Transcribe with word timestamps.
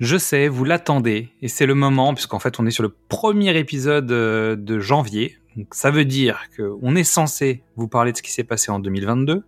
Je 0.00 0.16
sais, 0.16 0.48
vous 0.48 0.64
l'attendez, 0.64 1.28
et 1.42 1.48
c'est 1.48 1.66
le 1.66 1.74
moment, 1.74 2.14
puisqu'en 2.14 2.38
fait 2.38 2.58
on 2.58 2.64
est 2.64 2.70
sur 2.70 2.82
le 2.82 2.88
premier 2.88 3.54
épisode 3.58 4.10
euh, 4.10 4.56
de 4.56 4.80
janvier, 4.80 5.36
donc 5.56 5.74
ça 5.74 5.90
veut 5.90 6.06
dire 6.06 6.48
qu'on 6.56 6.96
est 6.96 7.04
censé 7.04 7.62
vous 7.76 7.86
parler 7.86 8.12
de 8.12 8.16
ce 8.16 8.22
qui 8.22 8.32
s'est 8.32 8.44
passé 8.44 8.70
en 8.70 8.78
2022. 8.78 9.42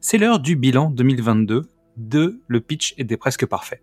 C'est 0.00 0.16
l'heure 0.16 0.40
du 0.40 0.56
bilan 0.56 0.88
2022 0.88 1.68
de 1.98 2.40
Le 2.46 2.60
Pitch 2.62 2.94
était 2.96 3.18
presque 3.18 3.44
parfait. 3.44 3.82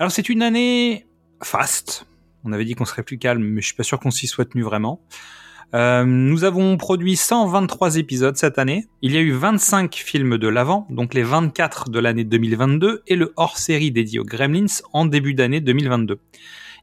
Alors 0.00 0.10
c'est 0.10 0.28
une 0.28 0.42
année 0.42 1.06
fast, 1.40 2.04
on 2.42 2.52
avait 2.52 2.64
dit 2.64 2.74
qu'on 2.74 2.84
serait 2.84 3.04
plus 3.04 3.18
calme, 3.18 3.44
mais 3.44 3.60
je 3.60 3.66
suis 3.66 3.76
pas 3.76 3.84
sûr 3.84 4.00
qu'on 4.00 4.10
s'y 4.10 4.26
soit 4.26 4.46
tenu 4.46 4.64
vraiment. 4.64 5.00
Euh, 5.74 6.04
nous 6.04 6.44
avons 6.44 6.76
produit 6.76 7.16
123 7.16 7.96
épisodes 7.96 8.36
cette 8.36 8.58
année. 8.58 8.86
Il 9.00 9.12
y 9.12 9.16
a 9.16 9.20
eu 9.20 9.32
25 9.32 9.94
films 9.94 10.38
de 10.38 10.48
l'avant, 10.48 10.86
donc 10.90 11.14
les 11.14 11.22
24 11.22 11.90
de 11.90 11.98
l'année 11.98 12.24
2022, 12.24 13.02
et 13.06 13.16
le 13.16 13.32
hors-série 13.36 13.90
dédié 13.90 14.18
aux 14.18 14.24
Gremlins 14.24 14.66
en 14.92 15.06
début 15.06 15.34
d'année 15.34 15.60
2022. 15.60 16.18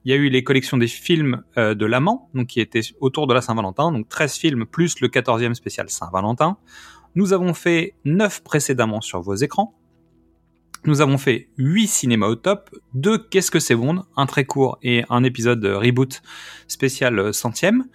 Il 0.06 0.12
y 0.12 0.14
a 0.14 0.18
eu 0.18 0.30
les 0.30 0.44
collections 0.44 0.78
des 0.78 0.88
films 0.88 1.44
euh, 1.58 1.76
de 1.76 1.86
l'amant, 1.86 2.30
donc 2.34 2.48
qui 2.48 2.62
étaient 2.62 2.82
autour 3.00 3.28
de 3.28 3.34
la 3.34 3.42
Saint-Valentin, 3.42 3.92
donc 3.92 4.08
13 4.08 4.36
films 4.36 4.66
plus 4.66 5.02
le 5.02 5.08
14e 5.10 5.54
spécial 5.54 5.90
Saint-Valentin. 5.90 6.58
Nous 7.16 7.34
avons 7.34 7.54
fait 7.54 7.96
9 8.06 8.44
précédemment 8.44 9.02
sur 9.02 9.22
vos 9.22 9.36
écrans. 9.36 9.79
Nous 10.86 11.02
avons 11.02 11.18
fait 11.18 11.50
8 11.58 11.88
cinémas 11.88 12.28
au 12.28 12.36
top, 12.36 12.70
2 12.94 13.18
Qu'est-ce 13.30 13.52
que 13.52 13.60
c'est 13.60 13.76
bon, 13.76 14.04
un 14.16 14.26
très 14.26 14.46
court 14.46 14.80
et 14.82 15.04
un 15.10 15.24
épisode 15.24 15.64
reboot 15.66 16.22
spécial 16.68 17.34
centième. 17.34 17.86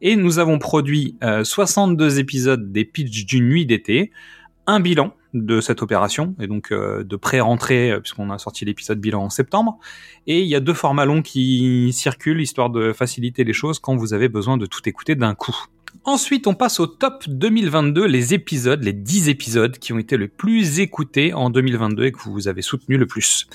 Et 0.00 0.16
nous 0.16 0.38
avons 0.38 0.58
produit 0.58 1.16
62 1.42 2.04
euh, 2.04 2.20
épisodes 2.20 2.72
des 2.72 2.84
pitchs 2.84 3.26
d'une 3.26 3.48
nuit 3.48 3.66
d'été, 3.66 4.10
un 4.66 4.80
bilan 4.80 5.14
de 5.34 5.60
cette 5.60 5.82
opération, 5.82 6.34
et 6.40 6.46
donc 6.46 6.72
euh, 6.72 7.04
de 7.04 7.16
pré-rentrée, 7.16 7.92
euh, 7.92 8.00
puisqu'on 8.00 8.30
a 8.30 8.38
sorti 8.38 8.64
l'épisode 8.64 9.00
bilan 9.00 9.24
en 9.24 9.30
septembre. 9.30 9.78
Et 10.26 10.40
il 10.40 10.48
y 10.48 10.56
a 10.56 10.60
deux 10.60 10.74
formats 10.74 11.04
longs 11.04 11.22
qui 11.22 11.92
circulent, 11.92 12.40
histoire 12.40 12.70
de 12.70 12.92
faciliter 12.92 13.44
les 13.44 13.52
choses 13.52 13.78
quand 13.78 13.96
vous 13.96 14.14
avez 14.14 14.28
besoin 14.28 14.56
de 14.56 14.66
tout 14.66 14.88
écouter 14.88 15.14
d'un 15.14 15.34
coup. 15.34 15.56
Ensuite, 16.04 16.46
on 16.46 16.54
passe 16.54 16.80
au 16.80 16.86
top 16.86 17.28
2022, 17.28 18.06
les 18.06 18.32
épisodes, 18.32 18.82
les 18.82 18.94
10 18.94 19.28
épisodes 19.28 19.76
qui 19.76 19.92
ont 19.92 19.98
été 19.98 20.16
le 20.16 20.28
plus 20.28 20.80
écoutés 20.80 21.34
en 21.34 21.50
2022 21.50 22.04
et 22.06 22.12
que 22.12 22.20
vous 22.20 22.48
avez 22.48 22.62
soutenu 22.62 22.96
le 22.96 23.06
plus. 23.06 23.46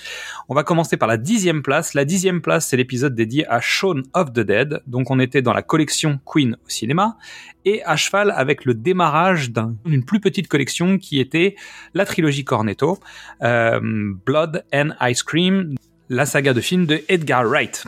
On 0.48 0.54
va 0.54 0.64
commencer 0.64 0.96
par 0.96 1.08
la 1.08 1.18
dixième 1.18 1.64
place. 1.64 1.96
La 1.96 2.06
dixième 2.06 2.42
place, 2.42 2.68
c'est 2.68 2.78
l'épisode 2.78 3.16
dédié 3.16 3.48
à 3.48 3.62
Shaun 3.62 4.04
of 4.14 4.32
the 4.32 4.42
Dead. 4.42 4.84
Donc, 4.86 5.10
on 5.10 5.20
était 5.20 5.42
dans 5.42 5.54
la 5.54 5.64
collection 5.64 6.20
Queen 6.24 6.56
au 6.64 6.70
cinéma 6.70 7.18
et 7.66 7.84
à 7.84 7.96
cheval 7.96 8.30
avec 8.30 8.64
le 8.66 8.76
démarrage 8.76 9.52
d'une 9.52 10.06
plus 10.06 10.20
petite 10.20 10.48
collection 10.48 11.00
qui 11.00 11.20
était 11.20 11.56
la 11.96 12.06
trilogie 12.06 12.44
Cornetto, 12.44 13.00
euh, 13.42 13.80
Blood 14.24 14.64
and 14.72 14.92
Ice 15.02 15.24
Cream, 15.24 15.74
la 16.10 16.28
saga 16.28 16.54
de 16.54 16.62
films 16.62 16.86
de 16.86 17.02
Edgar 17.10 17.44
Wright. 17.44 17.88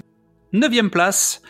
Neuvième 0.51 0.89
place, 0.89 1.43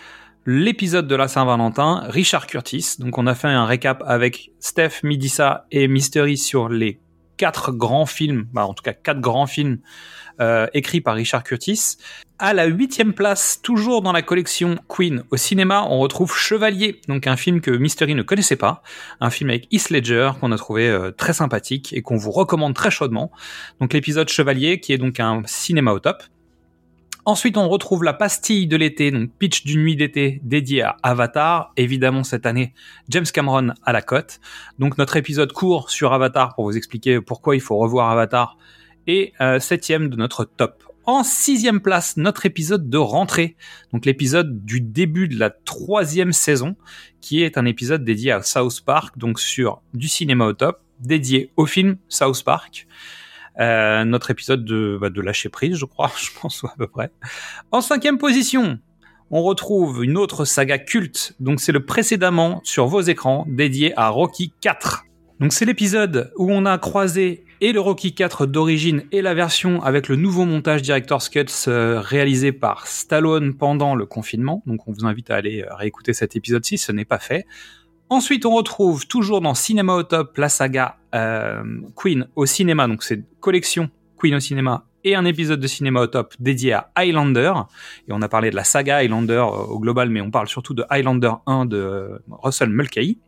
l'épisode 0.48 1.08
de 1.08 1.16
la 1.16 1.28
Saint-Valentin, 1.28 2.06
Richard 2.08 2.48
Curtis. 2.48 2.96
Donc 3.00 3.18
on 3.18 3.28
a 3.28 3.36
fait 3.36 3.50
un 3.50 3.66
récap 3.66 4.02
avec 4.08 4.52
Steph, 4.60 5.04
Midissa 5.04 5.66
et 5.72 5.90
Mystery 5.90 6.38
sur 6.38 6.70
les 6.70 7.02
quatre 7.36 7.74
grands 7.74 8.06
films, 8.06 8.48
bah 8.54 8.66
en 8.66 8.74
tout 8.74 8.82
cas 8.82 8.94
quatre 8.94 9.20
grands 9.20 9.46
films 9.46 9.80
euh, 10.40 10.66
écrits 10.74 11.02
par 11.02 11.16
Richard 11.16 11.44
Curtis. 11.44 11.98
À 12.40 12.54
la 12.54 12.66
huitième 12.66 13.14
place, 13.14 13.60
toujours 13.62 14.02
dans 14.02 14.14
la 14.14 14.22
collection 14.22 14.78
Queen 14.88 15.24
au 15.32 15.38
cinéma, 15.38 15.86
on 15.90 16.00
retrouve 16.00 16.34
Chevalier, 16.34 17.02
donc 17.10 17.28
un 17.28 17.36
film 17.36 17.60
que 17.60 17.72
Mystery 17.72 18.16
ne 18.16 18.24
connaissait 18.24 18.56
pas, 18.56 18.82
un 19.20 19.30
film 19.30 19.50
avec 19.50 19.68
Heath 19.74 19.90
Ledger 19.90 20.32
qu'on 20.40 20.54
a 20.54 20.58
trouvé 20.58 20.88
euh, 20.88 21.12
très 21.12 21.34
sympathique 21.34 21.92
et 21.92 22.02
qu'on 22.02 22.16
vous 22.16 22.32
recommande 22.32 22.74
très 22.74 22.90
chaudement. 22.90 23.32
Donc 23.82 23.94
l'épisode 23.94 24.30
Chevalier 24.30 24.80
qui 24.80 24.94
est 24.94 24.98
donc 24.98 25.20
un 25.20 25.42
cinéma 25.46 25.92
au 25.92 26.00
top. 26.00 26.24
Ensuite, 27.28 27.58
on 27.58 27.68
retrouve 27.68 28.06
la 28.06 28.14
pastille 28.14 28.68
de 28.68 28.78
l'été, 28.78 29.12
donc 29.12 29.32
pitch 29.38 29.66
d'une 29.66 29.82
nuit 29.82 29.98
d'été 29.98 30.40
dédié 30.46 30.84
à 30.84 30.96
Avatar. 31.04 31.74
Évidemment, 31.76 32.24
cette 32.24 32.46
année, 32.46 32.74
James 33.10 33.26
Cameron 33.26 33.74
à 33.84 33.92
la 33.92 34.02
cote. 34.02 34.40
Donc, 34.80 34.98
notre 34.98 35.18
épisode 35.18 35.52
court 35.52 35.90
sur 35.90 36.14
Avatar 36.14 36.56
pour 36.56 36.64
vous 36.64 36.78
expliquer 36.78 37.20
pourquoi 37.20 37.58
il 37.58 37.60
faut 37.60 37.76
revoir 37.76 38.10
Avatar. 38.10 38.58
Et 39.08 39.34
euh, 39.42 39.60
septième 39.60 40.08
de 40.08 40.16
notre 40.16 40.46
top. 40.46 40.86
En 41.06 41.26
sixième 41.26 41.82
place, 41.82 42.16
notre 42.16 42.46
épisode 42.46 42.90
de 42.90 42.98
rentrée. 42.98 43.58
Donc, 43.92 44.06
l'épisode 44.06 44.64
du 44.64 44.80
début 44.80 45.28
de 45.28 45.38
la 45.38 45.50
troisième 45.50 46.32
saison, 46.32 46.78
qui 47.20 47.44
est 47.44 47.58
un 47.58 47.66
épisode 47.66 48.06
dédié 48.06 48.32
à 48.32 48.42
South 48.42 48.80
Park, 48.86 49.18
donc 49.18 49.42
sur 49.42 49.82
du 49.94 50.08
cinéma 50.08 50.46
au 50.46 50.54
top, 50.54 50.80
dédié 51.02 51.52
au 51.58 51.66
film 51.66 51.98
South 52.08 52.42
Park. 52.46 52.88
Euh, 53.60 54.06
notre 54.06 54.32
épisode 54.32 54.66
de, 54.66 54.98
bah, 55.00 55.10
de 55.10 55.22
lâcher 55.22 55.50
prise, 55.50 55.76
je 55.76 55.86
crois, 55.86 56.12
je 56.22 56.30
pense 56.40 56.64
à 56.64 56.74
peu 56.78 56.88
près. 56.88 57.12
En 57.72 57.82
cinquième 57.82 58.18
position, 58.18 58.80
on 59.32 59.44
retrouve 59.44 60.04
une 60.04 60.18
autre 60.18 60.46
saga 60.46 60.78
culte. 60.78 61.36
Donc 61.40 61.60
c'est 61.60 61.72
le 61.72 61.86
précédemment 61.86 62.62
sur 62.64 62.88
vos 62.88 63.02
écrans 63.02 63.46
dédié 63.48 63.94
à 63.98 64.10
Rocky 64.10 64.54
4. 64.62 65.06
Donc 65.40 65.54
c'est 65.54 65.66
l'épisode 65.66 66.32
où 66.38 66.52
on 66.52 66.66
a 66.66 66.78
croisé 66.78 67.44
et 67.62 67.72
le 67.72 67.80
Rocky 67.80 68.14
4 68.14 68.46
d'origine 68.46 69.04
et 69.12 69.22
la 69.22 69.34
version 69.34 69.82
avec 69.84 70.08
le 70.08 70.16
nouveau 70.16 70.46
montage 70.46 70.82
Director's 70.82 71.30
Cuts 71.30 71.46
euh, 71.68 72.00
réalisé 72.00 72.52
par 72.52 72.88
Stallone 72.88 73.56
pendant 73.56 73.96
le 73.96 74.06
confinement. 74.06 74.64
Donc 74.66 74.88
on 74.88 74.92
vous 74.92 75.06
invite 75.06 75.32
à 75.32 75.36
aller 75.36 75.64
euh, 75.64 75.74
réécouter 75.74 76.14
cet 76.14 76.36
épisode 76.36 76.66
si 76.66 76.78
ce 76.78 76.92
n'est 76.92 77.06
pas 77.06 77.20
fait. 77.20 77.46
Ensuite, 78.10 78.46
on 78.46 78.52
retrouve 78.52 79.06
toujours 79.06 79.42
dans 79.42 79.54
Cinéma 79.54 79.94
au 79.96 80.04
top 80.04 80.38
la 80.38 80.48
saga 80.48 80.98
Queen 81.12 82.28
au 82.36 82.46
cinéma, 82.46 82.88
donc 82.88 83.04
c'est 83.04 83.24
collection 83.40 83.90
Queen 84.18 84.36
au 84.36 84.40
cinéma 84.40 84.88
et 85.08 85.16
un 85.16 85.26
épisode 85.26 85.60
de 85.60 85.68
Cinéma 85.68 86.02
au 86.02 86.08
top 86.08 86.34
dédié 86.40 86.74
à 86.74 86.92
Highlander. 86.96 87.54
Et 88.08 88.12
on 88.12 88.22
a 88.22 88.28
parlé 88.28 88.50
de 88.50 88.56
la 88.56 88.64
saga 88.64 88.98
Highlander 88.98 89.34
euh, 89.34 89.46
au 89.46 89.80
global, 89.80 90.10
mais 90.10 90.22
on 90.22 90.32
parle 90.32 90.48
surtout 90.48 90.74
de 90.74 90.84
Highlander 90.90 91.32
1 91.46 91.66
de 91.66 91.78
euh, 91.78 92.20
Russell 92.30 92.70
Mulcahy. 92.70 93.20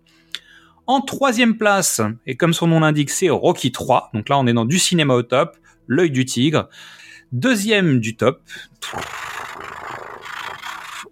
En 0.87 1.01
troisième 1.01 1.57
place, 1.57 2.01
et 2.25 2.35
comme 2.35 2.53
son 2.53 2.67
nom 2.67 2.79
l'indique, 2.79 3.11
c'est 3.11 3.29
Rocky 3.29 3.71
3. 3.71 4.09
Donc 4.13 4.27
là, 4.27 4.37
on 4.39 4.47
est 4.47 4.53
dans 4.53 4.65
du 4.65 4.79
cinéma 4.79 5.13
au 5.13 5.21
top, 5.21 5.55
l'œil 5.87 6.11
du 6.11 6.25
tigre. 6.25 6.67
Deuxième 7.31 7.99
du 7.99 8.15
top. 8.15 8.41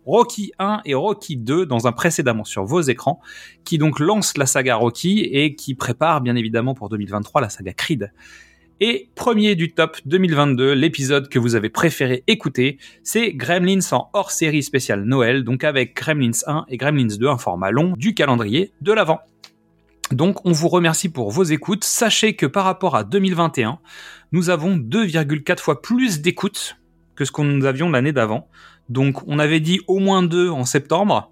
Rocky 0.07 0.53
1 0.57 0.81
et 0.85 0.93
Rocky 0.93 1.35
2 1.35 1.65
dans 1.65 1.85
un 1.85 1.91
précédemment 1.91 2.45
sur 2.45 2.63
vos 2.63 2.79
écrans, 2.79 3.19
qui 3.65 3.77
donc 3.77 3.99
lance 3.99 4.37
la 4.37 4.45
saga 4.45 4.77
Rocky 4.77 5.19
et 5.19 5.53
qui 5.53 5.75
prépare 5.75 6.21
bien 6.21 6.37
évidemment 6.37 6.73
pour 6.73 6.87
2023 6.87 7.41
la 7.41 7.49
saga 7.49 7.73
Creed. 7.73 8.13
Et 8.79 9.09
premier 9.15 9.55
du 9.55 9.73
top 9.73 9.97
2022, 10.05 10.71
l'épisode 10.73 11.27
que 11.27 11.39
vous 11.39 11.55
avez 11.55 11.69
préféré 11.69 12.23
écouter, 12.27 12.77
c'est 13.03 13.33
Gremlins 13.33 13.79
en 13.91 14.09
hors 14.13 14.31
série 14.31 14.63
spéciale 14.63 15.03
Noël, 15.03 15.43
donc 15.43 15.65
avec 15.65 15.95
Gremlins 15.95 16.31
1 16.45 16.67
et 16.69 16.77
Gremlins 16.77 17.17
2, 17.19 17.27
un 17.27 17.37
format 17.37 17.71
long 17.71 17.93
du 17.97 18.13
calendrier 18.13 18.71
de 18.81 18.93
l'avant. 18.93 19.19
Donc 20.11 20.45
on 20.45 20.53
vous 20.53 20.69
remercie 20.69 21.09
pour 21.09 21.31
vos 21.31 21.43
écoutes. 21.43 21.83
Sachez 21.83 22.35
que 22.35 22.45
par 22.45 22.63
rapport 22.63 22.95
à 22.95 23.03
2021, 23.03 23.79
nous 24.31 24.49
avons 24.49 24.77
2,4 24.77 25.59
fois 25.59 25.81
plus 25.81 26.21
d'écoutes 26.21 26.77
que 27.15 27.25
ce 27.25 27.31
que 27.31 27.41
nous 27.41 27.65
avions 27.65 27.89
l'année 27.89 28.13
d'avant. 28.13 28.47
Donc 28.89 29.27
on 29.27 29.39
avait 29.39 29.59
dit 29.59 29.79
au 29.87 29.99
moins 29.99 30.23
2 30.23 30.49
en 30.49 30.65
septembre. 30.65 31.31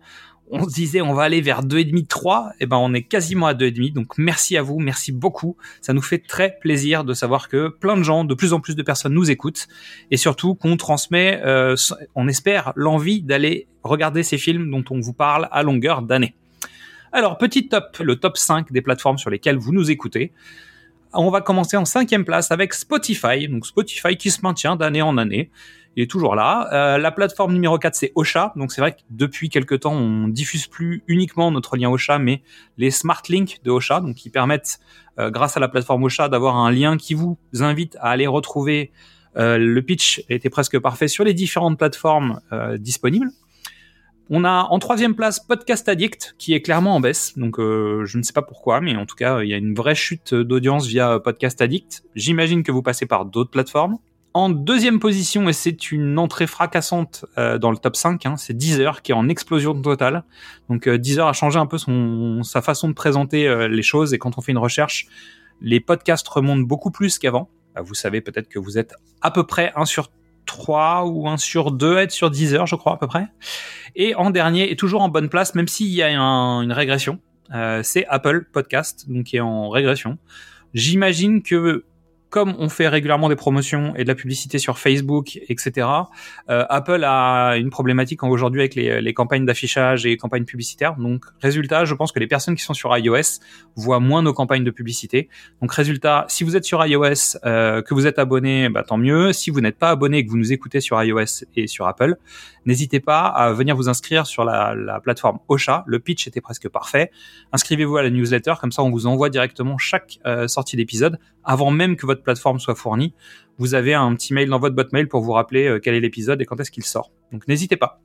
On 0.52 0.64
se 0.64 0.74
disait 0.74 1.02
on 1.02 1.14
va 1.14 1.24
aller 1.24 1.42
vers 1.42 1.64
2,5, 1.64 2.08
3. 2.08 2.52
Et 2.60 2.66
ben 2.66 2.78
on 2.78 2.94
est 2.94 3.02
quasiment 3.02 3.48
à 3.48 3.54
2,5. 3.54 3.94
Donc 3.94 4.18
merci 4.18 4.58
à 4.58 4.62
vous, 4.62 4.80
merci 4.80 5.12
beaucoup. 5.12 5.58
Ça 5.82 5.94
nous 5.94 6.02
fait 6.02 6.20
très 6.20 6.58
plaisir 6.60 7.04
de 7.04 7.14
savoir 7.14 7.50
que 7.50 7.70
plein 7.70 7.98
de 7.98 8.04
gens, 8.04 8.26
de 8.26 8.36
plus 8.36 8.54
en 8.54 8.60
plus 8.60 8.76
de 8.76 8.84
personnes 8.84 9.14
nous 9.14 9.32
écoutent. 9.32 9.68
Et 10.12 10.18
surtout 10.18 10.56
qu'on 10.56 10.78
transmet, 10.78 11.42
euh, 11.44 11.76
on 12.14 12.28
espère, 12.28 12.74
l'envie 12.76 13.22
d'aller 13.22 13.68
regarder 13.84 14.24
ces 14.24 14.38
films 14.38 14.70
dont 14.70 14.84
on 14.92 15.00
vous 15.00 15.14
parle 15.14 15.48
à 15.52 15.64
longueur 15.64 16.02
d'année. 16.02 16.36
Alors 17.12 17.38
petit 17.38 17.68
top, 17.68 17.98
le 18.00 18.18
top 18.18 18.38
5 18.38 18.72
des 18.72 18.82
plateformes 18.82 19.18
sur 19.18 19.30
lesquelles 19.30 19.58
vous 19.58 19.72
nous 19.72 19.90
écoutez. 19.90 20.32
On 21.14 21.30
va 21.30 21.40
commencer 21.40 21.78
en 21.78 21.86
cinquième 21.86 22.26
place 22.26 22.52
avec 22.52 22.74
Spotify. 22.74 23.48
Donc 23.48 23.66
Spotify 23.66 24.18
qui 24.18 24.30
se 24.30 24.42
maintient 24.44 24.76
d'année 24.76 25.02
en 25.02 25.18
année 25.18 25.50
il 25.96 26.04
est 26.04 26.12
toujours 26.12 26.36
là. 26.36 26.70
Euh, 26.74 26.98
la 26.98 27.12
plateforme 27.12 27.54
numéro 27.54 27.78
4, 27.78 27.96
c'est 27.96 28.12
Ocha. 28.16 28.52
Donc 28.56 28.72
c'est 28.72 28.82
vrai 28.82 28.94
que 28.94 29.00
depuis 29.10 29.50
quelques 29.50 29.82
temps, 29.82 29.94
on 29.94 30.28
diffuse 30.28 30.68
plus 30.68 31.04
uniquement 31.08 31.52
notre 31.52 31.78
lien 31.78 31.90
Ocha, 31.90 32.20
mais 32.20 32.42
les 32.78 32.92
smart 32.92 33.22
links 33.30 33.60
de 33.64 33.72
Ocha, 33.72 34.02
donc 34.02 34.16
qui 34.16 34.30
permettent, 34.30 34.80
euh, 35.20 35.30
grâce 35.30 35.56
à 35.56 35.60
la 35.60 35.70
plateforme 35.70 36.04
Ocha, 36.04 36.28
d'avoir 36.28 36.58
un 36.58 36.72
lien 36.72 36.98
qui 36.98 37.14
vous 37.14 37.38
invite 37.60 37.96
à 38.02 38.10
aller 38.10 38.28
retrouver 38.28 38.92
euh, 39.38 39.58
le 39.58 39.82
pitch 39.82 40.24
était 40.30 40.50
presque 40.50 40.80
parfait 40.80 41.08
sur 41.08 41.24
les 41.24 41.34
différentes 41.34 41.78
plateformes 41.78 42.40
disponibles. 42.78 43.30
On 44.30 44.44
a 44.44 44.68
en 44.72 44.80
troisième 44.80 45.14
place 45.14 45.40
Podcast 45.40 45.88
Addict 45.88 46.36
qui 46.40 46.54
est 46.54 46.62
clairement 46.62 46.96
en 46.96 47.00
baisse, 47.00 47.38
donc 47.38 47.58
je 47.60 48.18
ne 48.18 48.24
sais 48.24 48.34
pas 48.34 48.42
pourquoi, 48.42 48.82
mais 48.82 48.96
en 48.96 49.06
tout 49.06 49.16
cas 49.16 49.44
il 49.44 49.50
y 49.50 49.54
a 49.54 49.58
une 49.58 49.76
vraie 49.76 49.94
chute 49.94 50.34
d'audience 50.34 50.88
via 50.88 51.20
Podcast 51.20 51.62
Addict. 51.62 52.04
J'imagine 52.16 52.64
que 52.64 52.72
vous 52.72 52.82
passez 52.82 53.06
par 53.06 53.26
d'autres 53.26 53.52
plateformes. 53.52 54.00
En 54.36 54.50
deuxième 54.50 55.00
position, 55.00 55.48
et 55.48 55.54
c'est 55.54 55.94
une 55.94 56.20
entrée 56.20 56.46
fracassante 56.46 57.24
euh, 57.38 57.58
dans 57.58 57.72
le 57.72 57.78
top 57.78 57.96
5, 57.96 58.26
hein, 58.26 58.36
c'est 58.36 58.54
Deezer 58.54 59.02
qui 59.02 59.14
est 59.14 59.16
en 59.16 59.30
explosion 59.30 59.74
totale. 59.82 60.26
Donc 60.70 60.90
euh, 60.90 60.98
Deezer 60.98 61.26
a 61.26 61.32
changé 61.32 61.58
un 61.58 61.66
peu 61.66 61.78
son, 61.78 62.44
sa 62.44 62.62
façon 62.62 62.90
de 62.90 62.94
présenter 62.94 63.48
euh, 63.48 63.70
les 63.70 63.82
choses 63.82 64.14
et 64.14 64.18
quand 64.20 64.38
on 64.38 64.42
fait 64.42 64.52
une 64.52 64.58
recherche, 64.58 65.08
les 65.62 65.80
podcasts 65.80 66.28
remontent 66.28 66.64
beaucoup 66.64 66.92
plus 66.92 67.18
qu'avant. 67.18 67.50
Bah, 67.76 67.82
vous 67.82 67.94
savez 67.94 68.20
peut-être 68.20 68.50
que 68.50 68.60
vous 68.60 68.78
êtes 68.78 68.94
à 69.22 69.32
peu 69.32 69.46
près 69.46 69.72
un 69.78 69.86
sur 69.86 70.12
3 70.48 71.06
ou 71.06 71.30
1 71.30 71.38
sur 71.38 71.72
2 71.72 71.96
être 72.00 72.12
sur 72.12 72.30
10 72.30 72.56
heures, 72.56 72.68
je 72.68 72.76
crois 72.76 72.96
à 72.96 72.98
peu 72.98 73.08
près. 73.08 73.28
Et 73.96 74.16
en 74.16 74.32
dernier, 74.32 74.70
et 74.70 74.76
toujours 74.76 75.02
en 75.02 75.08
bonne 75.08 75.30
place, 75.30 75.56
même 75.56 75.70
s'il 75.70 75.94
y 75.94 76.04
a 76.04 76.10
une 76.10 76.74
régression, 76.74 77.22
euh, 77.54 77.84
c'est 77.84 78.06
Apple 78.08 78.50
Podcast, 78.52 79.10
donc 79.10 79.28
qui 79.28 79.38
est 79.38 79.40
en 79.40 79.70
régression. 79.70 80.18
J'imagine 80.74 81.42
que 81.42 81.86
comme 82.30 82.56
on 82.60 82.70
fait 82.70 82.88
régulièrement 82.88 83.30
des 83.30 83.36
promotions 83.36 83.96
et 83.96 84.04
de 84.04 84.08
la 84.08 84.16
publicité 84.16 84.60
sur 84.60 84.78
Facebook, 84.78 85.38
etc., 85.48 85.88
euh, 86.50 86.66
Apple 86.70 87.04
a 87.06 87.56
une 87.56 87.70
problématique 87.70 88.24
aujourd'hui 88.24 88.62
avec 88.62 88.76
les, 88.76 89.02
les 89.02 89.14
campagnes 89.14 89.46
d'affichage 89.46 90.06
et 90.06 90.18
campagnes 90.18 90.46
publicitaires. 90.46 90.96
Donc, 90.96 91.26
résultat, 91.42 91.86
je 91.86 91.94
pense 91.94 92.12
que 92.12 92.20
les 92.20 92.28
personnes 92.28 92.56
qui 92.56 92.64
sont 92.64 92.74
sur 92.74 92.96
iOS 92.98 93.40
voient 93.76 94.00
moins 94.00 94.22
nos 94.22 94.34
campagnes 94.34 94.64
de 94.64 94.72
publicité. 94.72 95.30
Donc, 95.62 95.72
résultat, 95.72 96.26
si 96.28 96.44
vous 96.44 96.56
êtes 96.56 96.66
sur 96.66 96.86
iOS, 96.86 97.38
euh, 97.46 97.82
que 97.82 97.94
vous 97.94 98.08
êtes 98.08 98.20
abonné, 98.20 98.70
bah, 98.70 98.84
tant 98.84 98.98
mieux. 98.98 99.34
Si 99.34 99.50
vous 99.50 99.62
n'êtes 99.62 99.78
pas 99.78 99.90
abonné 99.90 100.20
et 100.20 100.26
que 100.26 100.30
vous 100.30 100.38
nous 100.38 100.52
écoutez 100.52 100.82
sur 100.82 101.02
iOS 101.02 101.46
et 101.56 101.68
sur 101.68 101.88
Apple, 101.88 102.16
n'hésitez 102.66 103.00
pas 103.00 103.22
à 103.28 103.52
venir 103.52 103.76
vous 103.76 103.90
inscrire 103.90 104.26
sur 104.26 104.44
la, 104.44 104.76
la 104.76 105.00
plateforme 105.00 105.40
Ocha. 105.48 105.84
Le 105.88 106.00
pitch 106.00 106.28
était 106.28 106.42
presque 106.42 106.70
parfait. 106.70 107.12
Inscrivez-vous 107.52 107.98
à 107.98 108.04
la 108.04 108.10
newsletter, 108.10 108.54
comme 108.60 108.72
ça 108.72 108.84
on 108.84 108.92
vous 108.92 109.08
envoie 109.08 109.30
directement 109.30 109.78
chaque 109.78 110.20
euh, 110.26 110.48
sortie 110.48 110.76
d'épisode 110.76 111.20
avant 111.46 111.72
même 111.72 111.96
que 111.96 112.06
votre 112.06 112.24
plateforme 112.24 112.60
soit 112.60 112.76
fournie. 112.76 113.14
Vous 113.58 113.74
avez 113.74 113.94
un 113.94 114.14
petit 114.16 114.34
mail 114.34 114.50
dans 114.50 114.60
votre 114.60 114.76
boîte 114.76 114.92
mail 114.94 115.08
pour 115.08 115.22
vous 115.22 115.32
rappeler 115.32 115.68
euh, 115.68 115.80
quel 115.80 115.96
est 115.96 116.00
l'épisode 116.00 116.42
et 116.42 116.46
quand 116.46 116.60
est-ce 116.60 116.72
qu'il 116.72 116.84
sort. 116.84 117.12
Donc 117.32 117.48
n'hésitez 117.48 117.78
pas. 117.78 118.02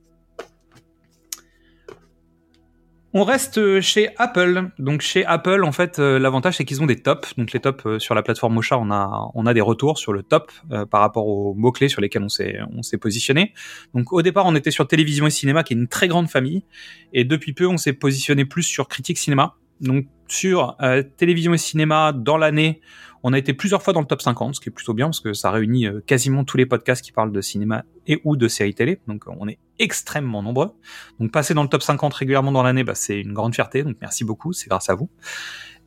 On 3.13 3.25
reste 3.25 3.57
euh, 3.57 3.81
chez 3.81 4.09
Apple. 4.15 4.69
Donc 4.79 5.01
chez 5.01 5.25
Apple, 5.25 5.65
en 5.65 5.73
fait, 5.73 5.99
euh, 5.99 6.17
l'avantage 6.17 6.55
c'est 6.55 6.63
qu'ils 6.63 6.81
ont 6.81 6.85
des 6.85 6.95
tops. 6.95 7.35
Donc 7.37 7.51
les 7.51 7.59
tops 7.59 7.97
sur 7.97 8.15
la 8.15 8.23
plateforme 8.23 8.53
Mocha, 8.53 8.77
on 8.77 8.89
a 8.89 9.29
on 9.33 9.45
a 9.45 9.53
des 9.53 9.59
retours 9.59 9.97
sur 9.97 10.13
le 10.13 10.23
top 10.23 10.51
par 10.89 11.01
rapport 11.01 11.27
aux 11.27 11.53
mots 11.53 11.73
clés 11.73 11.89
sur 11.89 11.99
lesquels 11.99 12.23
on 12.23 12.29
s'est 12.29 12.59
on 12.73 12.81
s'est 12.83 12.97
positionné. 12.97 13.53
Donc 13.93 14.13
au 14.13 14.21
départ, 14.21 14.45
on 14.45 14.55
était 14.55 14.71
sur 14.71 14.87
télévision 14.87 15.27
et 15.27 15.31
cinéma, 15.31 15.63
qui 15.63 15.73
est 15.73 15.77
une 15.77 15.89
très 15.89 16.07
grande 16.07 16.29
famille, 16.29 16.63
et 17.11 17.25
depuis 17.25 17.51
peu, 17.51 17.67
on 17.67 17.77
s'est 17.77 17.93
positionné 17.93 18.45
plus 18.45 18.63
sur 18.63 18.87
critique 18.87 19.17
cinéma. 19.17 19.55
Donc 19.81 20.05
sur 20.31 20.77
télévision 21.17 21.53
et 21.53 21.57
cinéma 21.57 22.13
dans 22.13 22.37
l'année, 22.37 22.81
on 23.23 23.33
a 23.33 23.37
été 23.37 23.53
plusieurs 23.53 23.83
fois 23.83 23.93
dans 23.93 23.99
le 23.99 24.07
top 24.07 24.21
50, 24.21 24.55
ce 24.55 24.61
qui 24.61 24.69
est 24.69 24.71
plutôt 24.71 24.93
bien 24.93 25.07
parce 25.07 25.19
que 25.19 25.33
ça 25.33 25.51
réunit 25.51 25.85
euh, 25.85 26.01
quasiment 26.05 26.43
tous 26.43 26.57
les 26.57 26.65
podcasts 26.65 27.03
qui 27.03 27.11
parlent 27.11 27.31
de 27.31 27.41
cinéma 27.41 27.83
et 28.07 28.19
ou 28.23 28.35
de 28.35 28.47
séries 28.47 28.73
télé. 28.73 28.99
Donc 29.07 29.25
on 29.27 29.47
est 29.47 29.59
extrêmement 29.79 30.41
nombreux. 30.41 30.71
Donc 31.19 31.31
passer 31.31 31.53
dans 31.53 31.63
le 31.63 31.69
top 31.69 31.83
50 31.83 32.13
régulièrement 32.13 32.51
dans 32.51 32.63
l'année, 32.63 32.83
bah, 32.83 32.95
c'est 32.95 33.19
une 33.19 33.33
grande 33.33 33.53
fierté. 33.53 33.83
Donc 33.83 33.97
merci 34.01 34.23
beaucoup, 34.23 34.53
c'est 34.53 34.69
grâce 34.69 34.89
à 34.89 34.95
vous. 34.95 35.09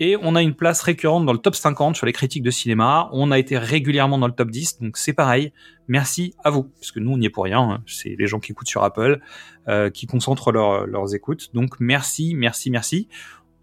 Et 0.00 0.16
on 0.20 0.34
a 0.34 0.42
une 0.42 0.54
place 0.54 0.80
récurrente 0.80 1.24
dans 1.24 1.32
le 1.32 1.38
top 1.38 1.54
50 1.54 1.96
sur 1.96 2.06
les 2.06 2.12
critiques 2.12 2.42
de 2.42 2.50
cinéma. 2.50 3.08
On 3.12 3.30
a 3.30 3.38
été 3.38 3.58
régulièrement 3.58 4.18
dans 4.18 4.26
le 4.26 4.32
top 4.32 4.50
10, 4.50 4.80
donc 4.80 4.96
c'est 4.96 5.12
pareil. 5.12 5.52
Merci 5.86 6.34
à 6.42 6.50
vous, 6.50 6.64
parce 6.64 6.90
que 6.90 6.98
nous 6.98 7.12
on 7.12 7.18
n'y 7.18 7.26
est 7.26 7.30
pour 7.30 7.44
rien. 7.44 7.60
Hein. 7.60 7.82
C'est 7.86 8.16
les 8.18 8.26
gens 8.26 8.40
qui 8.40 8.52
écoutent 8.52 8.68
sur 8.68 8.82
Apple, 8.82 9.20
euh, 9.68 9.90
qui 9.90 10.06
concentrent 10.06 10.50
leurs 10.50 11.14
écoutes. 11.14 11.50
Donc 11.54 11.78
merci, 11.78 12.34
merci, 12.34 12.70
merci. 12.70 13.08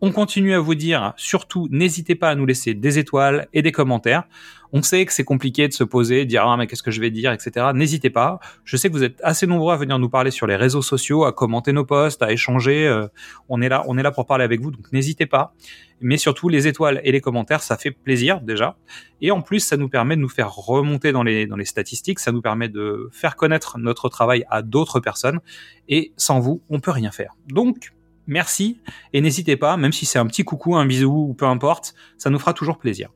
On 0.04 0.12
continue 0.12 0.56
à 0.56 0.60
vous 0.60 0.74
dire, 0.74 1.14
surtout, 1.16 1.68
n'hésitez 1.70 2.16
pas 2.16 2.30
à 2.30 2.36
nous 2.36 2.48
laisser 2.48 2.74
des 2.74 2.98
étoiles 2.98 3.48
et 3.54 3.62
des 3.62 3.72
commentaires. 3.72 4.24
On 4.74 4.82
sait 4.82 5.06
que 5.06 5.14
c'est 5.14 5.24
compliqué 5.24 5.68
de 5.68 5.74
se 5.74 5.84
poser, 5.84 6.26
de 6.26 6.30
dire 6.30 6.44
ah 6.44 6.58
mais 6.58 6.66
qu'est-ce 6.66 6.82
que 6.82 6.90
je 6.90 7.00
vais 7.00 7.12
dire, 7.12 7.32
etc. 7.32 7.68
N'hésitez 7.76 8.10
pas. 8.10 8.40
Je 8.64 8.78
sais 8.78 8.88
que 8.88 8.94
vous 8.94 9.04
êtes 9.04 9.20
assez 9.22 9.46
nombreux 9.46 9.74
à 9.74 9.78
venir 9.78 10.00
nous 10.00 10.10
parler 10.10 10.32
sur 10.32 10.48
les 10.48 10.56
réseaux 10.56 10.82
sociaux, 10.82 11.26
à 11.26 11.34
commenter 11.34 11.72
nos 11.72 11.86
posts, 11.86 12.24
à 12.24 12.32
échanger. 12.32 12.88
Euh, 12.88 13.08
on 13.48 13.62
est 13.62 13.70
là, 13.70 13.84
on 13.88 13.96
est 14.00 14.02
là 14.02 14.10
pour 14.12 14.26
parler 14.26 14.44
avec 14.44 14.60
vous, 14.60 14.72
donc 14.72 14.92
n'hésitez 14.92 15.28
pas. 15.28 15.54
Mais 16.00 16.18
surtout 16.18 16.50
les 16.50 16.66
étoiles 16.66 17.00
et 17.04 17.12
les 17.12 17.22
commentaires, 17.22 17.62
ça 17.62 17.78
fait 17.78 17.92
plaisir 17.92 18.42
déjà. 18.42 18.78
Et 19.22 19.30
en 19.30 19.42
plus, 19.44 19.60
ça 19.60 19.78
nous 19.78 19.90
permet 19.90 20.16
de 20.16 20.22
nous 20.22 20.30
faire 20.30 20.52
remonter 20.52 21.12
dans 21.12 21.22
les 21.22 21.46
dans 21.46 21.58
les 21.58 21.66
statistiques. 21.66 22.18
Ça 22.18 22.32
nous 22.32 22.42
permet 22.42 22.70
de 22.70 23.08
faire 23.12 23.36
connaître 23.36 23.78
notre 23.78 24.10
travail 24.10 24.46
à 24.50 24.64
d'autres 24.64 25.00
personnes. 25.00 25.42
Et 25.90 26.12
sans 26.18 26.40
vous, 26.40 26.64
on 26.72 26.80
peut 26.80 26.90
rien 26.90 27.12
faire. 27.12 27.36
Donc 27.50 27.92
merci 28.28 28.80
et 29.14 29.22
n'hésitez 29.22 29.58
pas, 29.58 29.78
même 29.78 29.92
si 29.92 30.06
c'est 30.06 30.20
un 30.20 30.26
petit 30.26 30.44
coucou, 30.44 30.76
un 30.76 30.86
bisou 30.86 31.30
ou 31.30 31.34
peu 31.34 31.46
importe, 31.46 31.94
ça 32.18 32.30
nous 32.30 32.40
fera 32.40 32.54
toujours 32.54 32.78
plaisir. 32.78 33.10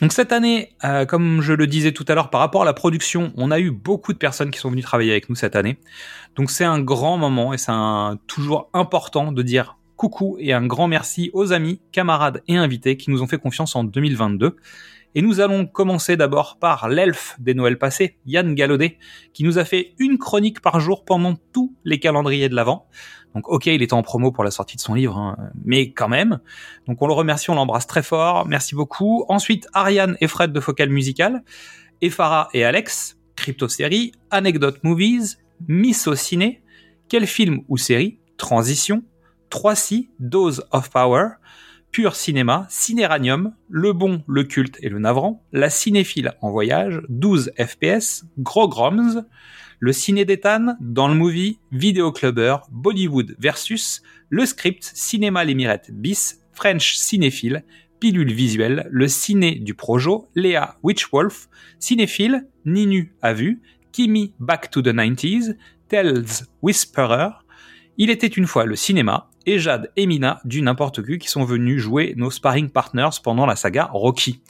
Donc 0.00 0.12
cette 0.12 0.32
année, 0.32 0.74
euh, 0.82 1.06
comme 1.06 1.40
je 1.40 1.52
le 1.52 1.66
disais 1.66 1.92
tout 1.92 2.04
à 2.08 2.14
l'heure, 2.14 2.30
par 2.30 2.40
rapport 2.40 2.62
à 2.62 2.64
la 2.64 2.72
production, 2.72 3.32
on 3.36 3.50
a 3.50 3.60
eu 3.60 3.70
beaucoup 3.70 4.12
de 4.12 4.18
personnes 4.18 4.50
qui 4.50 4.58
sont 4.58 4.70
venues 4.70 4.82
travailler 4.82 5.12
avec 5.12 5.28
nous 5.28 5.36
cette 5.36 5.54
année. 5.54 5.78
Donc 6.34 6.50
c'est 6.50 6.64
un 6.64 6.80
grand 6.80 7.16
moment 7.16 7.54
et 7.54 7.58
c'est 7.58 7.72
toujours 8.26 8.68
important 8.72 9.30
de 9.30 9.42
dire 9.42 9.78
coucou 9.96 10.36
et 10.40 10.52
un 10.52 10.66
grand 10.66 10.88
merci 10.88 11.30
aux 11.32 11.52
amis, 11.52 11.80
camarades 11.92 12.42
et 12.48 12.56
invités 12.56 12.96
qui 12.96 13.10
nous 13.10 13.22
ont 13.22 13.28
fait 13.28 13.38
confiance 13.38 13.76
en 13.76 13.84
2022 13.84 14.56
et 15.14 15.22
nous 15.22 15.40
allons 15.40 15.66
commencer 15.66 16.16
d'abord 16.16 16.58
par 16.58 16.88
l'elfe 16.88 17.36
des 17.38 17.54
Noëls 17.54 17.78
passés, 17.78 18.18
Yann 18.26 18.54
Gallaudet, 18.54 18.98
qui 19.32 19.44
nous 19.44 19.58
a 19.58 19.64
fait 19.64 19.94
une 19.98 20.18
chronique 20.18 20.60
par 20.60 20.80
jour 20.80 21.04
pendant 21.04 21.36
tous 21.52 21.74
les 21.84 22.00
calendriers 22.00 22.48
de 22.48 22.54
l'Avent. 22.54 22.86
Donc 23.34 23.48
ok, 23.48 23.66
il 23.66 23.82
était 23.82 23.94
en 23.94 24.02
promo 24.02 24.30
pour 24.30 24.44
la 24.44 24.50
sortie 24.50 24.76
de 24.76 24.80
son 24.80 24.94
livre, 24.94 25.16
hein, 25.16 25.36
mais 25.64 25.90
quand 25.92 26.08
même. 26.08 26.40
Donc 26.86 27.02
on 27.02 27.06
le 27.06 27.12
remercie, 27.12 27.50
on 27.50 27.54
l'embrasse 27.54 27.86
très 27.86 28.02
fort, 28.02 28.46
merci 28.46 28.74
beaucoup. 28.74 29.24
Ensuite, 29.28 29.66
Ariane 29.72 30.16
et 30.20 30.28
Fred 30.28 30.52
de 30.52 30.60
Focal 30.60 30.88
Musical, 30.88 31.42
et 32.00 32.10
et 32.52 32.64
Alex, 32.64 33.18
Crypto 33.36 33.68
Série, 33.68 34.12
Anecdote 34.30 34.78
Movies, 34.82 35.38
Misso 35.66 36.14
Ciné, 36.14 36.62
quel 37.08 37.26
film 37.26 37.62
ou 37.68 37.76
série, 37.76 38.18
Transition, 38.36 39.02
3C, 39.50 40.08
Dose 40.18 40.66
of 40.72 40.90
Power, 40.90 41.28
Pur 41.94 42.16
Cinéma, 42.16 42.66
Cinéranium, 42.70 43.54
Le 43.68 43.92
Bon, 43.92 44.24
Le 44.26 44.42
Culte 44.42 44.78
et 44.82 44.88
Le 44.88 44.98
Navrant, 44.98 45.44
La 45.52 45.70
Cinéphile 45.70 46.32
en 46.40 46.50
voyage, 46.50 47.00
12 47.08 47.52
FPS, 47.56 48.24
Gros 48.36 48.68
Groms, 48.68 49.24
Le 49.78 49.92
Ciné 49.92 50.24
d'Ethan, 50.24 50.74
Dans 50.80 51.06
le 51.06 51.14
Movie, 51.14 51.60
Vidéo 51.70 52.10
Clubber, 52.10 52.56
Bollywood 52.72 53.36
versus, 53.38 54.02
Le 54.28 54.44
Script, 54.44 54.90
Cinéma 54.92 55.44
L'Émirette 55.44 55.92
bis, 55.92 56.40
French 56.52 56.96
Cinéphile, 56.96 57.62
Pilule 58.00 58.32
Visuelle, 58.32 58.88
Le 58.90 59.06
Ciné 59.06 59.54
du 59.54 59.74
Projo, 59.74 60.26
Léa 60.34 60.76
Witchwolf, 60.82 61.48
Cinéphile, 61.78 62.48
Ninu 62.64 63.14
à 63.22 63.34
vue, 63.34 63.62
Kimi 63.92 64.34
Back 64.40 64.68
to 64.72 64.82
the 64.82 64.88
90s, 64.88 65.54
Tells 65.88 66.48
Whisperer, 66.60 67.28
Il 67.98 68.10
était 68.10 68.26
une 68.26 68.48
fois 68.48 68.64
le 68.64 68.74
cinéma, 68.74 69.30
et 69.46 69.58
Jade 69.58 69.90
et 69.96 70.06
Mina 70.06 70.40
du 70.44 70.62
N'importe 70.62 71.04
Qui 71.04 71.18
qui 71.18 71.28
sont 71.28 71.44
venus 71.44 71.80
jouer 71.80 72.14
nos 72.16 72.30
sparring 72.30 72.70
partners 72.70 73.10
pendant 73.22 73.46
la 73.46 73.56
saga 73.56 73.88
Rocky. 73.92 74.42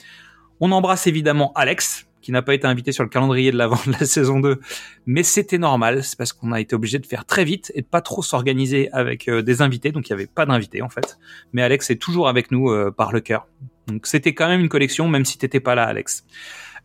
On 0.60 0.72
embrasse 0.72 1.06
évidemment 1.06 1.52
Alex, 1.54 2.06
qui 2.20 2.32
n'a 2.32 2.42
pas 2.42 2.54
été 2.54 2.66
invité 2.66 2.90
sur 2.92 3.02
le 3.02 3.10
calendrier 3.10 3.52
de 3.52 3.56
l'avant 3.56 3.78
de 3.86 3.92
la 3.92 4.06
saison 4.06 4.40
2, 4.40 4.58
mais 5.06 5.22
c'était 5.22 5.58
normal, 5.58 6.02
c'est 6.02 6.16
parce 6.16 6.32
qu'on 6.32 6.52
a 6.52 6.60
été 6.60 6.74
obligé 6.74 6.98
de 6.98 7.06
faire 7.06 7.24
très 7.24 7.44
vite 7.44 7.70
et 7.74 7.82
de 7.82 7.86
pas 7.86 8.00
trop 8.00 8.22
s'organiser 8.22 8.90
avec 8.92 9.28
euh, 9.28 9.42
des 9.42 9.62
invités, 9.62 9.92
donc 9.92 10.08
il 10.08 10.12
n'y 10.12 10.20
avait 10.22 10.30
pas 10.32 10.46
d'invités 10.46 10.82
en 10.82 10.88
fait. 10.88 11.18
Mais 11.52 11.62
Alex 11.62 11.90
est 11.90 12.00
toujours 12.00 12.28
avec 12.28 12.50
nous 12.50 12.70
euh, 12.70 12.90
par 12.90 13.12
le 13.12 13.20
cœur. 13.20 13.46
Donc 13.86 14.06
c'était 14.06 14.32
quand 14.32 14.48
même 14.48 14.60
une 14.60 14.68
collection, 14.70 15.06
même 15.08 15.24
si 15.24 15.36
t'étais 15.36 15.60
pas 15.60 15.74
là, 15.74 15.84
Alex. 15.84 16.24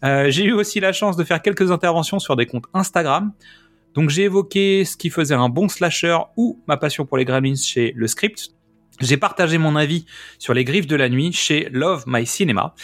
Euh, 0.03 0.29
j'ai 0.29 0.45
eu 0.45 0.53
aussi 0.53 0.79
la 0.79 0.93
chance 0.93 1.15
de 1.15 1.23
faire 1.23 1.41
quelques 1.41 1.71
interventions 1.71 2.19
sur 2.19 2.35
des 2.35 2.45
comptes 2.45 2.65
Instagram. 2.73 3.31
Donc 3.93 4.09
j'ai 4.09 4.23
évoqué 4.23 4.85
ce 4.85 4.97
qui 4.97 5.09
faisait 5.09 5.35
un 5.35 5.49
bon 5.49 5.67
slasher 5.67 6.17
ou 6.37 6.59
ma 6.67 6.77
passion 6.77 7.05
pour 7.05 7.17
les 7.17 7.25
gremlins 7.25 7.55
chez 7.55 7.93
Le 7.95 8.07
Script. 8.07 8.49
J'ai 9.01 9.15
partagé 9.15 9.57
mon 9.57 9.77
avis 9.77 10.05
sur 10.39 10.53
les 10.53 10.65
griffes 10.65 10.87
de 10.87 10.97
la 10.97 11.07
nuit 11.07 11.31
chez 11.31 11.69
Love 11.71 12.03
My 12.05 12.25
Cinema. 12.25 12.75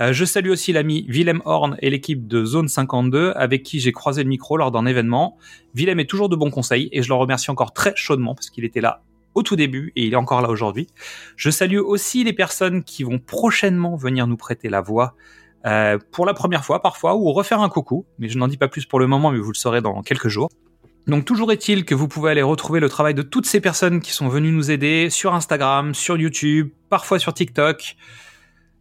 Euh, 0.00 0.12
je 0.12 0.26
salue 0.26 0.50
aussi 0.50 0.72
l'ami 0.72 1.06
Willem 1.08 1.40
Horn 1.46 1.78
et 1.80 1.88
l'équipe 1.88 2.26
de 2.26 2.44
Zone 2.44 2.68
52 2.68 3.32
avec 3.34 3.62
qui 3.62 3.80
j'ai 3.80 3.90
croisé 3.90 4.22
le 4.22 4.28
micro 4.28 4.58
lors 4.58 4.70
d'un 4.70 4.84
événement. 4.84 5.38
Willem 5.74 5.98
est 5.98 6.04
toujours 6.04 6.28
de 6.28 6.36
bons 6.36 6.50
conseils 6.50 6.90
et 6.92 7.02
je 7.02 7.08
le 7.08 7.14
remercie 7.14 7.50
encore 7.50 7.72
très 7.72 7.94
chaudement 7.96 8.34
parce 8.34 8.50
qu'il 8.50 8.66
était 8.66 8.82
là 8.82 9.02
au 9.34 9.42
tout 9.42 9.56
début 9.56 9.92
et 9.96 10.04
il 10.06 10.12
est 10.12 10.16
encore 10.16 10.42
là 10.42 10.50
aujourd'hui. 10.50 10.88
Je 11.36 11.48
salue 11.48 11.78
aussi 11.78 12.22
les 12.22 12.34
personnes 12.34 12.84
qui 12.84 13.02
vont 13.02 13.18
prochainement 13.18 13.96
venir 13.96 14.26
nous 14.26 14.36
prêter 14.36 14.68
la 14.68 14.82
voix 14.82 15.14
euh, 15.66 15.98
pour 16.10 16.26
la 16.26 16.34
première 16.34 16.64
fois 16.64 16.82
parfois, 16.82 17.16
ou 17.16 17.32
refaire 17.32 17.60
un 17.60 17.68
coucou, 17.68 18.06
mais 18.18 18.28
je 18.28 18.38
n'en 18.38 18.48
dis 18.48 18.56
pas 18.56 18.68
plus 18.68 18.86
pour 18.86 19.00
le 19.00 19.06
moment, 19.06 19.30
mais 19.30 19.38
vous 19.38 19.52
le 19.52 19.56
saurez 19.56 19.80
dans 19.80 20.02
quelques 20.02 20.28
jours. 20.28 20.48
Donc 21.06 21.24
toujours 21.24 21.50
est-il 21.50 21.84
que 21.84 21.94
vous 21.94 22.06
pouvez 22.06 22.30
aller 22.30 22.42
retrouver 22.42 22.78
le 22.78 22.88
travail 22.88 23.14
de 23.14 23.22
toutes 23.22 23.46
ces 23.46 23.60
personnes 23.60 24.00
qui 24.00 24.12
sont 24.12 24.28
venues 24.28 24.52
nous 24.52 24.70
aider 24.70 25.10
sur 25.10 25.34
Instagram, 25.34 25.94
sur 25.94 26.16
YouTube, 26.16 26.70
parfois 26.90 27.18
sur 27.18 27.34
TikTok. 27.34 27.96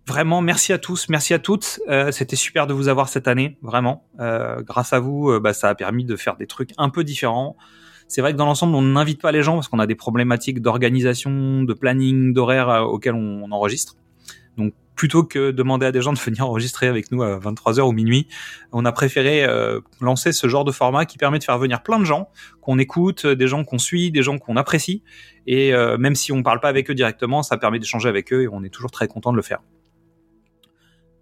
Vraiment, 0.08 0.42
merci 0.42 0.74
à 0.74 0.78
tous, 0.78 1.10
merci 1.10 1.34
à 1.34 1.40
toutes. 1.40 1.80
Euh, 1.90 2.12
C'était 2.12 2.36
super 2.36 2.68
de 2.68 2.74
vous 2.74 2.88
avoir 2.88 3.10
cette 3.10 3.28
année, 3.28 3.58
vraiment. 3.62 4.08
Euh, 4.20 4.62
grâce 4.62 4.94
à 4.94 5.00
vous, 5.00 5.30
euh, 5.30 5.40
bah, 5.40 5.54
ça 5.54 5.70
a 5.70 5.76
permis 5.76 6.06
de 6.06 6.16
faire 6.16 6.36
des 6.36 6.48
trucs 6.48 6.72
un 6.78 6.90
peu 6.90 7.04
différents. 7.04 7.56
C'est 8.08 8.22
vrai 8.22 8.34
que 8.34 8.38
dans 8.38 8.46
l'ensemble, 8.46 8.76
on 8.76 8.82
n'invite 8.82 9.22
pas 9.22 9.32
les 9.32 9.42
gens 9.42 9.54
parce 9.54 9.68
qu'on 9.68 9.80
a 9.80 9.88
des 9.88 9.96
problématiques 9.96 10.62
d'organisation, 10.62 11.64
de 11.64 11.74
planning, 11.74 12.34
d'horaire 12.34 12.70
euh, 12.70 12.82
auxquels 12.82 13.14
on, 13.14 13.44
on 13.44 13.52
enregistre. 13.52 13.96
Plutôt 14.96 15.24
que 15.24 15.50
demander 15.50 15.88
à 15.88 15.92
des 15.92 16.02
gens 16.02 16.14
de 16.14 16.20
venir 16.20 16.46
enregistrer 16.46 16.88
avec 16.88 17.12
nous 17.12 17.24
à 17.24 17.40
23h 17.40 17.82
ou 17.82 17.92
minuit, 17.92 18.28
on 18.72 18.86
a 18.86 18.92
préféré 18.92 19.44
euh, 19.44 19.80
lancer 20.00 20.32
ce 20.32 20.48
genre 20.48 20.64
de 20.64 20.72
format 20.72 21.06
qui 21.06 21.18
permet 21.18 21.40
de 21.40 21.44
faire 21.44 21.58
venir 21.58 21.82
plein 21.82 21.98
de 21.98 22.06
gens 22.06 22.30
qu'on 22.62 22.78
écoute, 22.78 23.26
des 23.26 23.48
gens 23.48 23.64
qu'on 23.64 23.80
suit, 23.80 24.12
des 24.12 24.22
gens 24.22 24.38
qu'on 24.38 24.58
apprécie. 24.58 25.02
Et 25.48 25.74
euh, 25.74 25.98
même 25.98 26.14
si 26.14 26.32
on 26.32 26.44
parle 26.44 26.60
pas 26.60 26.70
avec 26.70 26.92
eux 26.92 26.94
directement, 26.94 27.42
ça 27.42 27.58
permet 27.58 27.80
d'échanger 27.80 28.10
avec 28.10 28.32
eux 28.32 28.44
et 28.44 28.48
on 28.48 28.64
est 28.64 28.70
toujours 28.70 28.92
très 28.92 29.08
content 29.08 29.32
de 29.32 29.38
le 29.38 29.42
faire. 29.42 29.60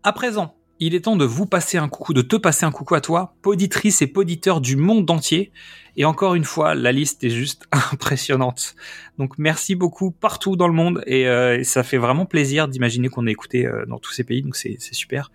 À 0.03 0.11
présent, 0.11 0.55
il 0.79 0.95
est 0.95 1.01
temps 1.01 1.15
de 1.15 1.25
vous 1.25 1.45
passer 1.45 1.77
un 1.77 1.89
coucou, 1.89 2.13
de 2.13 2.21
te 2.21 2.35
passer 2.35 2.65
un 2.65 2.71
coucou 2.71 2.95
à 2.95 3.01
toi, 3.01 3.35
poditrice 3.41 4.01
et 4.01 4.07
poditeur 4.07 4.61
du 4.61 4.75
monde 4.75 5.09
entier. 5.09 5.51
Et 5.97 6.05
encore 6.05 6.35
une 6.35 6.45
fois, 6.45 6.75
la 6.75 6.91
liste 6.91 7.23
est 7.23 7.29
juste 7.29 7.67
impressionnante. 7.91 8.75
Donc 9.17 9.37
merci 9.37 9.75
beaucoup 9.75 10.11
partout 10.11 10.55
dans 10.55 10.67
le 10.67 10.73
monde 10.73 11.03
et, 11.05 11.27
euh, 11.27 11.63
ça 11.63 11.83
fait 11.83 11.97
vraiment 11.97 12.25
plaisir 12.25 12.67
d'imaginer 12.67 13.09
qu'on 13.09 13.27
est 13.27 13.31
écouté 13.31 13.65
euh, 13.65 13.85
dans 13.85 13.99
tous 13.99 14.11
ces 14.11 14.23
pays. 14.23 14.41
Donc 14.41 14.55
c'est 14.55 14.77
super. 14.79 15.31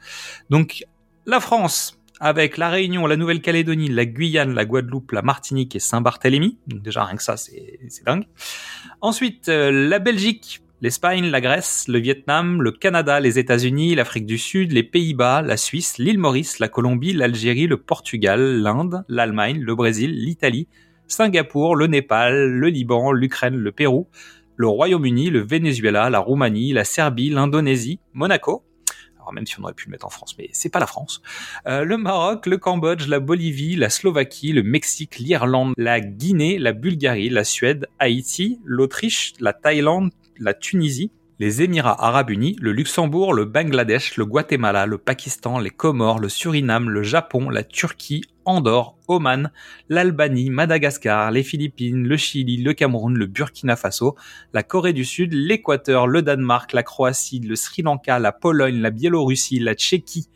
Donc 0.49 0.85
la 1.27 1.41
France, 1.41 1.99
avec 2.21 2.57
la 2.57 2.71
Réunion, 2.71 3.07
la 3.07 3.17
Nouvelle-Calédonie, 3.17 3.89
la 3.89 4.07
Guyane, 4.07 4.55
la 4.55 4.65
Guadeloupe, 4.65 5.13
la 5.13 5.23
Martinique 5.23 5.77
et 5.77 5.81
Saint-Barthélemy. 5.81 6.57
Donc 6.67 6.83
déjà 6.83 7.05
rien 7.05 7.17
que 7.17 7.23
ça, 7.23 7.37
c'est 7.37 7.79
dingue. 8.07 8.25
Ensuite, 9.03 9.51
euh, 9.51 9.71
la 9.71 9.99
Belgique, 9.99 10.63
l'Espagne, 10.85 11.31
la 11.31 11.41
Grèce, 11.41 11.89
le 11.89 11.99
Vietnam, 11.99 12.61
le 12.61 12.71
Canada, 12.71 13.19
les 13.19 13.39
États-Unis, 13.39 13.95
l'Afrique 13.95 14.27
du 14.27 14.37
Sud, 14.37 14.71
les 14.71 14.83
Pays-Bas, 14.83 15.41
la 15.41 15.57
Suisse, 15.57 15.97
l'île 15.97 16.19
Maurice, 16.19 16.59
la 16.59 16.69
Colombie, 16.69 17.15
l'Algérie, 17.15 17.67
le 17.67 17.79
Portugal, 17.79 18.61
l'Inde, 18.61 19.03
l'Allemagne, 19.09 19.63
le 19.63 19.75
Brésil, 19.75 20.11
l'Italie, 20.13 20.69
Singapour, 21.07 21.75
le 21.75 21.87
Népal, 21.87 22.51
le 22.51 22.69
Liban, 22.69 23.13
l'Ukraine, 23.13 23.57
le 23.57 23.73
Pérou, 23.73 24.09
le 24.57 24.69
Royaume-Uni, 24.69 25.31
le 25.31 25.41
Venezuela, 25.41 26.11
la 26.11 26.19
Roumanie, 26.19 26.75
la 26.75 26.85
Serbie, 26.85 27.31
l'Indonésie, 27.31 27.99
Monaco, 28.13 28.63
alors 29.17 29.33
même 29.33 29.47
si 29.47 29.59
on 29.59 29.63
aurait 29.63 29.73
pu 29.73 29.87
le 29.87 29.93
mettre 29.93 30.05
en 30.05 30.11
France, 30.11 30.37
mais 30.37 30.51
c'est 30.53 30.69
pas 30.69 30.81
la 30.81 30.87
France. 30.87 31.23
Euh, 31.67 31.85
le 31.85 31.97
Maroc, 31.97 32.45
le 32.45 32.59
Cambodge, 32.59 33.09
la 33.09 33.21
Bolivie, 33.21 33.77
la 33.77 33.89
Slovaquie, 33.89 34.53
le 34.53 34.63
Mexique, 34.63 35.17
l'Irlande, 35.17 35.73
la 35.79 36.01
Guinée, 36.01 36.59
la 36.59 36.75
Bulgarie, 36.75 37.31
la 37.31 37.45
Suède, 37.45 37.87
Haïti, 37.99 38.61
l'Autriche, 38.67 39.33
la 39.41 39.55
Thaïlande, 39.55 40.11
la 40.39 40.55
Tunisie, 40.55 41.11
les 41.41 41.63
Émirats 41.63 42.05
arabes 42.05 42.31
unis, 42.31 42.57
le 42.61 42.71
Luxembourg, 42.71 43.35
le 43.35 43.45
Bangladesh, 43.45 44.17
le 44.17 44.25
Guatemala, 44.25 44.87
le 44.87 44.99
Pakistan, 44.99 45.59
les 45.59 45.71
Comores, 45.71 46.21
le 46.21 46.29
Suriname, 46.29 46.89
le 46.91 47.03
Japon, 47.03 47.51
la 47.51 47.65
Turquie, 47.65 48.23
Andorre, 48.45 48.97
Oman, 49.09 49.51
l'Albanie, 49.89 50.51
Madagascar, 50.51 51.33
les 51.33 51.43
Philippines, 51.43 52.07
le 52.07 52.17
Chili, 52.17 52.63
le 52.63 52.73
Cameroun, 52.73 53.19
le 53.19 53.27
Burkina 53.27 53.75
Faso, 53.75 54.15
la 54.53 54.63
Corée 54.63 54.93
du 54.93 55.05
Sud, 55.05 55.33
l'Équateur, 55.33 56.07
le 56.07 56.23
Danemark, 56.23 56.73
la 56.73 56.83
Croatie, 56.85 57.41
le 57.41 57.57
Sri 57.57 57.83
Lanka, 57.83 58.19
la 58.21 58.33
Pologne, 58.33 58.81
la 58.81 58.91
Biélorussie, 58.91 59.59
la 59.59 59.75
Tchéquie, 59.75 60.29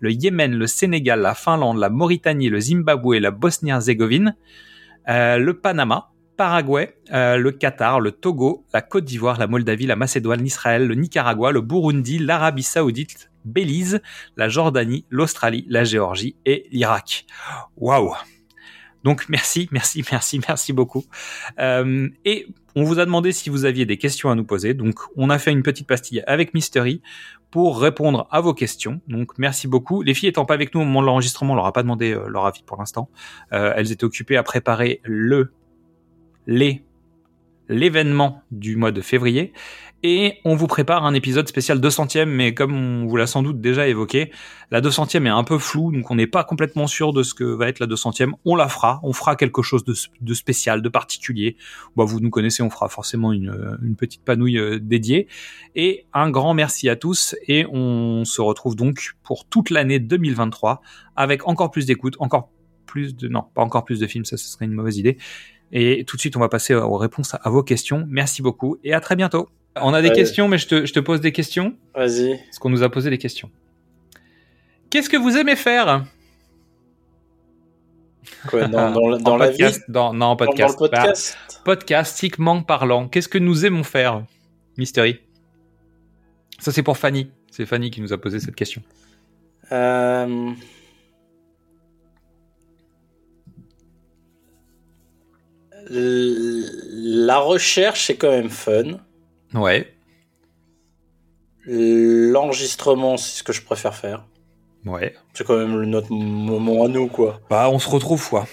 le 0.00 0.12
Yémen, 0.12 0.54
le 0.54 0.66
Sénégal, 0.66 1.20
la 1.20 1.34
Finlande, 1.34 1.78
la 1.78 1.88
Mauritanie, 1.88 2.50
le 2.50 2.60
Zimbabwe, 2.60 3.14
la 3.14 3.30
Bosnie-Herzégovine, 3.30 4.36
euh, 5.08 5.38
le 5.38 5.58
Panama, 5.58 6.11
Paraguay, 6.36 6.96
euh, 7.12 7.36
le 7.36 7.52
Qatar, 7.52 8.00
le 8.00 8.10
Togo, 8.10 8.64
la 8.72 8.80
Côte 8.80 9.04
d'Ivoire, 9.04 9.38
la 9.38 9.46
Moldavie, 9.46 9.86
la 9.86 9.96
Macédoine, 9.96 10.42
l'Israël, 10.42 10.86
le 10.86 10.94
Nicaragua, 10.94 11.52
le 11.52 11.60
Burundi, 11.60 12.18
l'Arabie 12.18 12.62
Saoudite, 12.62 13.30
Belize, 13.44 14.00
la 14.36 14.48
Jordanie, 14.48 15.04
l'Australie, 15.10 15.66
la 15.68 15.84
Géorgie 15.84 16.36
et 16.46 16.66
l'Irak. 16.70 17.26
Waouh 17.76 18.14
donc 19.04 19.28
merci, 19.28 19.68
merci, 19.72 20.04
merci, 20.12 20.40
merci 20.46 20.72
beaucoup. 20.72 21.04
Euh, 21.58 22.08
et 22.24 22.46
on 22.76 22.84
vous 22.84 22.98
a 23.00 23.04
demandé 23.04 23.32
si 23.32 23.50
vous 23.50 23.64
aviez 23.64 23.84
des 23.84 23.98
questions 23.98 24.30
à 24.30 24.34
nous 24.34 24.44
poser. 24.44 24.74
Donc 24.74 25.00
on 25.16 25.30
a 25.30 25.38
fait 25.38 25.50
une 25.50 25.62
petite 25.62 25.86
pastille 25.86 26.22
avec 26.26 26.54
Mystery 26.54 27.02
pour 27.50 27.80
répondre 27.80 28.28
à 28.30 28.40
vos 28.40 28.54
questions. 28.54 29.00
Donc 29.08 29.32
merci 29.38 29.66
beaucoup. 29.68 30.02
Les 30.02 30.14
filles 30.14 30.28
étant 30.28 30.44
pas 30.44 30.54
avec 30.54 30.74
nous 30.74 30.80
au 30.80 30.84
moment 30.84 31.02
de 31.02 31.06
l'enregistrement, 31.06 31.54
on 31.54 31.56
leur 31.56 31.66
a 31.66 31.72
pas 31.72 31.82
demandé 31.82 32.12
euh, 32.12 32.28
leur 32.28 32.46
avis 32.46 32.62
pour 32.62 32.78
l'instant. 32.78 33.10
Elles 33.50 33.92
étaient 33.92 34.04
occupées 34.04 34.36
à 34.36 34.42
préparer 34.42 35.00
le 35.02 35.52
les 36.46 36.84
l'événement 37.68 38.42
du 38.50 38.76
mois 38.76 38.92
de 38.92 39.00
février 39.00 39.52
et 40.02 40.40
on 40.44 40.56
vous 40.56 40.66
prépare 40.66 41.06
un 41.06 41.14
épisode 41.14 41.48
spécial 41.48 41.78
200e 41.78 42.24
mais 42.24 42.54
comme 42.54 42.74
on 42.74 43.06
vous 43.06 43.16
l'a 43.16 43.28
sans 43.28 43.42
doute 43.42 43.60
déjà 43.60 43.86
évoqué 43.86 44.32
la 44.72 44.80
200e 44.80 45.26
est 45.26 45.28
un 45.28 45.44
peu 45.44 45.58
floue 45.58 45.92
donc 45.92 46.10
on 46.10 46.16
n'est 46.16 46.26
pas 46.26 46.42
complètement 46.42 46.88
sûr 46.88 47.12
de 47.12 47.22
ce 47.22 47.34
que 47.34 47.44
va 47.44 47.68
être 47.68 47.78
la 47.78 47.86
200e 47.86 48.32
on 48.44 48.56
la 48.56 48.68
fera 48.68 49.00
on 49.04 49.12
fera 49.12 49.36
quelque 49.36 49.62
chose 49.62 49.84
de, 49.84 50.34
spécial 50.34 50.82
de 50.82 50.88
particulier. 50.88 51.56
Bah, 51.96 52.04
vous 52.04 52.20
nous 52.20 52.30
connaissez 52.30 52.62
on 52.62 52.70
fera 52.70 52.88
forcément 52.88 53.32
une, 53.32 53.78
une 53.82 53.96
petite 53.96 54.24
panouille 54.24 54.58
euh, 54.58 54.78
dédiée. 54.80 55.28
Et 55.74 56.06
un 56.12 56.30
grand 56.30 56.54
merci 56.54 56.88
à 56.88 56.96
tous 56.96 57.36
et 57.46 57.64
on 57.70 58.24
se 58.24 58.40
retrouve 58.40 58.74
donc 58.76 59.14
pour 59.22 59.46
toute 59.46 59.70
l'année 59.70 60.00
2023 60.00 60.82
avec 61.16 61.46
encore 61.46 61.70
plus 61.70 61.86
d'écoute 61.86 62.16
encore 62.18 62.50
plus 62.86 63.14
de 63.14 63.28
non 63.28 63.44
pas 63.54 63.62
encore 63.62 63.84
plus 63.84 64.00
de 64.00 64.06
films 64.06 64.24
ça 64.24 64.36
ce 64.36 64.48
serait 64.48 64.64
une 64.64 64.72
mauvaise 64.72 64.98
idée 64.98 65.16
et 65.72 66.04
tout 66.04 66.16
de 66.16 66.20
suite, 66.20 66.36
on 66.36 66.40
va 66.40 66.48
passer 66.48 66.74
aux 66.74 66.96
réponses 66.96 67.34
à 67.34 67.48
vos 67.48 67.62
questions. 67.62 68.06
Merci 68.08 68.42
beaucoup 68.42 68.76
et 68.84 68.92
à 68.92 69.00
très 69.00 69.16
bientôt. 69.16 69.48
On 69.76 69.94
a 69.94 70.02
des 70.02 70.12
questions, 70.12 70.48
mais 70.48 70.58
je 70.58 70.68
te, 70.68 70.86
je 70.86 70.92
te, 70.92 71.00
pose 71.00 71.20
des 71.22 71.32
questions. 71.32 71.74
Vas-y. 71.94 72.38
Parce 72.44 72.58
qu'on 72.58 72.68
nous 72.68 72.82
a 72.82 72.90
posé 72.90 73.08
des 73.08 73.16
questions. 73.16 73.50
Qu'est-ce 74.90 75.08
que 75.08 75.16
vous 75.16 75.36
aimez 75.38 75.56
faire? 75.56 76.04
Quoi, 78.46 78.68
dans, 78.68 78.92
dans, 78.92 79.16
dans 79.18 79.36
la 79.38 79.48
podcast, 79.48 79.78
vie 79.78 79.84
dans, 79.88 80.12
Non, 80.12 80.36
podcast. 80.36 80.78
Dans 80.78 80.84
le 80.84 80.90
podcast 80.90 81.38
bah, 81.48 81.60
Podcastiquement 81.64 82.62
parlant. 82.62 83.08
Qu'est-ce 83.08 83.28
que 83.28 83.38
nous 83.38 83.64
aimons 83.64 83.84
faire, 83.84 84.24
Mystery? 84.76 85.20
Ça, 86.58 86.70
c'est 86.70 86.82
pour 86.82 86.98
Fanny. 86.98 87.30
C'est 87.50 87.64
Fanny 87.64 87.90
qui 87.90 88.02
nous 88.02 88.12
a 88.12 88.18
posé 88.18 88.40
cette 88.40 88.54
question. 88.54 88.82
Euh... 89.72 90.52
la 95.90 97.38
recherche, 97.38 98.06
c'est 98.06 98.16
quand 98.16 98.30
même 98.30 98.50
fun. 98.50 98.98
Ouais. 99.54 99.92
L'enregistrement, 101.66 103.16
c'est 103.16 103.38
ce 103.38 103.42
que 103.42 103.52
je 103.52 103.62
préfère 103.62 103.94
faire. 103.94 104.24
Ouais. 104.84 105.14
C'est 105.32 105.46
quand 105.46 105.56
même 105.56 105.82
notre 105.84 106.10
moment 106.10 106.84
à 106.84 106.88
nous, 106.88 107.06
quoi. 107.06 107.40
Bah, 107.48 107.68
on 107.70 107.78
se 107.78 107.88
retrouve, 107.88 108.28
quoi. 108.28 108.46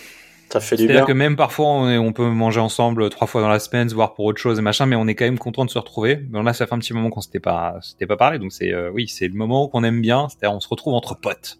Ça 0.51 0.59
fait 0.59 0.75
du 0.75 0.83
bien. 0.83 0.93
C'est-à-dire 0.93 1.07
que 1.07 1.13
même 1.13 1.35
parfois, 1.35 1.67
on, 1.67 2.13
peut 2.13 2.27
manger 2.27 2.59
ensemble 2.59 3.09
trois 3.09 3.27
fois 3.27 3.41
dans 3.41 3.49
la 3.49 3.59
semaine, 3.59 3.89
se 3.89 3.95
voir 3.95 4.13
pour 4.13 4.25
autre 4.25 4.39
chose 4.39 4.57
et 4.59 4.61
machin, 4.61 4.85
mais 4.85 4.95
on 4.95 5.07
est 5.07 5.15
quand 5.15 5.25
même 5.25 5.39
content 5.39 5.65
de 5.65 5.69
se 5.69 5.77
retrouver. 5.77 6.21
Mais 6.29 6.41
là, 6.41 6.53
ça 6.53 6.65
fait 6.65 6.73
un 6.73 6.79
petit 6.79 6.93
moment 6.93 7.09
qu'on 7.09 7.21
s'était 7.21 7.39
pas, 7.39 7.77
s'était 7.81 8.07
pas 8.07 8.17
parlé, 8.17 8.39
donc 8.39 8.51
c'est, 8.51 8.73
euh, 8.73 8.89
oui, 8.91 9.07
c'est 9.07 9.27
le 9.27 9.35
moment 9.35 9.67
qu'on 9.67 9.83
aime 9.83 10.01
bien. 10.01 10.27
C'est-à-dire, 10.29 10.55
on 10.55 10.59
se 10.59 10.67
retrouve 10.67 10.93
entre 10.93 11.15
potes 11.15 11.59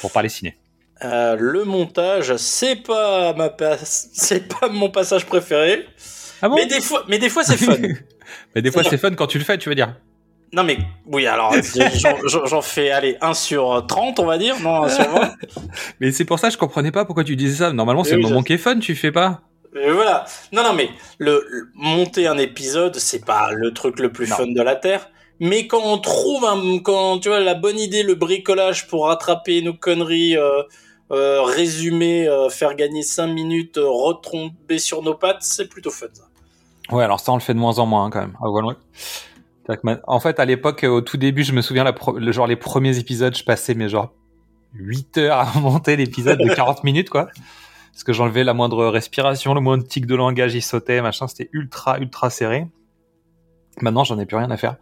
pour 0.00 0.12
parler 0.12 0.28
ciné. 0.28 0.56
Euh, 1.04 1.36
le 1.38 1.64
montage, 1.64 2.36
c'est 2.36 2.76
pas 2.76 3.32
ma 3.34 3.50
c'est 3.82 4.48
pas 4.48 4.68
mon 4.68 4.90
passage 4.90 5.26
préféré. 5.26 5.86
Ah 6.40 6.48
bon 6.48 6.56
mais 6.56 6.66
des 6.66 6.80
fois, 6.80 7.04
mais 7.08 7.18
des 7.18 7.28
fois 7.28 7.42
c'est 7.44 7.56
fun. 7.56 7.76
mais 8.54 8.62
des 8.62 8.70
fois 8.70 8.84
c'est 8.84 8.98
fun 8.98 9.10
quand 9.14 9.26
tu 9.26 9.38
le 9.38 9.44
fais, 9.44 9.58
tu 9.58 9.68
veux 9.68 9.74
dire 9.74 9.96
Non 10.52 10.62
mais 10.62 10.78
oui, 11.06 11.26
alors 11.26 11.54
j'en 12.46 12.62
fais 12.62 12.90
aller 12.90 13.16
1 13.20 13.34
sur 13.34 13.84
30, 13.86 14.20
on 14.20 14.26
va 14.26 14.38
dire, 14.38 14.58
non 14.60 14.84
1 14.84 14.88
sur 14.88 15.10
20. 15.10 15.32
mais 16.00 16.12
c'est 16.12 16.24
pour 16.24 16.38
ça 16.38 16.48
que 16.48 16.54
je 16.54 16.58
comprenais 16.58 16.92
pas 16.92 17.04
pourquoi 17.04 17.24
tu 17.24 17.36
disais 17.36 17.64
ça. 17.64 17.72
Normalement, 17.72 18.04
c'est 18.04 18.16
le 18.16 18.22
moment 18.22 18.42
qui 18.42 18.52
est 18.52 18.58
fun, 18.58 18.78
tu 18.78 18.94
fais 18.94 19.12
pas 19.12 19.42
mais 19.74 19.90
voilà. 19.90 20.26
Non 20.52 20.62
non 20.62 20.74
mais 20.74 20.90
le, 21.18 21.42
monter 21.74 22.26
un 22.26 22.36
épisode, 22.36 22.96
c'est 22.96 23.24
pas 23.24 23.52
le 23.52 23.72
truc 23.72 23.98
le 24.00 24.12
plus 24.12 24.26
fun 24.26 24.46
de 24.46 24.62
la 24.62 24.76
terre. 24.76 25.08
Mais 25.40 25.66
quand 25.66 25.82
on 25.82 25.98
trouve 25.98 26.44
un, 26.44 26.78
quand 26.78 27.18
tu 27.18 27.28
vois 27.28 27.40
la 27.40 27.54
bonne 27.54 27.78
idée, 27.78 28.02
le 28.02 28.14
bricolage 28.14 28.86
pour 28.86 29.06
rattraper 29.06 29.62
nos 29.62 29.74
conneries, 29.74 30.36
euh, 30.36 30.62
euh, 31.12 31.42
résumer, 31.42 32.26
euh, 32.26 32.48
faire 32.48 32.74
gagner 32.74 33.02
5 33.02 33.26
minutes, 33.26 33.76
euh, 33.76 33.86
retomber 33.86 34.78
sur 34.78 35.02
nos 35.02 35.12
pattes, 35.12 35.42
c'est 35.42 35.68
plutôt 35.68 35.90
fun 35.90 36.06
ça. 36.10 36.24
Ouais, 36.90 37.04
alors 37.04 37.20
ça 37.20 37.32
on 37.32 37.36
le 37.36 37.42
fait 37.42 37.52
de 37.52 37.58
moins 37.58 37.78
en 37.78 37.86
moins 37.86 38.06
hein, 38.06 38.10
quand 38.10 38.20
même. 38.20 38.36
Ah, 38.40 39.98
en 40.06 40.20
fait, 40.20 40.40
à 40.40 40.46
l'époque, 40.46 40.84
au 40.84 41.02
tout 41.02 41.18
début, 41.18 41.44
je 41.44 41.52
me 41.52 41.60
souviens, 41.60 41.84
la 41.84 41.94
le, 42.16 42.32
genre 42.32 42.46
les 42.46 42.56
premiers 42.56 42.98
épisodes, 42.98 43.36
je 43.36 43.44
passais 43.44 43.74
mes 43.74 43.90
genre 43.90 44.14
8 44.72 45.18
heures 45.18 45.38
à 45.38 45.58
monter 45.60 45.96
l'épisode 45.96 46.38
de 46.38 46.48
40 46.48 46.82
minutes, 46.84 47.10
quoi. 47.10 47.28
Parce 47.92 48.04
que 48.04 48.14
j'enlevais 48.14 48.42
la 48.42 48.54
moindre 48.54 48.86
respiration, 48.86 49.52
le 49.52 49.60
moindre 49.60 49.84
tic 49.84 50.06
de 50.06 50.14
langage, 50.14 50.54
il 50.54 50.62
sautait, 50.62 51.02
machin, 51.02 51.28
c'était 51.28 51.50
ultra, 51.52 51.98
ultra 51.98 52.30
serré. 52.30 52.68
Maintenant, 53.82 54.04
j'en 54.04 54.18
ai 54.18 54.24
plus 54.24 54.38
rien 54.38 54.50
à 54.50 54.56
faire. 54.56 54.76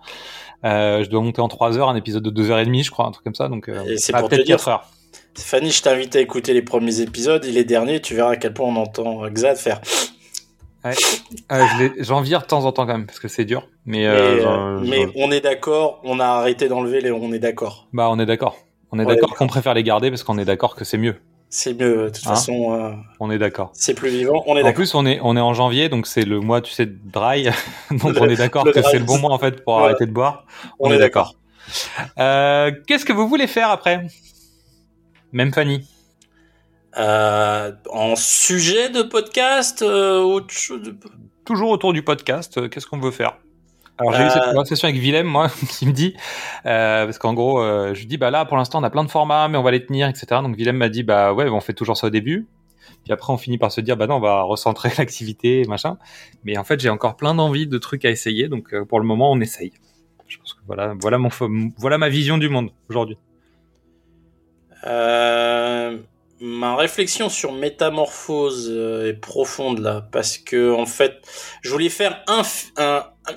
je 0.62 1.08
dois 1.08 1.20
monter 1.22 1.40
en 1.40 1.48
3 1.48 1.76
heures 1.76 1.88
un 1.88 1.96
épisode 1.96 2.22
de 2.22 2.30
2 2.30 2.50
heures 2.52 2.60
et 2.60 2.66
demie, 2.66 2.84
je 2.84 2.92
crois, 2.92 3.06
un 3.06 3.10
truc 3.10 3.24
comme 3.24 3.34
ça. 3.34 3.48
Donc, 3.48 3.68
c'est 3.96 4.12
bah, 4.12 4.22
peut-être 4.22 4.46
4 4.46 4.68
heures. 4.68 4.86
Fanny, 5.38 5.70
je 5.70 5.82
t'invite 5.82 6.16
à 6.16 6.20
écouter 6.20 6.52
les 6.52 6.62
premiers 6.62 7.00
épisodes 7.00 7.44
et 7.44 7.52
les 7.52 7.64
derniers, 7.64 8.00
tu 8.00 8.14
verras 8.14 8.32
à 8.32 8.36
quel 8.36 8.52
point 8.52 8.66
on 8.66 8.76
entend 8.76 9.28
Xad 9.28 9.56
faire. 9.56 9.80
Ouais. 10.84 10.94
J'en 11.98 12.20
vire 12.22 12.40
de 12.40 12.46
temps 12.46 12.64
en 12.64 12.72
temps 12.72 12.86
quand 12.86 12.92
même 12.92 13.06
parce 13.06 13.20
que 13.20 13.28
c'est 13.28 13.44
dur. 13.44 13.68
Mais, 13.84 14.06
euh, 14.06 14.46
euh, 14.46 15.06
on 15.16 15.30
est 15.30 15.40
d'accord, 15.40 16.00
on 16.04 16.20
a 16.20 16.24
arrêté 16.24 16.68
d'enlever 16.68 17.00
les. 17.00 17.10
On 17.10 17.32
est 17.32 17.38
d'accord. 17.38 17.88
Bah, 17.92 18.08
on 18.10 18.18
est 18.18 18.26
d'accord. 18.26 18.56
On 18.92 18.98
est 18.98 19.04
d'accord 19.04 19.36
qu'on 19.36 19.46
préfère 19.46 19.74
les 19.74 19.84
garder 19.84 20.10
parce 20.10 20.24
qu'on 20.24 20.38
est 20.38 20.44
d'accord 20.44 20.74
que 20.74 20.84
c'est 20.84 20.98
mieux. 20.98 21.16
C'est 21.48 21.74
mieux, 21.74 22.04
de 22.04 22.08
toute 22.10 22.26
hein 22.26 22.30
façon. 22.30 22.74
Euh, 22.74 22.92
on 23.18 23.30
est 23.30 23.38
d'accord. 23.38 23.70
C'est 23.74 23.94
plus 23.94 24.08
vivant, 24.08 24.42
on 24.46 24.56
est 24.56 24.62
En 24.62 24.72
plus, 24.72 24.94
on 24.94 25.04
est, 25.04 25.18
on 25.22 25.36
est 25.36 25.40
en 25.40 25.52
janvier, 25.52 25.88
donc 25.88 26.06
c'est 26.06 26.24
le 26.24 26.40
mois, 26.40 26.60
tu 26.60 26.72
sais, 26.72 26.86
dry. 26.86 27.44
donc 27.90 28.16
on 28.20 28.28
est 28.28 28.36
d'accord 28.36 28.64
que 28.64 28.82
c'est 28.82 28.98
le 28.98 29.04
bon 29.04 29.18
mois 29.18 29.32
en 29.32 29.38
fait 29.38 29.62
pour 29.64 29.80
arrêter 29.80 30.06
de 30.06 30.12
boire. 30.12 30.46
On, 30.78 30.90
est 30.90 30.98
d'accord. 30.98 31.34
Qu'est-ce 32.16 33.04
que 33.04 33.12
vous 33.12 33.28
voulez 33.28 33.46
faire 33.46 33.70
après? 33.70 34.06
Même 35.32 35.52
Fanny. 35.52 35.86
Euh, 36.98 37.72
en 37.90 38.16
sujet 38.16 38.90
de 38.90 39.02
podcast, 39.02 39.82
euh, 39.82 40.40
Toujours 41.44 41.70
autour 41.70 41.92
du 41.92 42.02
podcast, 42.02 42.58
euh, 42.58 42.68
qu'est-ce 42.68 42.86
qu'on 42.86 42.98
veut 42.98 43.10
faire? 43.10 43.38
Alors 43.98 44.14
j'ai 44.14 44.24
eu 44.24 44.30
cette 44.30 44.44
conversation 44.44 44.88
avec 44.88 45.00
Willem, 45.00 45.26
moi, 45.26 45.50
qui 45.68 45.86
me 45.86 45.92
dit, 45.92 46.16
parce 46.64 47.18
qu'en 47.18 47.34
gros, 47.34 47.62
je 47.62 47.98
lui 47.98 48.06
dis, 48.06 48.16
bah 48.16 48.30
là, 48.30 48.46
pour 48.46 48.56
l'instant, 48.56 48.80
on 48.80 48.82
a 48.82 48.90
plein 48.90 49.04
de 49.04 49.10
formats, 49.10 49.48
mais 49.48 49.58
on 49.58 49.62
va 49.62 49.72
les 49.72 49.84
tenir, 49.84 50.08
etc. 50.08 50.40
Donc 50.42 50.56
Willem 50.56 50.76
m'a 50.76 50.88
dit, 50.88 51.02
bah 51.02 51.34
ouais, 51.34 51.48
on 51.50 51.60
fait 51.60 51.74
toujours 51.74 51.96
ça 51.96 52.06
au 52.06 52.10
début. 52.10 52.46
Puis 53.04 53.12
après, 53.12 53.32
on 53.32 53.38
finit 53.38 53.58
par 53.58 53.72
se 53.72 53.80
dire, 53.80 53.96
bah 53.96 54.06
non, 54.06 54.16
on 54.16 54.20
va 54.20 54.42
recentrer 54.42 54.90
l'activité, 54.98 55.64
machin. 55.68 55.98
Mais 56.44 56.58
en 56.58 56.64
fait, 56.64 56.80
j'ai 56.80 56.90
encore 56.90 57.16
plein 57.16 57.34
d'envie 57.34 57.66
de 57.66 57.78
trucs 57.78 58.04
à 58.04 58.10
essayer. 58.10 58.48
Donc, 58.48 58.72
euh, 58.74 58.84
pour 58.84 59.00
le 59.00 59.06
moment, 59.06 59.30
on 59.30 59.40
essaye. 59.40 59.72
Je 60.26 60.38
pense 60.38 60.54
que 60.54 60.60
voilà, 60.66 60.94
voilà 61.00 61.18
mon, 61.18 61.28
voilà 61.76 61.98
ma 61.98 62.08
vision 62.08 62.38
du 62.38 62.48
monde 62.48 62.70
aujourd'hui. 62.88 63.18
Euh, 64.86 65.98
ma 66.40 66.76
réflexion 66.76 67.28
sur 67.28 67.52
métamorphose 67.52 68.68
euh, 68.70 69.08
est 69.08 69.20
profonde 69.20 69.80
là, 69.80 70.08
parce 70.10 70.38
que 70.38 70.72
en 70.72 70.86
fait, 70.86 71.20
je 71.62 71.70
voulais 71.70 71.90
faire 71.90 72.24
un, 72.26 72.42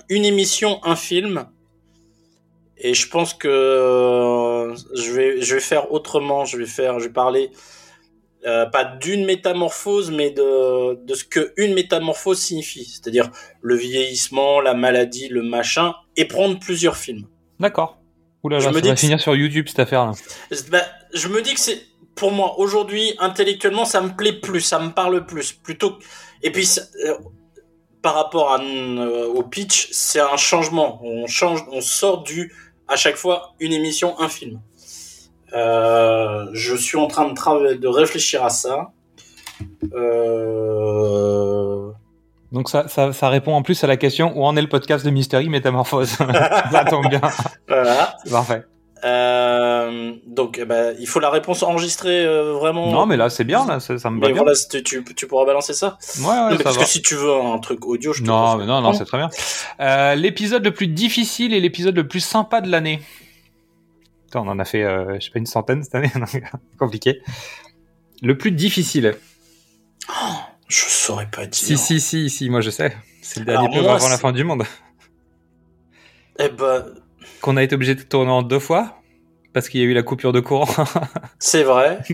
une 0.10 0.26
émission, 0.26 0.80
un 0.84 0.96
film, 0.96 1.48
et 2.78 2.94
je 2.94 3.08
pense 3.08 3.34
que 3.34 4.74
je 4.96 5.12
vais, 5.12 5.42
je 5.42 5.56
vais 5.56 5.62
faire 5.62 5.92
autrement. 5.92 6.46
Je 6.46 6.58
vais 6.58 6.66
faire, 6.66 7.00
je 7.00 7.08
vais 7.08 7.14
parler 7.14 7.52
euh, 8.46 8.66
pas 8.66 8.84
d'une 8.84 9.26
métamorphose, 9.26 10.12
mais 10.12 10.32
de, 10.32 10.96
de 10.96 11.14
ce 11.14 11.24
que 11.24 11.54
une 11.56 11.74
métamorphose 11.74 12.40
signifie, 12.40 12.84
c'est-à-dire 12.84 13.32
le 13.62 13.76
vieillissement, 13.76 14.60
la 14.60 14.74
maladie, 14.74 15.30
le 15.30 15.44
machin, 15.44 15.94
et 16.18 16.26
prendre 16.26 16.60
plusieurs 16.60 16.98
films. 16.98 17.28
D'accord. 17.60 18.03
Oula, 18.44 18.60
je 18.60 18.68
me 18.68 18.74
ça 18.74 18.82
dis 18.82 18.90
va 18.90 18.96
finir 18.96 19.22
sur 19.22 19.36
YouTube 19.36 19.68
cette 19.70 19.80
affaire-là. 19.80 20.12
Bah, 20.70 20.82
je 21.14 21.28
me 21.30 21.42
dis 21.42 21.54
que 21.54 21.60
c'est, 21.60 21.82
pour 22.16 22.32
moi, 22.32 22.60
aujourd'hui, 22.60 23.16
intellectuellement, 23.20 23.86
ça 23.86 24.02
me 24.02 24.16
plaît 24.16 24.34
plus, 24.34 24.62
ça 24.62 24.80
me 24.80 24.90
parle 24.90 25.26
plus, 25.26 25.54
plutôt. 25.54 25.98
Et 26.42 26.52
puis, 26.52 26.70
euh, 27.06 27.16
par 28.02 28.16
rapport 28.16 28.52
à, 28.52 28.62
euh, 28.62 29.28
au 29.28 29.44
pitch, 29.44 29.88
c'est 29.92 30.20
un 30.20 30.36
changement. 30.36 31.00
On 31.04 31.26
change, 31.26 31.64
on 31.72 31.80
sort 31.80 32.24
du, 32.24 32.52
à 32.88 32.98
chaque 32.98 33.16
fois, 33.16 33.56
une 33.62 33.72
émission, 33.72 34.20
un 34.20 34.28
film. 34.28 34.60
Euh, 35.54 36.48
je 36.52 36.76
suis 36.76 36.98
en 36.98 37.08
train 37.08 37.30
de, 37.30 37.76
de 37.76 37.88
réfléchir 37.88 38.44
à 38.44 38.50
ça. 38.50 38.92
Euh... 39.94 41.92
Donc 42.54 42.70
ça, 42.70 42.88
ça, 42.88 43.12
ça, 43.14 43.30
répond 43.30 43.54
en 43.54 43.64
plus 43.64 43.84
à 43.84 43.88
la 43.88 43.98
question 43.98 44.32
où 44.38 44.46
en 44.46 44.56
est 44.56 44.62
le 44.62 44.70
podcast 44.70 45.04
de 45.04 45.10
Mystery 45.10 45.50
Métamorphose. 45.50 46.10
ça 46.72 46.86
tombe 46.88 47.10
bien. 47.10 47.22
Voilà. 47.68 48.16
Parfait. 48.30 48.64
Euh, 49.04 50.14
donc, 50.28 50.60
eh 50.62 50.66
ben, 50.66 50.96
il 51.00 51.08
faut 51.08 51.20
la 51.20 51.32
réponse 51.32 51.64
enregistrée 51.64 52.26
euh, 52.26 52.54
vraiment. 52.54 52.92
Non, 52.92 53.08
mais 53.08 53.18
là, 53.18 53.32
c'est 53.32 53.44
bien, 53.44 53.66
là, 53.66 53.80
ça, 53.80 53.94
me 53.94 54.22
va 54.22 54.28
bien. 54.28 54.44
Voilà, 54.44 54.54
tu, 54.86 55.04
tu, 55.04 55.28
pourras 55.28 55.46
balancer 55.46 55.74
ça. 55.74 55.98
Ouais, 56.20 56.28
ouais, 56.28 56.52
non, 56.52 56.58
parce 56.64 56.78
que 56.78 56.86
si 56.86 57.02
tu 57.02 57.16
veux 57.16 57.34
un 57.34 57.58
truc 57.58 57.86
audio, 57.86 58.14
je 58.14 58.22
te 58.22 58.28
Non, 58.28 58.56
mais 58.56 58.66
non, 58.66 58.82
non, 58.82 58.94
c'est 58.94 59.06
très 59.06 59.18
bien. 59.18 59.30
Euh, 59.80 60.16
l'épisode 60.16 60.64
le 60.64 60.74
plus 60.74 60.88
difficile 60.88 61.54
et 61.54 61.60
l'épisode 61.60 61.96
le 61.96 62.08
plus 62.08 62.22
sympa 62.22 62.62
de 62.62 62.70
l'année 62.70 63.02
on 64.36 64.48
en 64.48 64.58
a 64.58 64.66
fait, 64.66 64.82
je 64.82 65.24
sais 65.24 65.30
pas, 65.30 65.38
une 65.38 65.46
centaine 65.46 65.84
cette 65.84 65.94
année. 65.94 66.12
Compliqué. 66.80 67.22
Le 68.24 68.36
plus 68.36 68.50
difficile. 68.50 69.16
Je 70.74 70.86
saurais 70.90 71.28
pas 71.28 71.46
dire. 71.46 71.54
Si, 71.54 71.78
si, 71.78 72.02
si, 72.02 72.32
si, 72.32 72.50
moi 72.50 72.62
je 72.62 72.72
sais. 72.72 72.98
C'est 73.22 73.42
le 73.42 73.46
dernier 73.46 73.70
peu 73.70 73.88
avant 73.88 74.10
la 74.10 74.18
fin 74.18 74.32
du 74.32 74.44
monde. 74.44 74.64
Eh 76.40 76.50
ben. 76.50 76.86
Qu'on 77.42 77.58
a 77.58 77.64
été 77.64 77.76
obligé 77.76 77.94
de 77.94 78.02
tourner 78.02 78.32
en 78.32 78.42
deux 78.42 78.58
fois 78.58 79.00
parce 79.54 79.70
qu'il 79.70 79.82
y 79.82 79.84
a 79.84 79.86
eu 79.86 79.94
la 79.94 80.02
coupure 80.02 80.34
de 80.34 80.40
courant. 80.40 80.68
C'est 81.40 81.64
vrai. 81.64 82.00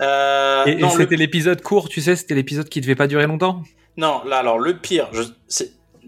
Euh, 0.00 0.64
et, 0.64 0.82
c'était 0.96 1.14
l'épisode 1.14 1.62
court, 1.62 1.88
tu 1.88 2.00
sais, 2.00 2.16
c'était 2.16 2.34
l'épisode 2.34 2.68
qui 2.68 2.80
devait 2.80 2.96
pas 2.96 3.06
durer 3.06 3.28
longtemps. 3.28 3.62
Non, 3.96 4.24
là 4.24 4.38
alors 4.38 4.58
le 4.58 4.78
pire, 4.78 5.08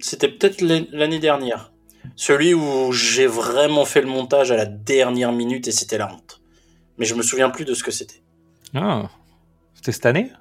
c'était 0.00 0.28
peut-être 0.28 0.60
l'année 0.60 1.20
dernière. 1.20 1.70
Celui 2.16 2.54
où 2.54 2.90
j'ai 2.90 3.26
vraiment 3.26 3.84
fait 3.84 4.00
le 4.00 4.08
montage 4.08 4.50
à 4.50 4.56
la 4.56 4.64
dernière 4.64 5.30
minute 5.30 5.68
et 5.68 5.70
c'était 5.70 5.98
la 5.98 6.12
honte. 6.12 6.40
Mais 6.98 7.04
je 7.04 7.14
me 7.14 7.22
souviens 7.22 7.50
plus 7.50 7.64
de 7.64 7.74
ce 7.74 7.84
que 7.84 7.92
c'était. 7.92 8.22
Ah, 8.74 9.08
c'était 9.74 9.92
cette 9.92 10.06
année? 10.06 10.32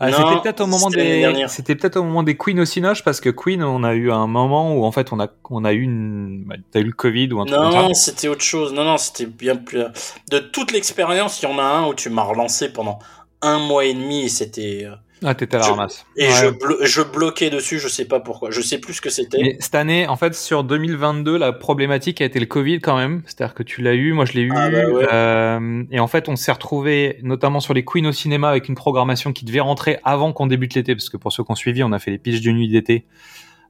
Ah, 0.00 0.10
c'était 0.12 0.40
peut-être 0.42 0.60
au 0.60 0.66
moment 0.66 0.90
des 0.90 1.46
c'était 1.48 1.74
peut-être 1.74 1.96
au 1.96 2.04
moment 2.04 2.22
des 2.22 2.36
Queen 2.36 2.60
au 2.60 2.64
Cinoche 2.64 3.02
parce 3.04 3.20
que 3.20 3.30
Queen 3.30 3.62
on 3.62 3.84
a 3.84 3.94
eu 3.94 4.10
un 4.10 4.26
moment 4.26 4.74
où 4.74 4.84
en 4.84 4.92
fait 4.92 5.12
on 5.12 5.20
a 5.20 5.28
on 5.50 5.64
a 5.64 5.72
eu 5.72 5.82
une 5.82 6.44
bah, 6.44 6.56
t'as 6.70 6.80
eu 6.80 6.84
le 6.84 6.92
Covid 6.92 7.32
ou 7.32 7.40
un 7.40 7.46
truc 7.46 7.58
comme 7.58 7.72
ça. 7.72 7.82
Non, 7.82 7.94
c'était 7.94 8.28
autre 8.28 8.42
chose. 8.42 8.72
Non 8.72 8.84
non, 8.84 8.98
c'était 8.98 9.26
bien 9.26 9.56
plus 9.56 9.84
de 10.30 10.38
toute 10.38 10.72
l'expérience, 10.72 11.42
il 11.42 11.48
y 11.48 11.52
en 11.52 11.58
a 11.58 11.62
un 11.62 11.86
où 11.86 11.94
tu 11.94 12.10
m'as 12.10 12.22
relancé 12.22 12.72
pendant 12.72 12.98
un 13.40 13.58
mois 13.58 13.84
et 13.84 13.94
demi 13.94 14.24
et 14.24 14.28
c'était 14.28 14.84
euh, 14.84 14.94
ah, 15.24 15.34
t'étais 15.34 15.56
à 15.56 15.60
la 15.60 15.66
ramasse. 15.66 16.04
Et 16.16 16.28
je, 16.28 16.86
je, 16.86 17.02
bloquais 17.02 17.50
dessus, 17.50 17.78
je 17.78 17.88
sais 17.88 18.04
pas 18.04 18.20
pourquoi. 18.20 18.50
Je 18.50 18.60
sais 18.60 18.78
plus 18.78 18.94
ce 18.94 19.00
que 19.00 19.10
c'était. 19.10 19.56
cette 19.60 19.74
année, 19.74 20.06
en 20.08 20.16
fait, 20.16 20.34
sur 20.34 20.64
2022, 20.64 21.36
la 21.36 21.52
problématique 21.52 22.20
a 22.20 22.24
été 22.24 22.40
le 22.40 22.46
Covid 22.46 22.80
quand 22.80 22.96
même. 22.96 23.22
C'est-à-dire 23.26 23.54
que 23.54 23.62
tu 23.62 23.82
l'as 23.82 23.94
eu, 23.94 24.12
moi 24.12 24.24
je 24.24 24.32
l'ai 24.32 24.42
eu. 24.42 24.52
Ah, 24.54 24.70
bah 24.70 24.78
euh, 24.78 25.84
et 25.90 26.00
en 26.00 26.08
fait, 26.08 26.28
on 26.28 26.36
s'est 26.36 26.52
retrouvé 26.52 27.18
notamment 27.22 27.60
sur 27.60 27.74
les 27.74 27.84
Queen 27.84 28.06
au 28.06 28.12
cinéma 28.12 28.48
avec 28.50 28.68
une 28.68 28.74
programmation 28.74 29.32
qui 29.32 29.44
devait 29.44 29.60
rentrer 29.60 29.98
avant 30.04 30.32
qu'on 30.32 30.46
débute 30.46 30.74
l'été, 30.74 30.94
parce 30.94 31.08
que 31.08 31.16
pour 31.16 31.32
ceux 31.32 31.44
qui 31.44 31.50
ont 31.50 31.56
suivi, 31.56 31.82
on 31.82 31.92
a 31.92 31.98
fait 31.98 32.10
les 32.10 32.18
pitches 32.18 32.40
de 32.40 32.50
nuit 32.50 32.68
d'été. 32.68 33.04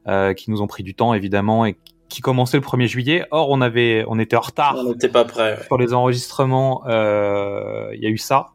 Euh, 0.09 0.35
qui 0.35 0.51
nous 0.51 0.63
ont 0.63 0.67
pris 0.67 0.83
du 0.83 0.97
temps 0.97 1.15
évidemment 1.15 1.65
et 1.65 1.77
qui 2.13 2.21
commençait 2.21 2.59
le 2.59 2.63
1er 2.63 2.87
juillet. 2.87 3.25
Or, 3.31 3.49
on 3.51 3.63
avait, 3.63 4.05
on 4.07 4.19
était 4.19 4.37
en 4.37 4.41
retard. 4.41 4.77
On 4.79 4.91
n'était 4.91 5.09
pas 5.09 5.25
prêt. 5.25 5.59
Sur 5.67 5.79
les 5.79 5.95
enregistrements, 5.95 6.83
euh, 6.87 7.89
il 7.95 8.03
y 8.03 8.07
a 8.07 8.11
eu 8.11 8.19
ça. 8.19 8.51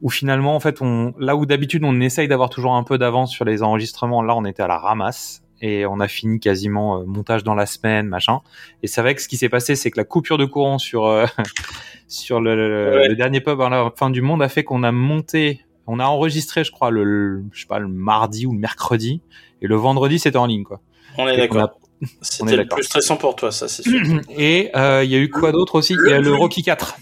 Où 0.00 0.08
finalement, 0.08 0.56
en 0.56 0.60
fait, 0.60 0.80
on, 0.80 1.12
là 1.18 1.36
où 1.36 1.44
d'habitude 1.44 1.84
on 1.84 2.00
essaye 2.00 2.28
d'avoir 2.28 2.48
toujours 2.48 2.74
un 2.74 2.82
peu 2.82 2.96
d'avance 2.96 3.30
sur 3.30 3.44
les 3.44 3.62
enregistrements, 3.62 4.22
là, 4.22 4.34
on 4.34 4.44
était 4.46 4.62
à 4.62 4.68
la 4.68 4.78
ramasse 4.78 5.42
et 5.60 5.84
on 5.84 6.00
a 6.00 6.08
fini 6.08 6.40
quasiment 6.40 6.98
euh, 6.98 7.04
montage 7.04 7.44
dans 7.44 7.54
la 7.54 7.66
semaine, 7.66 8.06
machin. 8.06 8.40
Et 8.82 8.86
c'est 8.86 9.02
vrai 9.02 9.14
que 9.14 9.20
ce 9.20 9.28
qui 9.28 9.36
s'est 9.36 9.50
passé, 9.50 9.76
c'est 9.76 9.90
que 9.90 9.98
la 9.98 10.04
coupure 10.04 10.38
de 10.38 10.46
courant 10.46 10.78
sur 10.78 11.04
euh, 11.04 11.26
sur 12.08 12.40
le, 12.40 13.06
le, 13.06 13.14
dernier 13.14 13.40
pub 13.40 13.60
à 13.60 13.68
la 13.68 13.92
fin 13.94 14.08
du 14.08 14.22
monde 14.22 14.42
a 14.42 14.48
fait 14.48 14.64
qu'on 14.64 14.82
a 14.82 14.92
monté, 14.92 15.60
on 15.86 16.00
a 16.00 16.06
enregistré, 16.06 16.64
je 16.64 16.72
crois, 16.72 16.90
le, 16.90 17.44
je 17.52 17.60
sais 17.60 17.66
pas, 17.66 17.78
le 17.78 17.88
mardi 17.88 18.46
ou 18.46 18.52
le 18.52 18.58
mercredi, 18.58 19.20
et 19.60 19.66
le 19.66 19.76
vendredi 19.76 20.18
c'était 20.18 20.38
en 20.38 20.46
ligne, 20.46 20.64
quoi. 20.64 20.80
On 21.18 21.28
est 21.28 21.36
d'accord. 21.36 21.78
C'était 22.20 22.56
le 22.56 22.66
plus 22.66 22.84
stressant 22.84 23.16
pour 23.16 23.36
toi, 23.36 23.52
ça, 23.52 23.68
c'est 23.68 23.82
sûr. 23.82 24.20
Et 24.30 24.70
euh, 24.76 25.04
il 25.04 25.10
y 25.10 25.16
a 25.16 25.18
eu 25.18 25.30
quoi 25.30 25.52
d'autre 25.52 25.76
aussi? 25.76 25.94
Il 25.94 26.10
y 26.10 26.12
a 26.12 26.20
le 26.20 26.34
Rocky 26.34 26.62
4. 26.62 26.96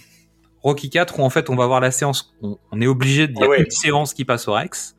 Rocky 0.63 0.91
4 0.91 1.19
où 1.19 1.23
en 1.23 1.31
fait 1.31 1.51
on 1.51 1.57
va 1.57 1.67
voir 1.67 1.81
la 1.81 1.91
séance, 1.91 2.35
on, 2.43 2.81
est 2.81 2.87
obligé 2.87 3.27
de 3.27 3.33
dire 3.33 3.49
ah 3.51 3.57
une 3.57 3.71
séance 3.71 4.15
qui 4.15 4.25
passe 4.25 4.49
au 4.49 4.53
Rex. 4.53 4.97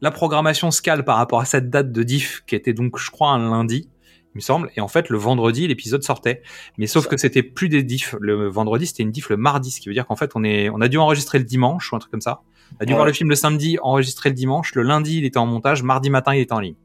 La 0.00 0.10
programmation 0.10 0.70
se 0.70 0.82
cale 0.82 1.04
par 1.04 1.16
rapport 1.16 1.40
à 1.40 1.44
cette 1.44 1.70
date 1.70 1.90
de 1.90 2.02
diff 2.02 2.42
qui 2.46 2.54
était 2.54 2.74
donc 2.74 2.98
je 2.98 3.10
crois 3.10 3.30
un 3.30 3.50
lundi, 3.50 3.88
il 4.34 4.36
me 4.36 4.40
semble. 4.40 4.70
Et 4.76 4.80
en 4.80 4.88
fait 4.88 5.08
le 5.08 5.16
vendredi 5.16 5.66
l'épisode 5.66 6.02
sortait, 6.02 6.42
mais 6.76 6.86
sauf 6.86 7.06
que 7.06 7.16
c'était 7.16 7.42
plus 7.42 7.70
des 7.70 7.82
diffs. 7.82 8.14
Le 8.20 8.48
vendredi 8.48 8.86
c'était 8.86 9.02
une 9.02 9.10
diff 9.10 9.30
le 9.30 9.38
mardi, 9.38 9.70
ce 9.70 9.80
qui 9.80 9.88
veut 9.88 9.94
dire 9.94 10.06
qu'en 10.06 10.16
fait 10.16 10.32
on 10.34 10.44
est, 10.44 10.68
on 10.68 10.80
a 10.80 10.88
dû 10.88 10.98
enregistrer 10.98 11.38
le 11.38 11.44
dimanche 11.44 11.90
ou 11.92 11.96
un 11.96 11.98
truc 11.98 12.10
comme 12.10 12.20
ça. 12.20 12.42
On 12.78 12.82
a 12.82 12.84
dû 12.84 12.92
voir 12.92 13.06
le 13.06 13.12
film 13.12 13.30
le 13.30 13.36
samedi, 13.36 13.78
enregistrer 13.82 14.28
le 14.28 14.34
dimanche. 14.34 14.74
Le 14.74 14.82
lundi 14.82 15.18
il 15.18 15.24
était 15.24 15.38
en 15.38 15.46
montage, 15.46 15.82
mardi 15.82 16.10
matin 16.10 16.34
il 16.34 16.40
était 16.40 16.52
en 16.52 16.60
ligne. 16.60 16.76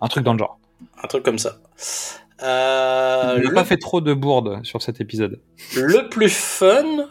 Un 0.00 0.08
truc 0.08 0.24
dans 0.24 0.32
le 0.32 0.38
genre. 0.38 0.59
Un 1.02 1.06
truc 1.06 1.22
comme 1.22 1.38
ça. 1.38 1.58
Euh, 2.42 3.38
n'a 3.38 3.50
pas 3.52 3.64
fait 3.64 3.76
trop 3.76 4.00
de 4.00 4.14
bourdes 4.14 4.64
sur 4.64 4.80
cet 4.82 5.00
épisode. 5.00 5.40
Le 5.76 6.08
plus 6.08 6.30
fun. 6.30 7.06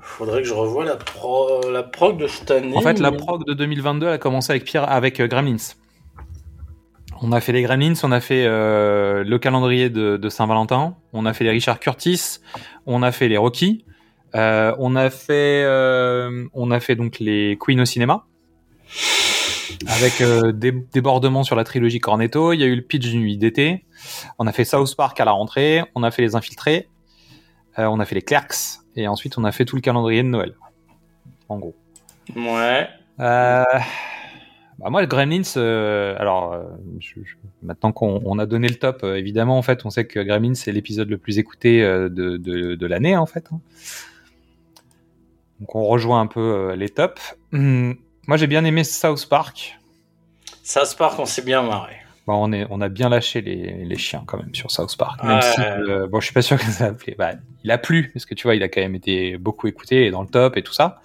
Faudrait 0.00 0.42
que 0.42 0.48
je 0.48 0.54
revoie 0.54 0.84
la, 0.84 0.96
pro... 0.96 1.60
la 1.70 1.82
prog 1.82 2.18
de 2.18 2.26
cette 2.26 2.50
année. 2.50 2.76
En 2.76 2.80
fait, 2.80 2.98
la 2.98 3.12
prog 3.12 3.44
de 3.46 3.52
2022 3.54 4.08
a 4.08 4.18
commencé 4.18 4.52
avec 4.52 4.64
Pierre, 4.64 4.90
avec 4.90 5.20
euh, 5.20 5.26
Gremlins. 5.26 5.74
On 7.22 7.32
a 7.32 7.40
fait 7.40 7.52
les 7.52 7.62
Gremlins, 7.62 7.94
on 8.02 8.12
a 8.12 8.20
fait 8.20 8.44
euh, 8.46 9.24
le 9.24 9.38
calendrier 9.38 9.88
de, 9.88 10.28
Saint-Valentin, 10.28 10.96
on 11.14 11.24
a 11.24 11.32
fait 11.32 11.44
les 11.44 11.50
Richard 11.50 11.80
Curtis, 11.80 12.40
on 12.84 13.02
a 13.02 13.10
fait 13.10 13.28
les 13.28 13.38
Rocky, 13.38 13.86
euh, 14.34 14.74
on 14.78 14.96
a 14.96 15.08
fait, 15.08 15.64
on 16.52 16.70
a 16.70 16.80
fait 16.80 16.94
donc 16.94 17.18
les 17.18 17.56
Queen 17.58 17.80
au 17.80 17.86
cinéma 17.86 18.26
avec 19.88 20.20
euh, 20.20 20.52
des 20.52 20.72
débordements 20.72 21.44
sur 21.44 21.56
la 21.56 21.64
trilogie 21.64 22.00
Cornetto. 22.00 22.52
Il 22.52 22.60
y 22.60 22.64
a 22.64 22.66
eu 22.66 22.74
le 22.74 22.82
pitch 22.82 23.08
d'une 23.08 23.20
nuit 23.20 23.36
d'été. 23.36 23.84
On 24.38 24.46
a 24.46 24.52
fait 24.52 24.64
South 24.64 24.94
Park 24.96 25.20
à 25.20 25.24
la 25.24 25.32
rentrée. 25.32 25.82
On 25.94 26.02
a 26.02 26.10
fait 26.10 26.22
les 26.22 26.34
Infiltrés. 26.34 26.88
Euh, 27.78 27.86
on 27.86 28.00
a 28.00 28.04
fait 28.04 28.14
les 28.14 28.22
Clerks. 28.22 28.80
Et 28.96 29.08
ensuite, 29.08 29.38
on 29.38 29.44
a 29.44 29.52
fait 29.52 29.64
tout 29.64 29.76
le 29.76 29.82
calendrier 29.82 30.22
de 30.22 30.28
Noël. 30.28 30.54
En 31.48 31.58
gros. 31.58 31.74
Ouais. 32.34 32.88
Euh, 33.20 33.64
bah 34.78 34.90
moi, 34.90 35.00
le 35.00 35.06
Gremlins, 35.06 35.56
alors 36.18 36.58
maintenant 37.62 37.92
qu'on 37.92 38.38
a 38.38 38.46
donné 38.46 38.68
le 38.68 38.76
top, 38.76 39.04
évidemment, 39.04 39.58
en 39.58 39.62
fait, 39.62 39.86
on 39.86 39.90
sait 39.90 40.06
que 40.06 40.20
Gremlins 40.20 40.54
c'est 40.54 40.72
l'épisode 40.72 41.08
le 41.08 41.18
plus 41.18 41.38
écouté 41.38 41.80
de, 41.82 42.08
de, 42.08 42.74
de 42.74 42.86
l'année, 42.86 43.16
en 43.16 43.26
fait. 43.26 43.46
Hein. 43.52 43.60
Donc 45.60 45.74
on 45.74 45.84
rejoint 45.84 46.20
un 46.20 46.26
peu 46.26 46.74
les 46.74 46.90
tops. 46.90 47.38
Hum, 47.52 47.96
moi, 48.26 48.36
j'ai 48.36 48.46
bien 48.46 48.64
aimé 48.64 48.84
South 48.84 49.28
Park. 49.28 49.78
South 50.62 50.96
Park, 50.96 51.18
on 51.18 51.26
s'est 51.26 51.42
bien 51.42 51.62
marré. 51.62 51.96
Bon, 52.26 52.34
on, 52.34 52.52
est, 52.52 52.66
on 52.70 52.80
a 52.80 52.88
bien 52.88 53.08
lâché 53.08 53.40
les, 53.40 53.84
les 53.84 53.96
chiens 53.96 54.24
quand 54.26 54.36
même 54.38 54.52
sur 54.52 54.72
South 54.72 54.96
Park. 54.96 55.22
Même 55.22 55.40
si, 55.42 55.60
euh, 55.60 56.08
bon, 56.08 56.18
je 56.18 56.24
suis 56.26 56.34
pas 56.34 56.42
sûr 56.42 56.58
que 56.58 56.64
ça 56.64 56.86
a 56.86 56.92
plu. 56.92 57.14
Bah, 57.16 57.34
il 57.62 57.70
a 57.70 57.78
plu, 57.78 58.10
parce 58.12 58.26
que 58.26 58.34
tu 58.34 58.48
vois, 58.48 58.56
il 58.56 58.62
a 58.64 58.68
quand 58.68 58.80
même 58.80 58.96
été 58.96 59.36
beaucoup 59.36 59.68
écouté 59.68 60.06
et 60.06 60.10
dans 60.10 60.22
le 60.22 60.28
top 60.28 60.56
et 60.56 60.62
tout 60.62 60.72
ça. 60.72 61.00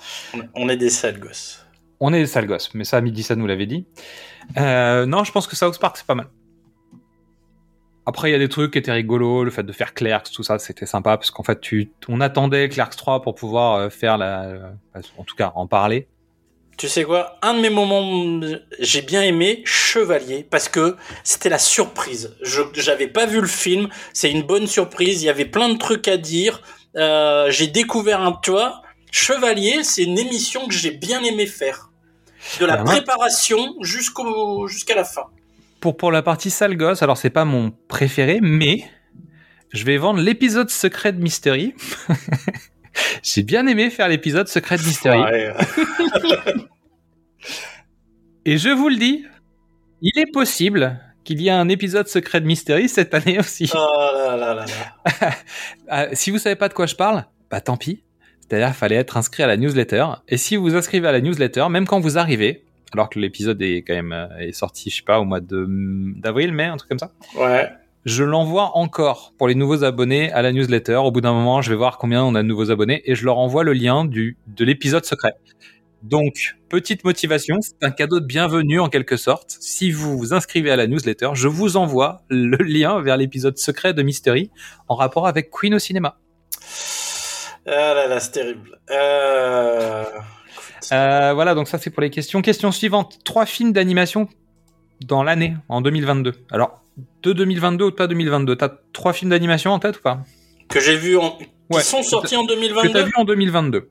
On 0.55 0.67
est 0.67 0.77
des 0.77 0.89
sales 0.89 1.19
gosses. 1.19 1.63
On 1.99 2.11
est 2.11 2.19
des 2.19 2.25
sales 2.25 2.47
gosses, 2.47 2.73
mais 2.73 2.85
ça, 2.85 2.99
Midi, 3.01 3.21
ça 3.21 3.35
nous 3.35 3.45
l'avait 3.45 3.67
dit. 3.67 3.85
Euh, 4.57 5.05
non, 5.05 5.23
je 5.23 5.31
pense 5.31 5.45
que 5.45 5.55
South 5.55 5.77
Park, 5.79 5.97
c'est 5.97 6.07
pas 6.07 6.15
mal. 6.15 6.27
Après, 8.07 8.29
il 8.29 8.31
y 8.31 8.35
a 8.35 8.39
des 8.39 8.49
trucs 8.49 8.73
qui 8.73 8.79
étaient 8.79 8.91
rigolos, 8.91 9.43
le 9.43 9.51
fait 9.51 9.61
de 9.61 9.71
faire 9.71 9.93
Clerks, 9.93 10.31
tout 10.31 10.41
ça, 10.41 10.57
c'était 10.57 10.87
sympa, 10.87 11.17
parce 11.17 11.29
qu'en 11.29 11.43
fait, 11.43 11.61
tu, 11.61 11.91
on 12.07 12.19
attendait 12.19 12.67
Clerks 12.67 12.95
3 12.95 13.21
pour 13.21 13.35
pouvoir 13.35 13.75
euh, 13.75 13.89
faire 13.91 14.17
la, 14.17 14.71
en 15.19 15.23
tout 15.23 15.35
cas, 15.35 15.51
en 15.53 15.67
parler. 15.67 16.07
Tu 16.77 16.87
sais 16.87 17.03
quoi 17.03 17.37
Un 17.41 17.53
de 17.53 17.59
mes 17.59 17.69
moments, 17.69 18.41
j'ai 18.79 19.01
bien 19.01 19.21
aimé 19.21 19.61
Chevalier 19.65 20.45
parce 20.49 20.67
que 20.67 20.95
c'était 21.23 21.49
la 21.49 21.59
surprise. 21.59 22.35
Je 22.41 22.61
j'avais 22.73 23.07
pas 23.07 23.25
vu 23.25 23.39
le 23.39 23.47
film, 23.47 23.89
c'est 24.13 24.31
une 24.31 24.43
bonne 24.43 24.67
surprise. 24.67 25.21
Il 25.21 25.25
y 25.25 25.29
avait 25.29 25.45
plein 25.45 25.69
de 25.69 25.77
trucs 25.77 26.07
à 26.07 26.17
dire. 26.17 26.61
Euh, 26.95 27.51
j'ai 27.51 27.67
découvert 27.67 28.21
un, 28.21 28.39
tu 28.41 28.51
vois, 28.51 28.81
Chevalier, 29.11 29.83
c'est 29.83 30.03
une 30.03 30.17
émission 30.17 30.67
que 30.67 30.73
j'ai 30.73 30.91
bien 30.91 31.21
aimé 31.23 31.45
faire, 31.45 31.91
de 32.59 32.65
la 32.65 32.77
préparation 32.77 33.75
jusqu'au 33.81 34.67
jusqu'à 34.67 34.95
la 34.95 35.03
fin. 35.03 35.25
Pour 35.81 35.97
pour 35.97 36.11
la 36.11 36.21
partie 36.21 36.49
sale 36.49 36.75
gosse, 36.75 37.03
alors 37.03 37.17
c'est 37.17 37.29
pas 37.29 37.45
mon 37.45 37.71
préféré, 37.87 38.39
mais 38.41 38.83
je 39.71 39.85
vais 39.85 39.97
vendre 39.97 40.19
l'épisode 40.19 40.69
secret 40.69 41.13
de 41.13 41.21
Mystery. 41.21 41.73
J'ai 43.23 43.43
bien 43.43 43.67
aimé 43.67 43.89
faire 43.89 44.07
l'épisode 44.07 44.47
Secret 44.47 44.77
Mystery. 44.77 45.21
Et 48.45 48.57
je 48.57 48.69
vous 48.69 48.89
le 48.89 48.95
dis, 48.95 49.25
il 50.01 50.17
est 50.19 50.31
possible 50.31 50.99
qu'il 51.23 51.41
y 51.41 51.47
ait 51.47 51.51
un 51.51 51.69
épisode 51.69 52.07
Secret 52.07 52.41
Mystery 52.41 52.89
cette 52.89 53.13
année 53.13 53.39
aussi. 53.39 53.69
Oh 53.73 54.09
là 54.13 54.35
là 54.35 54.53
là 54.53 54.65
ah, 55.87 56.07
si 56.13 56.31
vous 56.31 56.39
savez 56.39 56.55
pas 56.55 56.67
de 56.67 56.73
quoi 56.73 56.87
je 56.87 56.95
parle, 56.95 57.25
bah 57.49 57.61
tant 57.61 57.77
pis. 57.77 58.03
C'est-à-dire, 58.41 58.75
fallait 58.75 58.95
être 58.95 59.15
inscrit 59.15 59.43
à 59.43 59.47
la 59.47 59.55
newsletter. 59.55 60.05
Et 60.27 60.37
si 60.37 60.55
vous 60.57 60.63
vous 60.63 60.75
inscrivez 60.75 61.07
à 61.07 61.11
la 61.11 61.21
newsletter, 61.21 61.67
même 61.69 61.85
quand 61.85 61.99
vous 61.99 62.17
arrivez, 62.17 62.65
alors 62.91 63.09
que 63.09 63.19
l'épisode 63.19 63.61
est 63.61 63.77
quand 63.77 63.93
même 63.93 64.11
euh, 64.11 64.27
est 64.39 64.51
sorti, 64.51 64.89
je 64.89 64.97
sais 64.97 65.03
pas, 65.03 65.19
au 65.19 65.23
mois 65.23 65.39
de 65.39 65.65
d'avril, 66.19 66.51
mai, 66.51 66.65
un 66.65 66.75
truc 66.75 66.89
comme 66.89 66.99
ça. 66.99 67.11
Ouais 67.35 67.69
je 68.05 68.23
l'envoie 68.23 68.77
encore 68.77 69.33
pour 69.37 69.47
les 69.47 69.55
nouveaux 69.55 69.83
abonnés 69.83 70.31
à 70.31 70.41
la 70.41 70.51
newsletter. 70.51 70.95
Au 70.95 71.11
bout 71.11 71.21
d'un 71.21 71.33
moment, 71.33 71.61
je 71.61 71.69
vais 71.69 71.75
voir 71.75 71.97
combien 71.97 72.23
on 72.23 72.35
a 72.35 72.41
de 72.41 72.47
nouveaux 72.47 72.71
abonnés 72.71 73.01
et 73.05 73.15
je 73.15 73.25
leur 73.25 73.37
envoie 73.37 73.63
le 73.63 73.73
lien 73.73 74.05
du, 74.05 74.37
de 74.47 74.65
l'épisode 74.65 75.05
secret. 75.05 75.33
Donc, 76.01 76.55
petite 76.67 77.03
motivation, 77.03 77.57
c'est 77.61 77.85
un 77.85 77.91
cadeau 77.91 78.19
de 78.19 78.25
bienvenue 78.25 78.79
en 78.79 78.89
quelque 78.89 79.17
sorte. 79.17 79.55
Si 79.59 79.91
vous 79.91 80.17
vous 80.17 80.33
inscrivez 80.33 80.71
à 80.71 80.75
la 80.75 80.87
newsletter, 80.87 81.29
je 81.33 81.47
vous 81.47 81.77
envoie 81.77 82.23
le 82.29 82.57
lien 82.57 83.01
vers 83.01 83.17
l'épisode 83.17 83.57
secret 83.59 83.93
de 83.93 84.01
Mystery 84.01 84.49
en 84.87 84.95
rapport 84.95 85.27
avec 85.27 85.51
Queen 85.51 85.75
au 85.75 85.79
cinéma. 85.79 86.17
Ah 87.67 87.93
là 87.93 88.07
là, 88.07 88.19
c'est 88.19 88.31
terrible. 88.31 88.79
Euh... 88.89 90.05
Euh, 90.91 91.31
voilà, 91.33 91.53
donc 91.53 91.67
ça 91.67 91.77
c'est 91.77 91.91
pour 91.91 92.01
les 92.01 92.09
questions. 92.09 92.41
Question 92.41 92.71
suivante. 92.71 93.19
Trois 93.23 93.45
films 93.45 93.71
d'animation 93.71 94.27
dans 95.05 95.23
l'année, 95.23 95.55
en 95.69 95.81
2022. 95.81 96.33
Alors, 96.51 96.83
de 97.23 97.33
2022 97.33 97.85
ou 97.85 97.91
pas 97.91 98.07
2022 98.07 98.55
T'as 98.55 98.69
trois 98.93 99.13
films 99.13 99.31
d'animation 99.31 99.71
en 99.71 99.79
tête 99.79 99.97
ou 99.97 100.01
pas? 100.01 100.23
Que 100.69 100.79
j'ai 100.79 100.95
vu 100.95 101.17
en... 101.17 101.37
Qui 101.71 101.81
sont 101.81 102.03
sortis 102.03 102.35
en 102.35 102.45
2022 102.45 102.87
Que 102.87 102.93
t'as 102.93 103.03
vu 103.03 103.13
en 103.15 103.23
2022. 103.23 103.89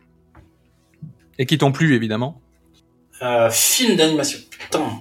Et 1.39 1.47
qui 1.47 1.57
t'ont 1.59 1.73
plu, 1.73 1.95
évidemment. 1.95 2.41
Euh, 3.23 3.51
film 3.51 3.97
d'animation. 3.97 4.39
Putain. 4.51 5.01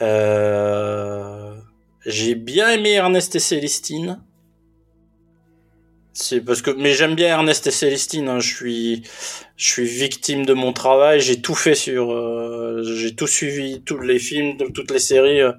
Euh... 0.00 1.54
J'ai 2.06 2.34
bien 2.34 2.70
aimé 2.70 2.92
Ernest 2.92 3.36
et 3.36 3.40
Célestine. 3.40 4.20
C'est 6.22 6.42
parce 6.42 6.60
que, 6.60 6.70
mais 6.70 6.92
j'aime 6.92 7.14
bien 7.14 7.28
Ernest 7.28 7.66
et 7.66 7.70
Célestine. 7.70 8.28
Hein. 8.28 8.40
Je 8.40 8.54
suis, 8.54 9.02
je 9.56 9.66
suis 9.66 9.86
victime 9.86 10.44
de 10.44 10.52
mon 10.52 10.74
travail. 10.74 11.18
J'ai 11.20 11.40
tout 11.40 11.54
fait 11.54 11.74
sur, 11.74 12.12
euh, 12.12 12.82
j'ai 12.84 13.14
tout 13.14 13.26
suivi, 13.26 13.80
tous 13.80 13.98
les 13.98 14.18
films, 14.18 14.58
toutes 14.74 14.90
les 14.90 14.98
séries. 14.98 15.40
Euh. 15.40 15.52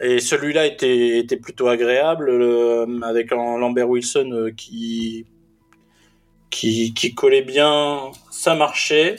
Et 0.00 0.20
celui-là 0.20 0.64
était, 0.66 1.18
était 1.18 1.36
plutôt 1.36 1.68
agréable, 1.68 2.30
avec 3.02 3.30
Lambert 3.30 3.88
Wilson 3.88 4.30
euh, 4.32 4.50
qui, 4.50 5.26
qui, 6.50 6.94
qui 6.94 7.14
collait 7.14 7.42
bien, 7.42 8.10
ça 8.30 8.54
marchait. 8.54 9.16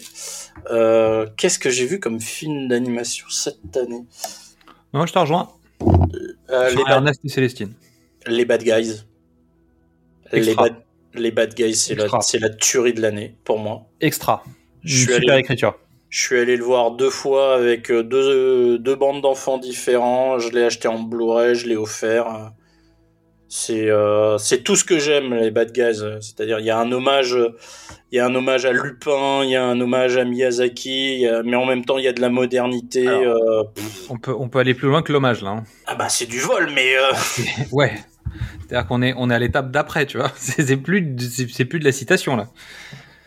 Qu'est-ce 1.38 1.60
que 1.60 1.70
j'ai 1.70 1.86
vu 1.86 2.00
comme 2.00 2.20
film 2.20 2.68
d'animation 2.68 3.28
cette 3.30 3.78
année? 3.78 4.04
Non, 4.94 5.06
je 5.06 5.14
te 5.14 5.20
rejoins. 5.20 5.50
Les 6.50 6.84
Ernest 6.90 7.22
et 7.24 7.30
Célestine. 7.30 7.74
Les 8.26 8.46
Bad 8.46 8.64
Guys. 8.64 9.04
Les 10.42 10.56
bad, 10.56 10.76
les 11.14 11.32
bad, 11.32 11.54
Guys, 11.54 11.76
c'est 11.76 11.96
la, 11.96 12.08
la 12.08 12.50
tuerie 12.50 12.94
de 12.94 13.02
l'année 13.02 13.36
pour 13.44 13.60
moi. 13.60 13.88
Extra. 14.02 14.44
Je 14.84 14.98
suis 14.98 15.14
super 15.14 15.34
allé, 15.34 15.40
écriture. 15.42 15.76
Je 16.10 16.22
suis 16.22 16.38
allé 16.40 16.56
le 16.56 16.64
voir 16.64 16.92
deux 16.92 17.10
fois 17.10 17.56
avec 17.56 17.90
euh, 17.92 18.04
deux, 18.04 18.78
deux 18.78 18.96
bandes 18.96 19.22
d'enfants 19.22 19.58
différents. 19.58 20.40
Je 20.40 20.50
l'ai 20.50 20.64
acheté 20.64 20.88
en 20.88 21.00
Blu-ray, 21.00 21.56
je 21.56 21.68
l'ai 21.68 21.76
offert. 21.76 22.52
C'est 23.48 23.90
euh, 23.90 24.38
c'est 24.38 24.64
tout 24.64 24.76
ce 24.76 24.84
que 24.84 25.00
j'aime 25.00 25.34
les 25.34 25.52
Bad 25.52 25.72
Guys. 25.72 26.02
C'est-à-dire 26.20 26.60
il 26.60 26.66
y 26.66 26.70
a 26.70 26.78
un 26.78 26.92
hommage, 26.92 27.38
il 28.12 28.18
y 28.18 28.20
a 28.20 28.26
un 28.26 28.36
hommage 28.36 28.66
à 28.66 28.72
Lupin, 28.72 29.44
il 29.44 29.52
y 29.52 29.56
a 29.56 29.64
un 29.64 29.80
hommage 29.80 30.18
à 30.18 30.26
Miyazaki, 30.26 31.26
mais 31.46 31.56
en 31.56 31.66
même 31.66 31.86
temps 31.86 31.98
il 31.98 32.04
y 32.04 32.08
a 32.08 32.14
de 32.14 32.22
la 32.22 32.30
modernité. 32.30 33.08
euh, 33.08 33.64
on 34.10 34.18
peut 34.18 34.34
on 34.38 34.50
peut 34.50 34.60
aller 34.60 34.74
plus 34.74 34.88
loin 34.88 35.02
que 35.04 35.14
l'hommage 35.14 35.42
là. 35.44 35.52
Hein. 35.52 35.64
Ah 35.86 35.96
bah 35.96 36.10
c'est 36.10 36.26
du 36.26 36.40
vol, 36.40 36.70
mais 36.74 36.96
euh... 36.98 37.12
ouais. 37.72 37.94
C'est-à-dire 38.60 38.88
qu'on 38.88 39.02
est 39.02 39.14
on 39.18 39.30
est 39.30 39.36
à 39.36 39.40
l'étape 39.40 39.72
d'après, 39.72 40.06
tu 40.06 40.18
vois. 40.18 40.32
C'est 40.36 40.78
plus 40.78 41.16
c'est 41.20 41.66
plus 41.66 41.80
de 41.80 41.86
la 41.86 41.92
citation 41.92 42.36
là. 42.36 42.48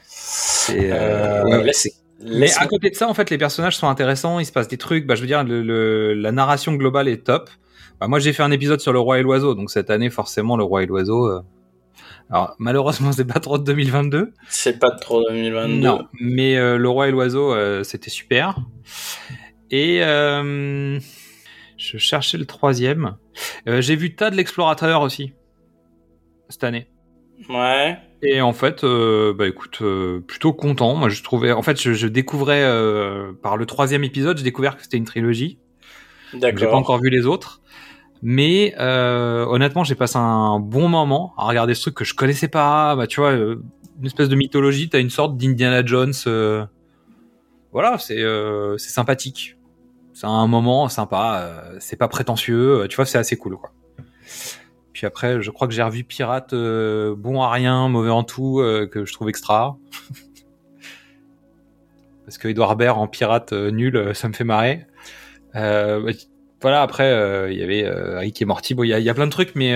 C'est 0.06 0.90
euh, 0.92 1.44
ouais, 1.44 1.72
mais 2.20 2.50
à 2.58 2.66
côté 2.66 2.90
de 2.90 2.96
ça, 2.96 3.08
en 3.08 3.14
fait, 3.14 3.30
les 3.30 3.38
personnages 3.38 3.76
sont 3.76 3.88
intéressants, 3.88 4.40
il 4.40 4.44
se 4.46 4.52
passe 4.52 4.68
des 4.68 4.76
trucs. 4.76 5.06
Bah, 5.06 5.14
je 5.14 5.20
veux 5.20 5.26
dire, 5.26 5.44
le, 5.44 6.14
la 6.14 6.32
narration 6.32 6.74
globale 6.74 7.08
est 7.08 7.24
top. 7.24 7.48
Bah, 8.00 8.08
moi, 8.08 8.18
j'ai 8.18 8.32
fait 8.32 8.42
un 8.42 8.50
épisode 8.50 8.80
sur 8.80 8.92
le 8.92 8.98
roi 8.98 9.18
et 9.18 9.22
l'oiseau, 9.22 9.54
donc 9.54 9.70
cette 9.70 9.90
année, 9.90 10.10
forcément, 10.10 10.56
le 10.56 10.64
roi 10.64 10.82
et 10.82 10.86
l'oiseau. 10.86 11.26
Euh... 11.26 11.40
Alors, 12.30 12.54
malheureusement, 12.58 13.12
c'est 13.16 13.24
pas 13.24 13.40
trop 13.40 13.58
de 13.58 13.64
2022. 13.64 14.32
C'est 14.48 14.78
pas 14.78 14.90
trop 14.90 15.22
2022. 15.28 15.74
Non, 15.74 16.06
mais 16.20 16.56
euh, 16.56 16.76
le 16.76 16.88
roi 16.88 17.08
et 17.08 17.10
l'oiseau, 17.10 17.52
euh, 17.52 17.84
c'était 17.84 18.10
super. 18.10 18.58
Et 19.70 20.02
euh, 20.02 20.98
je 21.78 21.96
cherchais 21.96 22.36
le 22.36 22.44
troisième. 22.44 23.16
j'ai 23.66 23.96
vu 23.96 24.14
Tas 24.14 24.30
de 24.30 24.36
l'explorateur 24.36 25.00
aussi 25.00 25.32
cette 26.48 26.64
année. 26.64 26.88
Ouais. 27.48 27.98
Et 28.22 28.40
en 28.40 28.52
fait, 28.52 28.82
euh, 28.82 29.32
bah 29.32 29.46
écoute, 29.46 29.78
euh, 29.80 30.20
plutôt 30.20 30.52
content. 30.52 30.94
Moi, 30.96 31.08
je 31.08 31.22
trouvais, 31.22 31.52
en 31.52 31.62
fait, 31.62 31.80
je, 31.80 31.92
je 31.92 32.08
découvrais 32.08 32.62
euh, 32.64 33.32
par 33.42 33.56
le 33.56 33.64
troisième 33.64 34.02
épisode, 34.02 34.38
j'ai 34.38 34.44
découvert 34.44 34.76
que 34.76 34.82
c'était 34.82 34.96
une 34.96 35.04
trilogie. 35.04 35.58
D'accord. 36.34 36.58
J'ai 36.58 36.66
pas 36.66 36.76
encore 36.76 37.00
vu 37.00 37.10
les 37.10 37.26
autres, 37.26 37.62
mais 38.22 38.74
euh, 38.78 39.46
honnêtement, 39.46 39.84
j'ai 39.84 39.94
passé 39.94 40.18
un 40.18 40.58
bon 40.58 40.88
moment 40.88 41.32
à 41.38 41.46
regarder 41.46 41.74
ce 41.74 41.82
truc 41.82 41.94
que 41.94 42.04
je 42.04 42.14
connaissais 42.14 42.48
pas. 42.48 42.96
Bah, 42.96 43.06
tu 43.06 43.20
vois, 43.20 43.30
euh, 43.30 43.62
une 44.00 44.06
espèce 44.06 44.28
de 44.28 44.34
mythologie. 44.34 44.88
T'as 44.88 45.00
une 45.00 45.10
sorte 45.10 45.36
d'Indiana 45.36 45.84
Jones. 45.84 46.12
Euh, 46.26 46.66
voilà, 47.72 47.98
c'est 47.98 48.24
c'est 48.78 48.90
sympathique. 48.90 49.57
C'est 50.18 50.26
un 50.26 50.48
moment 50.48 50.88
sympa. 50.88 51.62
c'est 51.78 51.94
pas 51.94 52.08
prétentieux. 52.08 52.88
Tu 52.90 52.96
vois, 52.96 53.06
c'est 53.06 53.18
assez 53.18 53.36
cool, 53.36 53.56
quoi. 53.56 53.70
Puis 54.98 55.06
après, 55.06 55.40
je 55.40 55.52
crois 55.52 55.68
que 55.68 55.74
j'ai 55.74 55.82
revu 55.84 56.02
Pirate 56.02 56.54
euh, 56.54 57.14
bon 57.16 57.40
à 57.40 57.52
rien, 57.52 57.88
mauvais 57.88 58.10
en 58.10 58.24
tout, 58.24 58.58
euh, 58.58 58.88
que 58.88 59.04
je 59.04 59.12
trouve 59.12 59.28
extra. 59.28 59.78
Parce 62.24 62.36
que 62.36 62.48
Edouard 62.48 62.74
Baird 62.74 62.98
en 62.98 63.06
pirate 63.06 63.52
euh, 63.52 63.70
nul, 63.70 64.12
ça 64.16 64.26
me 64.26 64.32
fait 64.32 64.42
marrer. 64.42 64.86
Bah, 65.54 66.00
voilà, 66.60 66.82
après, 66.82 67.06
il 67.52 67.56
y 67.56 67.62
avait 67.62 67.88
Rick 68.18 68.42
et 68.42 68.44
Morty. 68.44 68.74
Bon, 68.74 68.82
il 68.82 68.88
y 68.88 69.08
a, 69.08 69.14
plein 69.14 69.26
de 69.26 69.30
trucs, 69.30 69.54
mais 69.54 69.72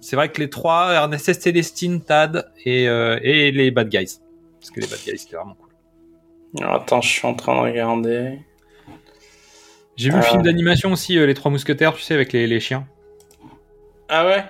c'est 0.00 0.16
vrai 0.16 0.28
que 0.28 0.40
les 0.40 0.50
trois, 0.50 0.92
Ernest 0.92 1.40
Célestine, 1.40 2.00
Tad 2.00 2.50
et, 2.64 2.86
et 2.86 3.52
les 3.52 3.70
Bad 3.70 3.88
Guys. 3.88 4.18
Parce 4.58 4.72
que 4.72 4.80
les 4.80 4.88
Bad 4.88 4.98
Guys, 5.06 5.18
c'était 5.18 5.36
vraiment 5.36 5.54
cool. 5.54 6.66
attends, 6.66 7.00
je 7.00 7.08
suis 7.08 7.28
en 7.28 7.34
train 7.34 7.54
de 7.54 7.60
regarder. 7.60 8.40
J'ai 9.98 10.10
vu 10.10 10.16
le 10.16 10.22
film 10.22 10.42
d'animation 10.42 10.92
aussi, 10.92 11.14
Les 11.14 11.34
Trois 11.34 11.50
Mousquetaires, 11.50 11.92
tu 11.92 12.02
sais, 12.02 12.14
avec 12.14 12.32
les, 12.32 12.46
les 12.46 12.60
chiens. 12.60 12.86
Ah 14.08 14.26
ouais? 14.26 14.44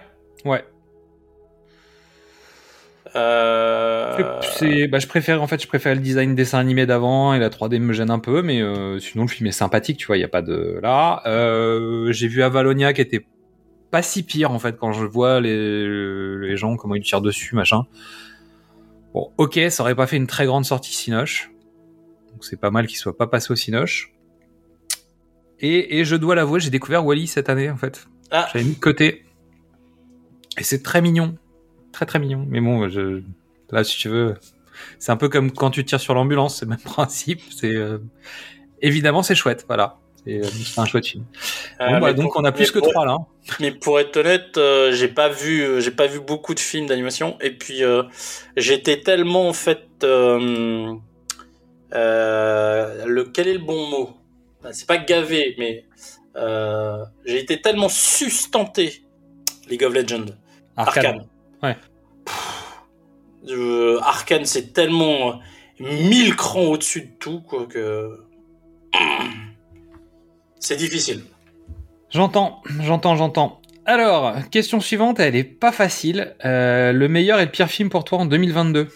Ouais. 0.44 0.62
Euh... 3.16 4.38
Bah, 4.88 4.98
je 4.98 5.06
préfère 5.06 5.42
en 5.42 5.46
fait, 5.46 5.62
je 5.62 5.66
préfère 5.66 5.94
le 5.94 6.00
design 6.00 6.34
dessin 6.34 6.58
animé 6.58 6.84
d'avant 6.84 7.32
et 7.32 7.38
la 7.38 7.48
3D 7.48 7.78
me 7.78 7.94
gêne 7.94 8.10
un 8.10 8.18
peu, 8.18 8.42
mais 8.42 8.60
euh, 8.60 8.98
sinon 8.98 9.24
le 9.24 9.28
film 9.28 9.46
est 9.46 9.52
sympathique, 9.52 9.96
tu 9.96 10.06
vois, 10.06 10.18
il 10.18 10.20
y 10.20 10.24
a 10.24 10.28
pas 10.28 10.42
de 10.42 10.78
là. 10.82 11.22
Euh, 11.24 12.12
j'ai 12.12 12.28
vu 12.28 12.42
Avalonia 12.42 12.92
qui 12.92 13.00
était 13.00 13.24
pas 13.90 14.02
si 14.02 14.22
pire 14.24 14.50
en 14.50 14.58
fait 14.58 14.76
quand 14.76 14.92
je 14.92 15.06
vois 15.06 15.40
les, 15.40 16.38
les 16.38 16.56
gens 16.58 16.76
comment 16.76 16.94
ils 16.94 17.02
tirent 17.02 17.22
dessus, 17.22 17.54
machin. 17.54 17.86
Bon, 19.14 19.32
ok, 19.38 19.58
ça 19.70 19.82
aurait 19.82 19.94
pas 19.94 20.06
fait 20.06 20.18
une 20.18 20.26
très 20.26 20.44
grande 20.44 20.66
sortie 20.66 20.92
Cinoche, 20.92 21.50
donc 22.30 22.44
c'est 22.44 22.60
pas 22.60 22.70
mal 22.70 22.86
qu'il 22.86 22.98
soit 22.98 23.16
pas 23.16 23.26
passé 23.26 23.50
au 23.52 23.56
Cinoche. 23.56 24.12
Et, 25.60 25.98
et 25.98 26.04
je 26.04 26.16
dois 26.16 26.34
l'avouer, 26.34 26.60
j'ai 26.60 26.70
découvert 26.70 27.04
Wally 27.04 27.26
cette 27.26 27.48
année 27.48 27.70
en 27.70 27.76
fait. 27.76 28.06
Ah. 28.30 28.48
J'avais 28.52 28.64
mis 28.64 28.74
de 28.74 28.80
côté. 28.80 29.24
Et 30.58 30.62
c'est 30.62 30.82
très 30.82 31.00
mignon. 31.00 31.36
Très 31.92 32.06
très 32.06 32.18
mignon. 32.18 32.44
Mais 32.48 32.60
bon, 32.60 32.88
je... 32.88 33.22
là, 33.70 33.84
si 33.84 33.96
tu 33.98 34.08
veux, 34.08 34.34
c'est 34.98 35.12
un 35.12 35.16
peu 35.16 35.28
comme 35.28 35.50
quand 35.52 35.70
tu 35.70 35.84
tires 35.84 36.00
sur 36.00 36.14
l'ambulance, 36.14 36.58
c'est 36.58 36.64
le 36.64 36.70
même 36.70 36.78
principe. 36.84 37.40
C'est 37.50 37.74
euh, 37.74 37.98
Évidemment, 38.80 39.22
c'est 39.22 39.34
chouette, 39.34 39.64
voilà. 39.66 39.96
c'était 40.16 40.40
un 40.76 40.84
chouette 40.84 41.06
film. 41.06 41.24
Bah, 41.80 42.12
donc 42.12 42.36
on 42.36 42.44
a 42.44 42.52
plus 42.52 42.70
que 42.70 42.78
trois 42.78 43.06
là. 43.06 43.16
Hein. 43.18 43.26
Mais 43.58 43.72
pour 43.72 43.98
être 43.98 44.16
honnête, 44.16 44.60
j'ai 44.92 45.08
pas 45.08 45.28
vu, 45.28 45.80
j'ai 45.80 45.90
pas 45.90 46.06
vu 46.06 46.20
beaucoup 46.20 46.54
de 46.54 46.60
films 46.60 46.86
d'animation. 46.86 47.36
Et 47.40 47.50
puis 47.50 47.82
j'étais 48.56 49.00
tellement 49.00 49.48
en 49.48 49.52
fait, 49.52 49.88
le 50.02 51.00
quel 53.32 53.48
est 53.48 53.54
le 53.54 53.58
bon 53.58 53.88
mot? 53.88 54.17
C'est 54.72 54.86
pas 54.86 54.98
gavé, 54.98 55.54
mais 55.58 55.84
j'ai 57.24 57.38
été 57.38 57.60
tellement 57.60 57.88
sustenté 57.88 59.02
League 59.68 59.84
of 59.84 59.94
Legends. 59.94 60.26
Arcane. 60.76 61.26
Ouais. 61.62 61.76
Arkane, 64.02 64.44
c'est 64.44 64.72
tellement 64.72 65.40
mille 65.80 66.36
crans 66.36 66.66
au-dessus 66.66 67.02
de 67.02 67.12
tout, 67.18 67.40
quoi, 67.40 67.66
que. 67.66 68.20
C'est 70.60 70.76
difficile. 70.76 71.22
J'entends, 72.10 72.62
j'entends, 72.80 73.16
j'entends. 73.16 73.60
Alors, 73.84 74.34
question 74.50 74.80
suivante, 74.80 75.20
elle 75.20 75.36
est 75.36 75.44
pas 75.44 75.72
facile. 75.72 76.34
Euh, 76.44 76.92
le 76.92 77.08
meilleur 77.08 77.38
et 77.38 77.44
le 77.44 77.50
pire 77.50 77.68
film 77.68 77.90
pour 77.90 78.04
toi 78.04 78.18
en 78.18 78.26
2022 78.26 78.88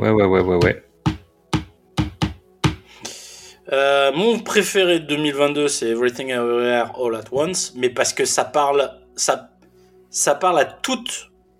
Ouais, 0.00 0.08
ouais, 0.08 0.24
ouais, 0.24 0.40
ouais, 0.40 0.56
ouais. 0.64 0.82
Euh, 3.70 4.10
mon 4.12 4.38
préféré 4.38 5.00
de 5.00 5.04
2022, 5.04 5.68
c'est 5.68 5.90
Everything 5.90 6.30
Everywhere 6.30 6.92
All 6.98 7.14
at 7.16 7.24
Once, 7.30 7.74
mais 7.76 7.90
parce 7.90 8.14
que 8.14 8.24
ça 8.24 8.46
parle, 8.46 8.90
ça, 9.14 9.50
ça 10.08 10.34
parle 10.34 10.58
à 10.58 10.64
tout, 10.64 11.04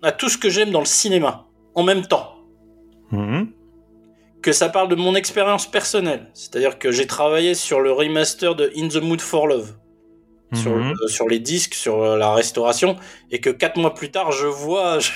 à 0.01 0.11
tout 0.11 0.27
ce 0.27 0.39
que 0.39 0.49
j'aime 0.49 0.71
dans 0.71 0.79
le 0.79 0.85
cinéma, 0.85 1.45
en 1.75 1.83
même 1.83 2.01
temps. 2.01 2.35
Mhm. 3.11 3.51
Que 4.41 4.53
ça 4.53 4.69
parle 4.69 4.87
de 4.87 4.95
mon 4.95 5.13
expérience 5.13 5.69
personnelle. 5.69 6.31
C'est-à-dire 6.33 6.79
que 6.79 6.91
j'ai 6.91 7.05
travaillé 7.05 7.53
sur 7.53 7.79
le 7.79 7.91
remaster 7.91 8.55
de 8.55 8.71
In 8.75 8.87
the 8.87 9.03
Mood 9.03 9.21
for 9.21 9.45
Love. 9.45 9.75
Sur, 10.53 10.75
Mhm. 10.75 10.93
euh, 11.03 11.07
sur 11.07 11.29
les 11.29 11.39
disques, 11.39 11.73
sur 11.75 12.03
euh, 12.03 12.17
la 12.17 12.33
restauration, 12.33 12.97
et 13.31 13.39
que 13.39 13.49
quatre 13.49 13.77
mois 13.77 13.93
plus 13.93 14.11
tard, 14.11 14.31
je 14.33 14.47
vois, 14.47 14.99
je, 14.99 15.11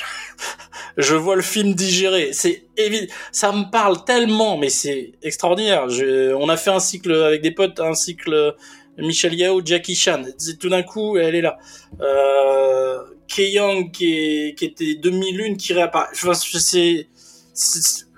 je 0.98 1.14
vois 1.16 1.36
le 1.36 1.42
film 1.42 1.74
digéré. 1.74 2.30
C'est 2.32 2.64
évident, 2.78 3.12
ça 3.34 3.52
me 3.52 3.70
parle 3.70 4.06
tellement, 4.06 4.58
mais 4.58 4.70
c'est 4.70 5.12
extraordinaire. 5.22 5.90
Je, 5.90 6.34
on 6.34 6.48
a 6.48 6.56
fait 6.56 6.70
un 6.72 6.80
cycle 6.80 7.14
avec 7.14 7.42
des 7.42 7.52
potes, 7.52 7.80
un 7.82 7.94
cycle 7.96 8.56
Michel 8.98 9.34
Yao, 9.34 9.62
Jackie 9.66 9.96
Chan. 9.96 10.24
Tout 10.58 10.70
d'un 10.70 10.84
coup, 10.84 11.18
elle 11.18 11.36
est 11.36 11.42
là. 11.42 11.58
Euh, 12.02 13.00
Kei 13.28 13.52
Young 13.52 13.92
qui, 13.92 14.14
est- 14.14 14.56
qui 14.58 14.66
était 14.66 14.96
2001 14.96 15.56
qui 15.56 15.74
réapparaît. 15.74 16.08
Enfin, 16.14 16.34
c'est- 16.34 17.08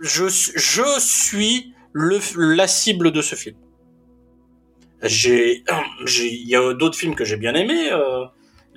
je, 0.01 0.25
je 0.27 0.99
suis 0.99 1.73
le, 1.93 2.19
la 2.53 2.67
cible 2.67 3.12
de 3.12 3.21
ce 3.23 3.36
film. 3.36 3.56
J'ai, 5.03 5.63
il 6.33 6.47
y 6.49 6.55
a 6.55 6.73
d'autres 6.73 6.97
films 6.97 7.15
que 7.15 7.25
j'ai 7.25 7.38
bien 7.38 7.53
aimés. 7.53 7.91
euh, 7.91 8.25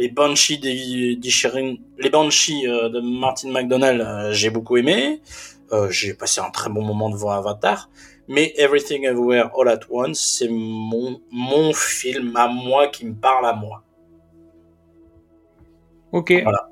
les 0.00 0.08
Banshees 0.08 0.58
les 0.62 2.10
Banshees 2.10 2.66
euh, 2.66 2.88
de 2.88 3.00
Martin 3.00 3.50
McDonald, 3.52 4.00
euh, 4.00 4.32
j'ai 4.32 4.48
beaucoup 4.50 4.78
aimé. 4.78 5.20
Euh, 5.72 5.90
j'ai 5.90 6.14
passé 6.14 6.40
un 6.40 6.50
très 6.50 6.70
bon 6.70 6.82
moment 6.82 7.10
devant 7.10 7.30
Avatar. 7.30 7.90
Mais 8.26 8.52
Everything 8.56 9.04
Everywhere 9.04 9.50
All 9.58 9.68
at 9.68 9.80
Once, 9.90 10.18
c'est 10.38 10.48
mon, 10.48 11.20
mon 11.30 11.72
film 11.72 12.34
à 12.36 12.48
moi 12.48 12.88
qui 12.88 13.04
me 13.06 13.14
parle 13.14 13.44
à 13.46 13.52
moi. 13.52 13.84
Ok. 16.12 16.32
Voilà. 16.42 16.70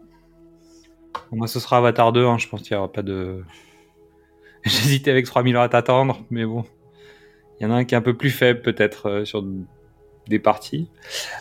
Moi, 1.31 1.47
ce 1.47 1.61
sera 1.61 1.79
Avatar 1.79 2.13
2, 2.13 2.25
hein, 2.25 2.39
je 2.39 2.49
pense 2.49 2.63
qu'il 2.63 2.75
n'y 2.75 2.79
aura 2.79 2.91
pas 2.91 3.03
de. 3.03 3.45
J'hésitais 4.65 5.11
avec 5.11 5.27
3000 5.27 5.55
heures 5.57 5.63
à 5.63 5.69
t'attendre, 5.69 6.25
mais 6.31 6.45
bon. 6.47 6.65
Il 7.61 7.65
y 7.65 7.67
en 7.67 7.73
a 7.73 7.75
un 7.75 7.85
qui 7.85 7.95
est 7.95 7.99
un 7.99 8.03
peu 8.03 8.17
plus 8.17 8.31
faible, 8.31 8.63
peut-être, 8.63 9.09
euh, 9.09 9.25
sur 9.25 9.43
des 10.29 10.39
parties. 10.39 10.89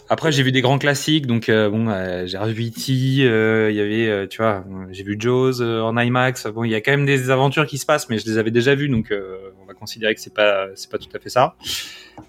Après, 0.09 0.31
j'ai 0.31 0.43
vu 0.43 0.51
des 0.51 0.61
grands 0.61 0.79
classiques, 0.79 1.27
donc 1.27 1.49
euh, 1.49 1.69
bon, 1.69 1.89
euh, 1.89 2.25
E.T., 2.25 3.25
euh, 3.25 3.69
il 3.69 3.75
y 3.75 3.81
avait, 3.81 4.27
tu 4.27 4.37
vois, 4.37 4.63
j'ai 4.91 5.03
vu 5.03 5.17
Jaws 5.19 5.61
en 5.61 5.97
IMAX. 5.97 6.47
Bon, 6.47 6.63
il 6.63 6.71
y 6.71 6.75
a 6.75 6.81
quand 6.81 6.91
même 6.91 7.05
des 7.05 7.29
aventures 7.29 7.67
qui 7.67 7.77
se 7.77 7.85
passent, 7.85 8.09
mais 8.09 8.17
je 8.17 8.25
les 8.25 8.37
avais 8.37 8.51
déjà 8.51 8.73
vues, 8.75 8.89
donc 8.89 9.13
on 9.61 9.65
va 9.65 9.73
considérer 9.73 10.15
que 10.15 10.21
c'est 10.21 10.33
pas, 10.33 10.67
c'est 10.75 10.89
pas 10.89 10.97
tout 10.97 11.09
à 11.13 11.19
fait 11.19 11.29
ça. 11.29 11.55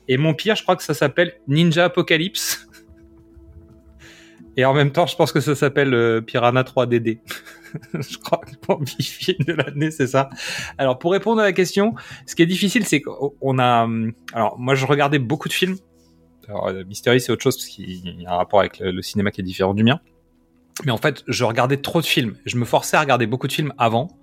Et 0.08 0.16
mon 0.16 0.34
pire, 0.34 0.56
je 0.56 0.62
crois 0.62 0.76
que 0.76 0.82
ça 0.82 0.94
s'appelle 0.94 1.34
Ninja 1.46 1.84
Apocalypse. 1.84 2.66
Et 4.56 4.64
en 4.64 4.74
même 4.74 4.90
temps, 4.90 5.06
je 5.06 5.14
pense 5.14 5.30
que 5.30 5.38
ça 5.38 5.54
s'appelle 5.54 6.22
Piranha 6.26 6.62
3DD. 6.62 7.20
je 7.94 8.18
crois 8.18 8.38
que 8.38 8.52
mon 8.68 8.84
film 8.86 9.38
de 9.46 9.52
l'année, 9.52 9.90
c'est 9.90 10.06
ça. 10.06 10.30
Alors, 10.78 10.98
pour 10.98 11.12
répondre 11.12 11.40
à 11.40 11.44
la 11.44 11.52
question, 11.52 11.94
ce 12.26 12.34
qui 12.34 12.42
est 12.42 12.46
difficile, 12.46 12.84
c'est 12.84 13.00
qu'on 13.00 13.58
a... 13.58 13.84
hum, 13.84 14.12
Alors, 14.32 14.58
moi, 14.58 14.74
je 14.74 14.86
regardais 14.86 15.18
beaucoup 15.18 15.48
de 15.48 15.54
films. 15.54 15.76
Alors, 16.48 16.68
euh, 16.68 16.84
Mystery, 16.84 17.20
c'est 17.20 17.32
autre 17.32 17.42
chose, 17.42 17.56
parce 17.56 17.68
qu'il 17.68 18.20
y 18.20 18.26
a 18.26 18.32
un 18.32 18.36
rapport 18.36 18.60
avec 18.60 18.78
le 18.80 19.02
cinéma 19.02 19.30
qui 19.30 19.40
est 19.40 19.44
différent 19.44 19.74
du 19.74 19.84
mien. 19.84 20.00
Mais 20.84 20.92
en 20.92 20.96
fait, 20.96 21.24
je 21.26 21.44
regardais 21.44 21.78
trop 21.78 22.00
de 22.00 22.06
films. 22.06 22.36
Je 22.44 22.56
me 22.56 22.64
forçais 22.64 22.96
à 22.96 23.00
regarder 23.00 23.26
beaucoup 23.26 23.48
de 23.48 23.52
films 23.52 23.72
avant. 23.78 24.18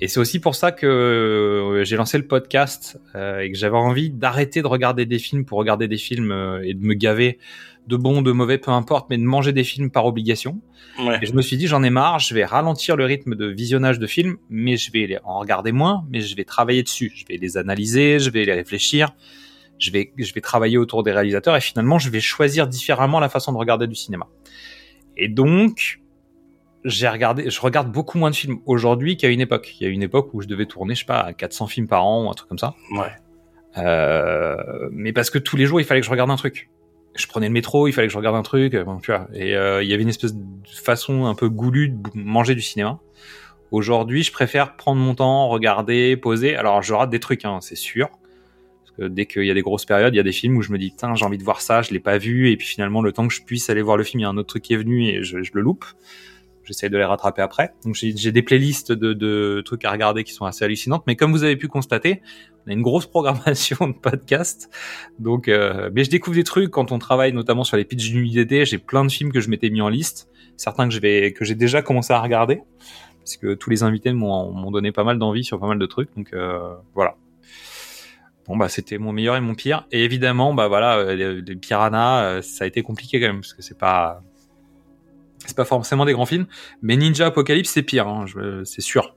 Et 0.00 0.08
c'est 0.08 0.18
aussi 0.18 0.40
pour 0.40 0.54
ça 0.54 0.72
que 0.72 0.86
euh, 0.86 1.84
j'ai 1.84 1.96
lancé 1.96 2.18
le 2.18 2.26
podcast 2.26 2.98
euh, 3.14 3.40
et 3.40 3.52
que 3.52 3.56
j'avais 3.56 3.76
envie 3.76 4.10
d'arrêter 4.10 4.62
de 4.62 4.66
regarder 4.66 5.06
des 5.06 5.18
films 5.18 5.44
pour 5.44 5.58
regarder 5.58 5.86
des 5.86 5.98
films 5.98 6.32
euh, 6.32 6.62
et 6.64 6.74
de 6.74 6.84
me 6.84 6.94
gaver 6.94 7.38
de 7.86 7.96
bons, 7.96 8.22
de 8.22 8.32
mauvais, 8.32 8.58
peu 8.58 8.70
importe, 8.70 9.08
mais 9.10 9.18
de 9.18 9.22
manger 9.22 9.52
des 9.52 9.64
films 9.64 9.90
par 9.90 10.06
obligation. 10.06 10.60
Ouais. 10.98 11.18
Et 11.22 11.26
je 11.26 11.32
me 11.32 11.42
suis 11.42 11.56
dit, 11.56 11.66
j'en 11.66 11.82
ai 11.82 11.90
marre, 11.90 12.18
je 12.18 12.34
vais 12.34 12.44
ralentir 12.44 12.96
le 12.96 13.04
rythme 13.04 13.34
de 13.34 13.46
visionnage 13.46 13.98
de 13.98 14.06
films, 14.06 14.36
mais 14.48 14.76
je 14.76 14.92
vais 14.92 15.18
en 15.24 15.40
regarder 15.40 15.72
moins, 15.72 16.04
mais 16.10 16.20
je 16.20 16.36
vais 16.36 16.44
travailler 16.44 16.82
dessus. 16.82 17.12
Je 17.14 17.24
vais 17.28 17.36
les 17.36 17.56
analyser, 17.56 18.18
je 18.18 18.30
vais 18.30 18.44
les 18.44 18.52
réfléchir, 18.52 19.10
je 19.78 19.90
vais, 19.90 20.12
je 20.16 20.32
vais 20.32 20.40
travailler 20.40 20.78
autour 20.78 21.02
des 21.02 21.12
réalisateurs 21.12 21.56
et 21.56 21.60
finalement, 21.60 21.98
je 21.98 22.10
vais 22.10 22.20
choisir 22.20 22.68
différemment 22.68 23.18
la 23.18 23.28
façon 23.28 23.52
de 23.52 23.58
regarder 23.58 23.86
du 23.86 23.94
cinéma. 23.94 24.26
Et 25.20 25.28
donc, 25.28 26.00
j'ai 26.82 27.06
regardé, 27.06 27.50
je 27.50 27.60
regarde 27.60 27.92
beaucoup 27.92 28.16
moins 28.16 28.30
de 28.30 28.34
films 28.34 28.60
aujourd'hui 28.64 29.18
qu'à 29.18 29.28
une 29.28 29.42
époque. 29.42 29.76
Il 29.78 29.84
y 29.84 29.86
a 29.86 29.90
une 29.90 30.02
époque 30.02 30.32
où 30.32 30.40
je 30.40 30.48
devais 30.48 30.64
tourner, 30.64 30.94
je 30.94 31.00
sais 31.00 31.06
pas, 31.06 31.20
à 31.20 31.34
400 31.34 31.66
films 31.66 31.88
par 31.88 32.06
an 32.06 32.24
ou 32.24 32.30
un 32.30 32.32
truc 32.32 32.48
comme 32.48 32.58
ça. 32.58 32.74
Ouais. 32.92 33.12
Euh, 33.76 34.56
mais 34.90 35.12
parce 35.12 35.28
que 35.28 35.38
tous 35.38 35.58
les 35.58 35.66
jours, 35.66 35.78
il 35.78 35.84
fallait 35.84 36.00
que 36.00 36.06
je 36.06 36.10
regarde 36.10 36.30
un 36.30 36.36
truc. 36.36 36.70
Je 37.16 37.26
prenais 37.26 37.48
le 37.48 37.52
métro, 37.52 37.86
il 37.86 37.92
fallait 37.92 38.06
que 38.06 38.12
je 38.12 38.16
regarde 38.16 38.34
un 38.34 38.42
truc, 38.42 38.74
bon, 38.74 38.96
tu 38.98 39.10
vois. 39.12 39.28
Et 39.34 39.54
euh, 39.54 39.82
il 39.82 39.90
y 39.90 39.92
avait 39.92 40.02
une 40.02 40.08
espèce 40.08 40.34
de 40.34 40.42
façon 40.64 41.26
un 41.26 41.34
peu 41.34 41.50
goulue 41.50 41.90
de 41.90 42.10
manger 42.14 42.54
du 42.54 42.62
cinéma. 42.62 42.98
Aujourd'hui, 43.72 44.22
je 44.22 44.32
préfère 44.32 44.74
prendre 44.76 45.02
mon 45.02 45.14
temps, 45.14 45.48
regarder, 45.48 46.16
poser. 46.16 46.56
Alors, 46.56 46.80
je 46.80 46.94
rate 46.94 47.10
des 47.10 47.20
trucs, 47.20 47.44
hein, 47.44 47.58
c'est 47.60 47.76
sûr. 47.76 48.08
Que 48.96 49.04
dès 49.04 49.26
qu'il 49.26 49.44
y 49.44 49.50
a 49.50 49.54
des 49.54 49.62
grosses 49.62 49.84
périodes, 49.84 50.14
il 50.14 50.16
y 50.16 50.20
a 50.20 50.24
des 50.24 50.32
films 50.32 50.56
où 50.56 50.62
je 50.62 50.72
me 50.72 50.78
dis, 50.78 50.90
putain, 50.90 51.14
j'ai 51.14 51.24
envie 51.24 51.38
de 51.38 51.44
voir 51.44 51.60
ça, 51.60 51.82
je 51.82 51.92
l'ai 51.92 52.00
pas 52.00 52.18
vu, 52.18 52.50
et 52.50 52.56
puis 52.56 52.66
finalement, 52.66 53.02
le 53.02 53.12
temps 53.12 53.26
que 53.26 53.34
je 53.34 53.42
puisse 53.42 53.70
aller 53.70 53.82
voir 53.82 53.96
le 53.96 54.04
film, 54.04 54.20
il 54.20 54.22
y 54.22 54.26
a 54.26 54.28
un 54.28 54.36
autre 54.36 54.48
truc 54.48 54.62
qui 54.62 54.74
est 54.74 54.78
venu 54.78 55.06
et 55.06 55.22
je, 55.22 55.36
le 55.36 55.60
loupe. 55.60 55.84
J'essaie 56.64 56.88
de 56.88 56.96
les 56.96 57.04
rattraper 57.04 57.42
après. 57.42 57.72
Donc, 57.84 57.96
j'ai 57.96 58.32
des 58.32 58.42
playlists 58.42 58.92
de, 58.92 59.60
trucs 59.64 59.84
à 59.84 59.90
regarder 59.90 60.22
qui 60.22 60.32
sont 60.32 60.44
assez 60.44 60.64
hallucinantes. 60.64 61.02
Mais 61.08 61.16
comme 61.16 61.32
vous 61.32 61.42
avez 61.42 61.56
pu 61.56 61.66
constater, 61.66 62.22
on 62.64 62.70
a 62.70 62.74
une 62.74 62.82
grosse 62.82 63.06
programmation 63.10 63.88
de 63.88 63.94
podcasts. 63.94 64.70
Donc, 65.18 65.48
euh, 65.48 65.90
mais 65.92 66.04
je 66.04 66.10
découvre 66.10 66.36
des 66.36 66.44
trucs 66.44 66.70
quand 66.70 66.92
on 66.92 66.98
travaille 66.98 67.32
notamment 67.32 67.64
sur 67.64 67.76
les 67.76 67.84
pitchs 67.84 68.10
du 68.10 68.28
d'été. 68.28 68.64
J'ai 68.64 68.78
plein 68.78 69.04
de 69.04 69.10
films 69.10 69.32
que 69.32 69.40
je 69.40 69.48
m'étais 69.48 69.70
mis 69.70 69.80
en 69.80 69.88
liste, 69.88 70.28
certains 70.56 70.88
que 70.88 71.30
que 71.30 71.44
j'ai 71.44 71.54
déjà 71.56 71.82
commencé 71.82 72.12
à 72.12 72.20
regarder, 72.20 72.60
parce 73.18 73.36
que 73.36 73.54
tous 73.54 73.70
les 73.70 73.82
invités 73.82 74.12
m'ont 74.12 74.70
donné 74.70 74.92
pas 74.92 75.04
mal 75.04 75.18
d'envie 75.18 75.44
sur 75.44 75.58
pas 75.58 75.66
mal 75.66 75.78
de 75.78 75.86
trucs. 75.86 76.14
Donc 76.16 76.32
euh, 76.32 76.74
voilà. 76.94 77.16
Bon 78.50 78.56
bah 78.56 78.68
c'était 78.68 78.98
mon 78.98 79.12
meilleur 79.12 79.36
et 79.36 79.40
mon 79.40 79.54
pire. 79.54 79.86
Et 79.92 80.02
évidemment 80.02 80.52
bah 80.54 80.66
voilà 80.66 80.96
euh, 80.96 81.14
les, 81.14 81.40
les 81.40 81.54
piranhas, 81.54 82.24
euh, 82.24 82.42
ça 82.42 82.64
a 82.64 82.66
été 82.66 82.82
compliqué 82.82 83.20
quand 83.20 83.28
même 83.28 83.42
parce 83.42 83.54
que 83.54 83.62
c'est 83.62 83.78
pas 83.78 84.24
c'est 85.46 85.56
pas 85.56 85.64
forcément 85.64 86.04
des 86.04 86.12
grands 86.12 86.26
films. 86.26 86.46
Mais 86.82 86.96
Ninja 86.96 87.26
Apocalypse 87.26 87.70
c'est 87.70 87.84
pire, 87.84 88.08
hein, 88.08 88.24
c'est 88.64 88.80
sûr. 88.80 89.14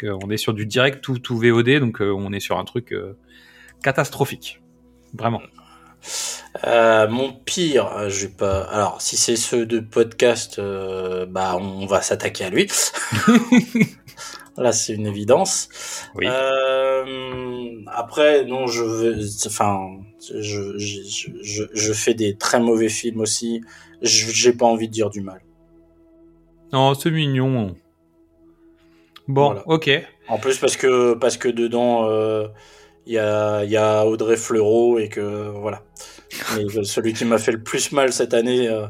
Qu'on 0.00 0.28
est 0.28 0.38
sur 0.38 0.54
du 0.54 0.66
direct 0.66 1.04
tout, 1.04 1.20
tout 1.20 1.38
VOD, 1.38 1.78
donc 1.78 2.00
euh, 2.02 2.10
on 2.10 2.32
est 2.32 2.40
sur 2.40 2.58
un 2.58 2.64
truc 2.64 2.92
euh, 2.92 3.16
catastrophique. 3.80 4.60
Vraiment. 5.12 5.42
Euh, 6.66 7.06
mon 7.06 7.32
pire, 7.32 8.08
je 8.10 8.26
vais 8.26 8.32
pas. 8.32 8.62
Alors, 8.62 9.00
si 9.00 9.16
c'est 9.16 9.36
ceux 9.36 9.66
de 9.66 9.78
podcast, 9.78 10.60
bah, 11.28 11.56
on 11.60 11.86
va 11.86 12.02
s'attaquer 12.02 12.46
à 12.46 12.50
lui. 12.50 12.68
Là, 14.56 14.72
c'est 14.72 14.94
une 14.94 15.06
évidence. 15.06 15.68
Oui. 16.14 16.26
Euh, 16.28 17.80
après, 17.88 18.44
non, 18.44 18.66
je 18.68 18.82
veux. 18.84 19.16
Enfin, 19.46 19.98
je, 20.32 20.78
je, 20.78 21.00
je, 21.42 21.64
je, 21.72 21.92
fais 21.92 22.14
des 22.14 22.36
très 22.36 22.60
mauvais 22.60 22.88
films 22.88 23.20
aussi. 23.20 23.60
Je- 24.00 24.30
J'ai 24.30 24.52
pas 24.52 24.66
envie 24.66 24.86
de 24.88 24.92
dire 24.92 25.10
du 25.10 25.20
mal. 25.22 25.40
Non, 26.72 26.94
c'est 26.94 27.10
mignon. 27.10 27.74
Bon, 29.26 29.46
Voilà. 29.46 29.62
ok. 29.66 29.90
En 30.28 30.38
plus, 30.38 30.58
parce 30.58 30.76
que 30.76 31.14
parce 31.14 31.36
que 31.36 31.48
dedans, 31.48 32.08
euh, 32.08 32.46
il 33.06 33.14
y 33.14 33.18
a 33.18 33.64
il 33.64 33.70
y 33.70 33.76
a 33.76 34.06
Audrey 34.06 34.36
Fleurot 34.36 34.98
et 34.98 35.08
que 35.08 35.48
voilà. 35.50 35.82
Mais 36.56 36.84
celui 36.84 37.12
qui 37.12 37.24
m'a 37.24 37.38
fait 37.38 37.52
le 37.52 37.62
plus 37.62 37.92
mal 37.92 38.12
cette 38.12 38.34
année, 38.34 38.68
euh, 38.68 38.86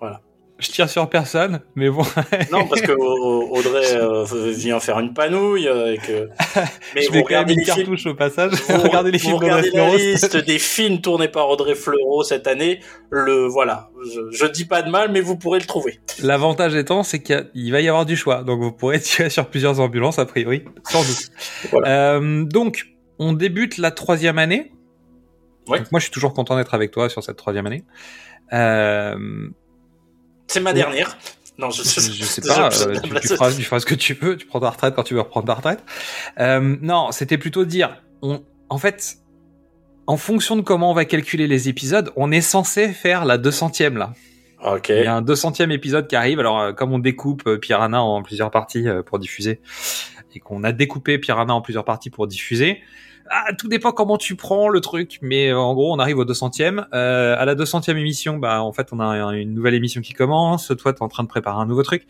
voilà. 0.00 0.20
Je 0.58 0.70
tire 0.70 0.88
sur 0.88 1.08
personne, 1.08 1.60
mais 1.76 1.88
bon. 1.88 2.02
non, 2.52 2.66
parce 2.66 2.80
que 2.80 2.92
Audrey 2.92 3.94
euh, 3.94 4.24
vient 4.52 4.80
faire 4.80 4.98
une 4.98 5.14
panouille 5.14 5.68
euh, 5.68 5.94
et 5.94 5.98
que. 5.98 6.28
Mais 6.94 7.02
je 7.02 7.12
vous 7.12 7.22
regardez 7.22 7.54
les 7.54 7.64
cartouches 7.64 8.06
au 8.06 8.14
passage. 8.14 8.52
Vous 8.68 8.80
regardez 8.82 9.12
les 9.12 9.18
films 9.18 9.34
vous 9.34 9.38
regardez 9.38 9.70
la 9.70 9.94
liste 9.94 10.36
des 10.36 10.58
films 10.58 11.00
tournés 11.00 11.28
par 11.28 11.48
Audrey 11.48 11.76
Fleurot 11.76 12.24
cette 12.24 12.48
année. 12.48 12.80
Le 13.10 13.46
voilà, 13.46 13.90
je, 14.04 14.36
je, 14.36 14.46
dis 14.46 14.64
pas 14.64 14.82
de 14.82 14.90
mal, 14.90 15.12
mais 15.12 15.20
vous 15.20 15.36
pourrez 15.36 15.60
le 15.60 15.66
trouver. 15.66 16.00
L'avantage 16.22 16.74
étant, 16.74 17.04
c'est 17.04 17.22
qu'il 17.22 17.70
va 17.70 17.80
y 17.80 17.88
avoir 17.88 18.04
du 18.04 18.16
choix, 18.16 18.42
donc 18.42 18.60
vous 18.60 18.72
pourrez 18.72 18.98
tirer 19.00 19.30
sur 19.30 19.46
plusieurs 19.46 19.78
ambulances 19.78 20.18
a 20.18 20.26
priori, 20.26 20.64
sans 20.88 21.02
doute. 21.02 21.30
Voilà. 21.70 21.88
Euh, 21.88 22.44
donc, 22.44 22.86
on 23.20 23.32
débute 23.32 23.78
la 23.78 23.92
troisième 23.92 24.38
année. 24.38 24.72
Ouais. 25.68 25.82
moi, 25.92 26.00
je 26.00 26.04
suis 26.04 26.12
toujours 26.12 26.32
content 26.32 26.56
d'être 26.56 26.74
avec 26.74 26.90
toi 26.90 27.08
sur 27.08 27.22
cette 27.22 27.36
troisième 27.36 27.66
année. 27.66 27.84
Euh, 28.52 29.50
c'est 30.48 30.60
ma 30.60 30.72
dernière. 30.72 31.16
Non, 31.58 31.70
je, 31.70 31.82
je, 31.82 32.12
je 32.12 32.24
sais 32.24 32.40
pas. 32.40 32.68
Euh, 32.86 33.00
tu, 33.00 33.10
tu, 33.10 33.28
feras, 33.28 33.52
tu, 33.52 33.62
feras, 33.62 33.80
ce 33.80 33.86
que 33.86 33.94
tu 33.94 34.14
veux. 34.14 34.36
Tu 34.36 34.46
prends 34.46 34.60
ta 34.60 34.70
retraite 34.70 34.94
quand 34.94 35.02
tu 35.02 35.14
veux 35.14 35.20
reprendre 35.20 35.46
ta 35.46 35.54
retraite. 35.54 35.82
Euh, 36.38 36.76
non, 36.80 37.10
c'était 37.10 37.38
plutôt 37.38 37.64
dire, 37.64 38.00
on, 38.22 38.42
en 38.68 38.78
fait, 38.78 39.18
en 40.06 40.16
fonction 40.16 40.56
de 40.56 40.62
comment 40.62 40.90
on 40.90 40.94
va 40.94 41.04
calculer 41.04 41.48
les 41.48 41.68
épisodes, 41.68 42.12
on 42.16 42.30
est 42.30 42.40
censé 42.40 42.88
faire 42.88 43.24
la 43.24 43.38
200e 43.38 43.94
là. 43.94 44.12
Ok. 44.64 44.88
Il 44.90 45.04
y 45.04 45.06
a 45.06 45.14
un 45.14 45.22
200e 45.22 45.70
épisode 45.70 46.06
qui 46.06 46.16
arrive. 46.16 46.38
Alors, 46.40 46.60
euh, 46.60 46.72
comme 46.72 46.92
on 46.92 46.98
découpe 46.98 47.46
euh, 47.46 47.58
Piranha 47.58 48.00
en 48.00 48.22
plusieurs 48.22 48.50
parties 48.50 48.86
pour 49.06 49.18
diffuser, 49.18 49.60
et 50.34 50.40
qu'on 50.40 50.62
a 50.62 50.72
découpé 50.72 51.18
Piranha 51.18 51.54
en 51.54 51.60
plusieurs 51.60 51.84
parties 51.84 52.10
pour 52.10 52.26
diffuser, 52.28 52.80
ah, 53.30 53.52
tout 53.56 53.68
dépend 53.68 53.92
comment 53.92 54.18
tu 54.18 54.36
prends 54.36 54.68
le 54.68 54.80
truc, 54.80 55.18
mais 55.22 55.48
euh, 55.48 55.58
en 55.58 55.74
gros, 55.74 55.92
on 55.92 55.98
arrive 55.98 56.18
au 56.18 56.24
200e. 56.24 56.86
Euh, 56.94 57.36
à 57.38 57.44
la 57.44 57.54
200e 57.54 57.96
émission, 57.96 58.38
bah, 58.38 58.62
en 58.62 58.72
fait, 58.72 58.88
on 58.92 59.00
a 59.00 59.36
une 59.36 59.54
nouvelle 59.54 59.74
émission 59.74 60.00
qui 60.00 60.12
commence. 60.12 60.72
Toi, 60.78 60.92
t'es 60.92 61.02
en 61.02 61.08
train 61.08 61.22
de 61.22 61.28
préparer 61.28 61.60
un 61.60 61.66
nouveau 61.66 61.82
truc. 61.82 62.06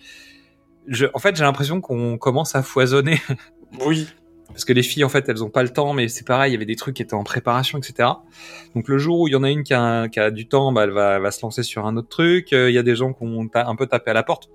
Je, 0.86 1.06
en 1.14 1.18
fait, 1.18 1.36
j'ai 1.36 1.44
l'impression 1.44 1.80
qu'on 1.80 2.18
commence 2.18 2.54
à 2.54 2.62
foisonner. 2.62 3.20
Oui. 3.84 4.08
Parce 4.48 4.64
que 4.64 4.72
les 4.72 4.82
filles, 4.82 5.04
en 5.04 5.10
fait, 5.10 5.28
elles 5.28 5.44
ont 5.44 5.50
pas 5.50 5.62
le 5.62 5.68
temps, 5.68 5.92
mais 5.92 6.08
c'est 6.08 6.26
pareil, 6.26 6.50
il 6.50 6.54
y 6.54 6.56
avait 6.56 6.64
des 6.64 6.74
trucs 6.74 6.96
qui 6.96 7.02
étaient 7.02 7.12
en 7.12 7.22
préparation, 7.22 7.76
etc. 7.76 8.08
Donc 8.74 8.88
le 8.88 8.96
jour 8.96 9.20
où 9.20 9.28
il 9.28 9.32
y 9.32 9.36
en 9.36 9.42
a 9.42 9.50
une 9.50 9.62
qui 9.62 9.74
a, 9.74 10.08
qui 10.08 10.18
a 10.18 10.30
du 10.30 10.48
temps, 10.48 10.72
bah, 10.72 10.84
elle 10.84 10.90
va, 10.90 11.18
va 11.18 11.30
se 11.30 11.42
lancer 11.42 11.62
sur 11.62 11.86
un 11.86 11.98
autre 11.98 12.08
truc. 12.08 12.54
Euh, 12.54 12.70
il 12.70 12.74
y 12.74 12.78
a 12.78 12.82
des 12.82 12.96
gens 12.96 13.12
qui 13.12 13.24
ont 13.24 13.46
un 13.54 13.76
peu 13.76 13.86
tapé 13.86 14.10
à 14.10 14.14
la 14.14 14.22
porte. 14.22 14.48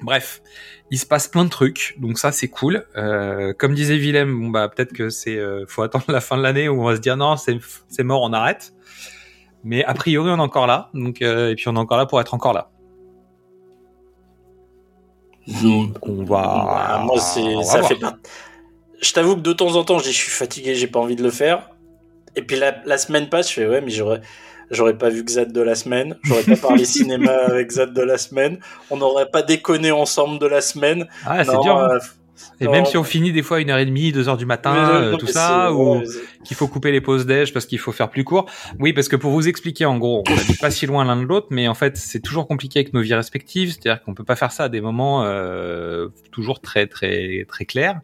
Bref, 0.00 0.42
il 0.90 0.98
se 0.98 1.06
passe 1.06 1.28
plein 1.28 1.44
de 1.44 1.50
trucs, 1.50 1.96
donc 1.98 2.18
ça 2.18 2.32
c'est 2.32 2.48
cool. 2.48 2.86
Euh, 2.96 3.52
comme 3.52 3.74
disait 3.74 3.96
Willem, 3.96 4.40
bon 4.40 4.48
bah 4.48 4.68
peut-être 4.68 4.92
que 4.92 5.10
c'est 5.10 5.36
euh, 5.36 5.64
faut 5.66 5.82
attendre 5.82 6.04
la 6.12 6.20
fin 6.20 6.36
de 6.36 6.42
l'année 6.42 6.68
où 6.68 6.80
on 6.80 6.84
va 6.84 6.96
se 6.96 7.00
dire 7.00 7.16
non 7.16 7.36
c'est 7.36 8.04
mort, 8.04 8.22
on 8.22 8.32
arrête. 8.32 8.72
Mais 9.64 9.84
a 9.84 9.94
priori 9.94 10.30
on 10.30 10.36
est 10.36 10.40
encore 10.40 10.66
là, 10.66 10.90
donc 10.94 11.20
euh, 11.20 11.50
et 11.50 11.54
puis 11.56 11.68
on 11.68 11.74
est 11.74 11.78
encore 11.78 11.98
là 11.98 12.06
pour 12.06 12.20
être 12.20 12.34
encore 12.34 12.52
là. 12.52 12.70
Donc 15.62 15.96
on 16.02 16.24
va. 16.24 17.02
moi 17.04 17.18
c'est 17.20 17.62
ça 17.62 17.82
fait 17.82 17.96
pas. 17.96 18.16
Je 19.00 19.12
t'avoue 19.12 19.36
que 19.36 19.40
de 19.40 19.52
temps 19.52 19.76
en 19.76 19.84
temps 19.84 19.98
je 19.98 20.04
dis 20.04 20.12
je 20.12 20.18
suis 20.18 20.30
fatigué, 20.30 20.74
j'ai 20.74 20.86
pas 20.86 21.00
envie 21.00 21.16
de 21.16 21.22
le 21.22 21.30
faire. 21.30 21.70
Et 22.36 22.42
puis 22.42 22.56
la, 22.56 22.82
la 22.84 22.98
semaine 22.98 23.28
passe, 23.28 23.48
je 23.48 23.54
fais 23.54 23.66
ouais 23.66 23.80
mais 23.80 23.90
j'aurais 23.90 24.20
j'aurais 24.70 24.96
pas 24.96 25.08
vu 25.08 25.24
Xad 25.24 25.52
de 25.52 25.60
la 25.60 25.74
semaine, 25.74 26.16
j'aurais 26.24 26.42
pas 26.42 26.56
parlé 26.56 26.84
cinéma 26.86 27.32
avec 27.32 27.68
Xad 27.68 27.92
de 27.92 28.02
la 28.02 28.18
semaine, 28.18 28.58
on 28.90 28.96
n'aurait 28.96 29.30
pas 29.30 29.42
déconné 29.42 29.90
ensemble 29.90 30.38
de 30.38 30.46
la 30.46 30.60
semaine. 30.60 31.06
Ah, 31.26 31.44
c'est 31.44 31.60
dur. 31.60 31.76
Hein. 31.76 31.88
Euh, 31.94 31.98
et 32.60 32.68
même 32.68 32.84
si 32.84 32.96
on 32.96 33.04
finit 33.04 33.32
des 33.32 33.42
fois 33.42 33.58
à 33.58 33.60
une 33.60 33.70
heure 33.70 33.78
et 33.78 33.86
demie, 33.86 34.12
deux 34.12 34.28
heures 34.28 34.36
du 34.36 34.46
matin, 34.46 34.74
euh, 34.74 35.16
tout 35.16 35.26
ça, 35.26 35.72
ou 35.72 36.02
qu'il 36.44 36.56
faut 36.56 36.68
couper 36.68 36.92
les 36.92 37.00
pauses 37.00 37.26
déj 37.26 37.52
parce 37.52 37.66
qu'il 37.66 37.78
faut 37.78 37.92
faire 37.92 38.10
plus 38.10 38.24
court. 38.24 38.46
Oui, 38.78 38.92
parce 38.92 39.08
que 39.08 39.16
pour 39.16 39.30
vous 39.30 39.48
expliquer, 39.48 39.84
en 39.86 39.98
gros, 39.98 40.22
on 40.28 40.34
n'est 40.34 40.56
pas 40.60 40.70
si 40.70 40.86
loin 40.86 41.04
l'un 41.04 41.16
de 41.16 41.26
l'autre, 41.26 41.48
mais 41.50 41.68
en 41.68 41.74
fait, 41.74 41.96
c'est 41.96 42.20
toujours 42.20 42.46
compliqué 42.46 42.80
avec 42.80 42.92
nos 42.94 43.00
vies 43.00 43.14
respectives. 43.14 43.70
C'est-à-dire 43.70 44.02
qu'on 44.02 44.14
peut 44.14 44.24
pas 44.24 44.36
faire 44.36 44.52
ça 44.52 44.64
à 44.64 44.68
des 44.68 44.80
moments 44.80 45.24
euh, 45.24 46.08
toujours 46.30 46.60
très 46.60 46.86
très 46.86 47.44
très 47.48 47.64
clairs 47.64 48.00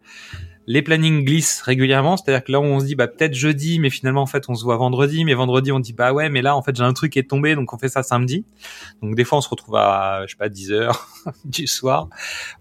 les 0.67 0.83
plannings 0.83 1.25
glissent 1.25 1.61
régulièrement, 1.63 2.17
c'est-à-dire 2.17 2.43
que 2.43 2.53
là 2.53 2.61
on 2.61 2.81
se 2.81 2.87
dit 2.87 2.95
bah 2.95 3.07
peut-être 3.07 3.35
jeudi, 3.35 3.79
mais 3.79 3.91
finalement 3.91 4.23
en 4.23 4.27
fait 4.27 4.49
on 4.49 4.55
se 4.55 4.65
voit 4.65 4.77
vendredi, 4.77 5.25
mais 5.25 5.35
vendredi 5.35 5.73
on 5.73 5.81
dit 5.81 5.93
bah 5.93 6.13
ouais, 6.13 6.31
mais 6.31 6.43
là 6.43 6.57
en 6.57 6.63
fait 6.63 6.75
j'ai 6.75 6.83
un 6.83 6.93
truc 6.93 7.13
qui 7.13 7.19
est 7.19 7.29
tombé, 7.29 7.55
donc 7.55 7.73
on 7.73 7.79
fait 7.79 7.89
ça 7.89 8.03
samedi. 8.03 8.45
Donc 9.03 9.15
des 9.15 9.25
fois 9.25 9.39
on 9.39 9.41
se 9.41 9.49
retrouve 9.49 9.77
à 9.77 10.23
je 10.27 10.33
sais 10.33 10.39
pas 10.39 10.49
10 10.49 10.73
heures 10.73 11.09
du 11.45 11.67
soir, 11.67 12.09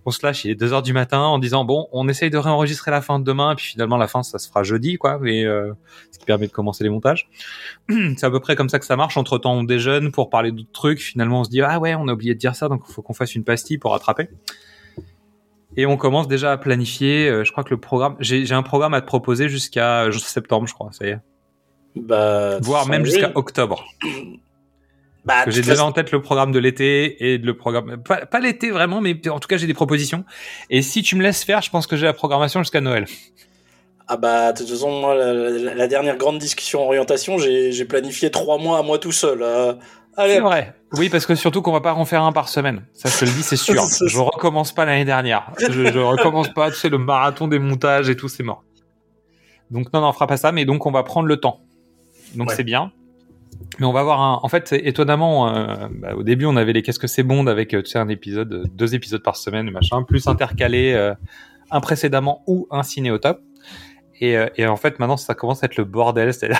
on 0.05 0.11
se 0.11 0.25
lâche 0.25 0.43
il 0.45 0.51
est 0.51 0.55
2 0.55 0.73
heures 0.73 0.81
du 0.81 0.93
matin 0.93 1.19
en 1.19 1.39
disant 1.39 1.63
bon 1.63 1.87
on 1.91 2.07
essaye 2.09 2.29
de 2.29 2.37
réenregistrer 2.37 2.91
la 2.91 3.01
fin 3.01 3.19
de 3.19 3.23
demain, 3.23 3.53
et 3.53 3.55
puis 3.55 3.67
finalement 3.67 3.97
la 3.97 4.07
fin 4.07 4.21
ça 4.21 4.37
se 4.37 4.49
fera 4.49 4.63
jeudi 4.63 4.97
quoi, 4.97 5.19
et 5.25 5.45
euh, 5.45 5.73
ce 6.11 6.19
qui 6.19 6.25
permet 6.25 6.47
de 6.47 6.51
commencer 6.51 6.83
les 6.83 6.89
montages. 6.89 7.29
C'est 7.89 8.25
à 8.25 8.31
peu 8.31 8.39
près 8.39 8.55
comme 8.55 8.69
ça 8.69 8.79
que 8.79 8.85
ça 8.85 8.97
marche. 8.97 9.17
Entre 9.17 9.37
temps 9.37 9.53
on 9.53 9.63
déjeune 9.63 10.11
pour 10.11 10.29
parler 10.29 10.51
d'autres 10.51 10.71
trucs, 10.73 10.99
finalement 10.99 11.41
on 11.41 11.43
se 11.45 11.49
dit 11.49 11.61
ah 11.61 11.79
ouais 11.79 11.95
on 11.95 12.07
a 12.07 12.13
oublié 12.13 12.33
de 12.33 12.39
dire 12.39 12.55
ça, 12.55 12.67
donc 12.67 12.83
il 12.87 12.93
faut 12.93 13.01
qu'on 13.01 13.13
fasse 13.13 13.35
une 13.35 13.43
pastille 13.43 13.77
pour 13.77 13.91
rattraper. 13.91 14.27
Et 15.77 15.85
on 15.85 15.97
commence 15.97 16.27
déjà 16.27 16.51
à 16.51 16.57
planifier. 16.57 17.27
Euh, 17.27 17.43
je 17.43 17.51
crois 17.51 17.63
que 17.63 17.71
le 17.71 17.79
programme, 17.79 18.15
j'ai 18.19 18.51
un 18.51 18.63
programme 18.63 18.93
à 18.93 19.01
te 19.01 19.07
proposer 19.07 19.49
jusqu'à 19.49 20.07
septembre, 20.11 20.67
je 20.67 20.73
crois. 20.73 20.89
Ça 20.91 21.05
y 21.05 21.09
est. 21.09 21.19
Bah, 21.95 22.57
voire 22.61 22.87
même 22.87 23.05
jusqu'à 23.05 23.31
octobre. 23.35 23.85
Bah, 25.25 25.45
j'ai 25.47 25.61
déjà 25.61 25.85
en 25.85 25.91
tête 25.93 26.11
le 26.11 26.21
programme 26.21 26.51
de 26.51 26.59
l'été 26.59 27.33
et 27.33 27.37
le 27.37 27.55
programme 27.55 28.03
pas, 28.03 28.25
pas 28.25 28.39
l'été 28.39 28.71
vraiment, 28.71 28.99
mais 28.99 29.17
en 29.29 29.39
tout 29.39 29.47
cas 29.47 29.55
j'ai 29.55 29.67
des 29.67 29.73
propositions. 29.73 30.25
Et 30.69 30.81
si 30.81 31.01
tu 31.01 31.15
me 31.15 31.23
laisses 31.23 31.45
faire, 31.45 31.61
je 31.61 31.69
pense 31.69 31.87
que 31.87 31.95
j'ai 31.95 32.05
la 32.05 32.13
programmation 32.13 32.59
jusqu'à 32.61 32.81
Noël. 32.81 33.05
Ah 34.09 34.17
bah 34.17 34.51
de 34.51 34.57
toute 34.57 34.69
façon 34.69 34.99
moi 34.99 35.15
la, 35.15 35.49
la 35.75 35.87
dernière 35.87 36.17
grande 36.17 36.37
discussion 36.37 36.81
orientation 36.85 37.37
j'ai 37.37 37.85
planifié 37.85 38.29
trois 38.31 38.57
mois 38.57 38.79
à 38.79 38.81
moi 38.81 38.99
tout 38.99 39.13
seul. 39.13 39.41
Euh, 39.41 39.73
c'est 40.17 40.39
vrai. 40.39 40.73
Oui, 40.93 41.09
parce 41.09 41.25
que 41.25 41.35
surtout 41.35 41.61
qu'on 41.61 41.71
va 41.71 41.81
pas 41.81 41.93
en 41.93 42.05
faire 42.05 42.23
un 42.23 42.31
par 42.31 42.49
semaine. 42.49 42.83
Ça, 42.93 43.09
je 43.09 43.19
te 43.19 43.25
le 43.25 43.31
dis, 43.31 43.43
c'est 43.43 43.57
sûr. 43.57 43.83
je 44.07 44.19
recommence 44.19 44.71
pas 44.71 44.85
l'année 44.85 45.05
dernière. 45.05 45.51
Je, 45.57 45.91
je 45.91 45.99
recommence 45.99 46.49
pas, 46.49 46.69
tu 46.69 46.77
sais, 46.77 46.89
le 46.89 46.97
marathon 46.99 47.47
des 47.47 47.59
montages 47.59 48.09
et 48.09 48.15
tout, 48.15 48.27
c'est 48.27 48.43
mort. 48.43 48.63
Donc 49.71 49.91
non, 49.91 50.01
non, 50.01 50.09
on 50.09 50.13
fera 50.13 50.27
pas 50.27 50.37
ça, 50.37 50.51
mais 50.51 50.65
donc 50.65 50.85
on 50.85 50.91
va 50.91 51.03
prendre 51.03 51.27
le 51.27 51.37
temps. 51.37 51.61
Donc 52.35 52.51
c'est 52.51 52.63
bien. 52.63 52.91
Mais 53.79 53.85
on 53.85 53.91
va 53.91 54.03
voir 54.03 54.21
un. 54.21 54.39
En 54.43 54.47
fait, 54.49 54.71
étonnamment, 54.73 55.49
euh, 55.49 55.87
bah, 55.91 56.15
au 56.15 56.23
début, 56.23 56.45
on 56.45 56.55
avait 56.55 56.73
les 56.73 56.81
Qu'est-ce 56.81 56.99
que 56.99 57.07
c'est 57.07 57.23
Bond 57.23 57.47
avec, 57.47 57.73
euh, 57.73 57.81
tu 57.81 57.91
sais, 57.91 57.99
un 57.99 58.09
épisode, 58.09 58.69
deux 58.75 58.95
épisodes 58.95 59.23
par 59.23 59.35
semaine, 59.35 59.71
machin, 59.71 60.03
plus 60.03 60.27
intercalé 60.27 60.93
euh, 60.93 61.13
un 61.71 61.81
précédemment 61.81 62.43
ou 62.45 62.67
un 62.71 62.83
ciné 62.83 63.09
au 63.09 63.17
top. 63.17 63.41
Et, 64.19 64.37
euh, 64.37 64.47
et, 64.57 64.65
en 64.67 64.77
fait, 64.77 64.99
maintenant, 64.99 65.17
ça 65.17 65.33
commence 65.33 65.63
à 65.63 65.65
être 65.65 65.75
le 65.75 65.85
bordel. 65.85 66.33
C'est 66.33 66.47
là 66.47 66.59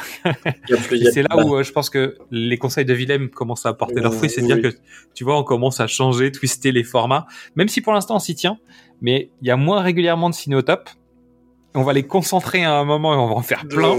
où 1.46 1.56
euh, 1.56 1.64
je 1.64 1.72
pense 1.72 1.90
que 1.90 2.18
les 2.32 2.58
conseils 2.58 2.86
de 2.86 2.94
Willem 2.94 3.30
commencent 3.30 3.66
à 3.66 3.70
apporter 3.70 4.02
leur 4.02 4.14
fruit. 4.14 4.30
C'est-à-dire 4.30 4.62
que, 4.62 4.76
tu 5.14 5.24
vois, 5.24 5.38
on 5.38 5.44
commence 5.44 5.80
à 5.80 5.88
changer, 5.88 6.32
twister 6.32 6.72
les 6.72 6.84
formats. 6.84 7.26
Même 7.56 7.68
si 7.68 7.82
pour 7.82 7.94
l'instant, 7.94 8.16
on 8.16 8.20
s'y 8.20 8.36
tient. 8.36 8.58
Mais 9.02 9.30
il 9.42 9.48
y 9.48 9.52
a 9.52 9.58
moins 9.58 9.82
régulièrement 9.82 10.30
de 10.30 10.36
cinéotop. 10.36 10.90
On 11.76 11.84
va 11.84 11.94
les 11.94 12.04
concentrer 12.04 12.64
à 12.64 12.76
un 12.76 12.86
moment 12.86 13.14
et 13.14 13.18
on 13.18 13.28
va 13.28 13.34
en 13.34 13.42
faire 13.42 13.68
plein. 13.68 13.98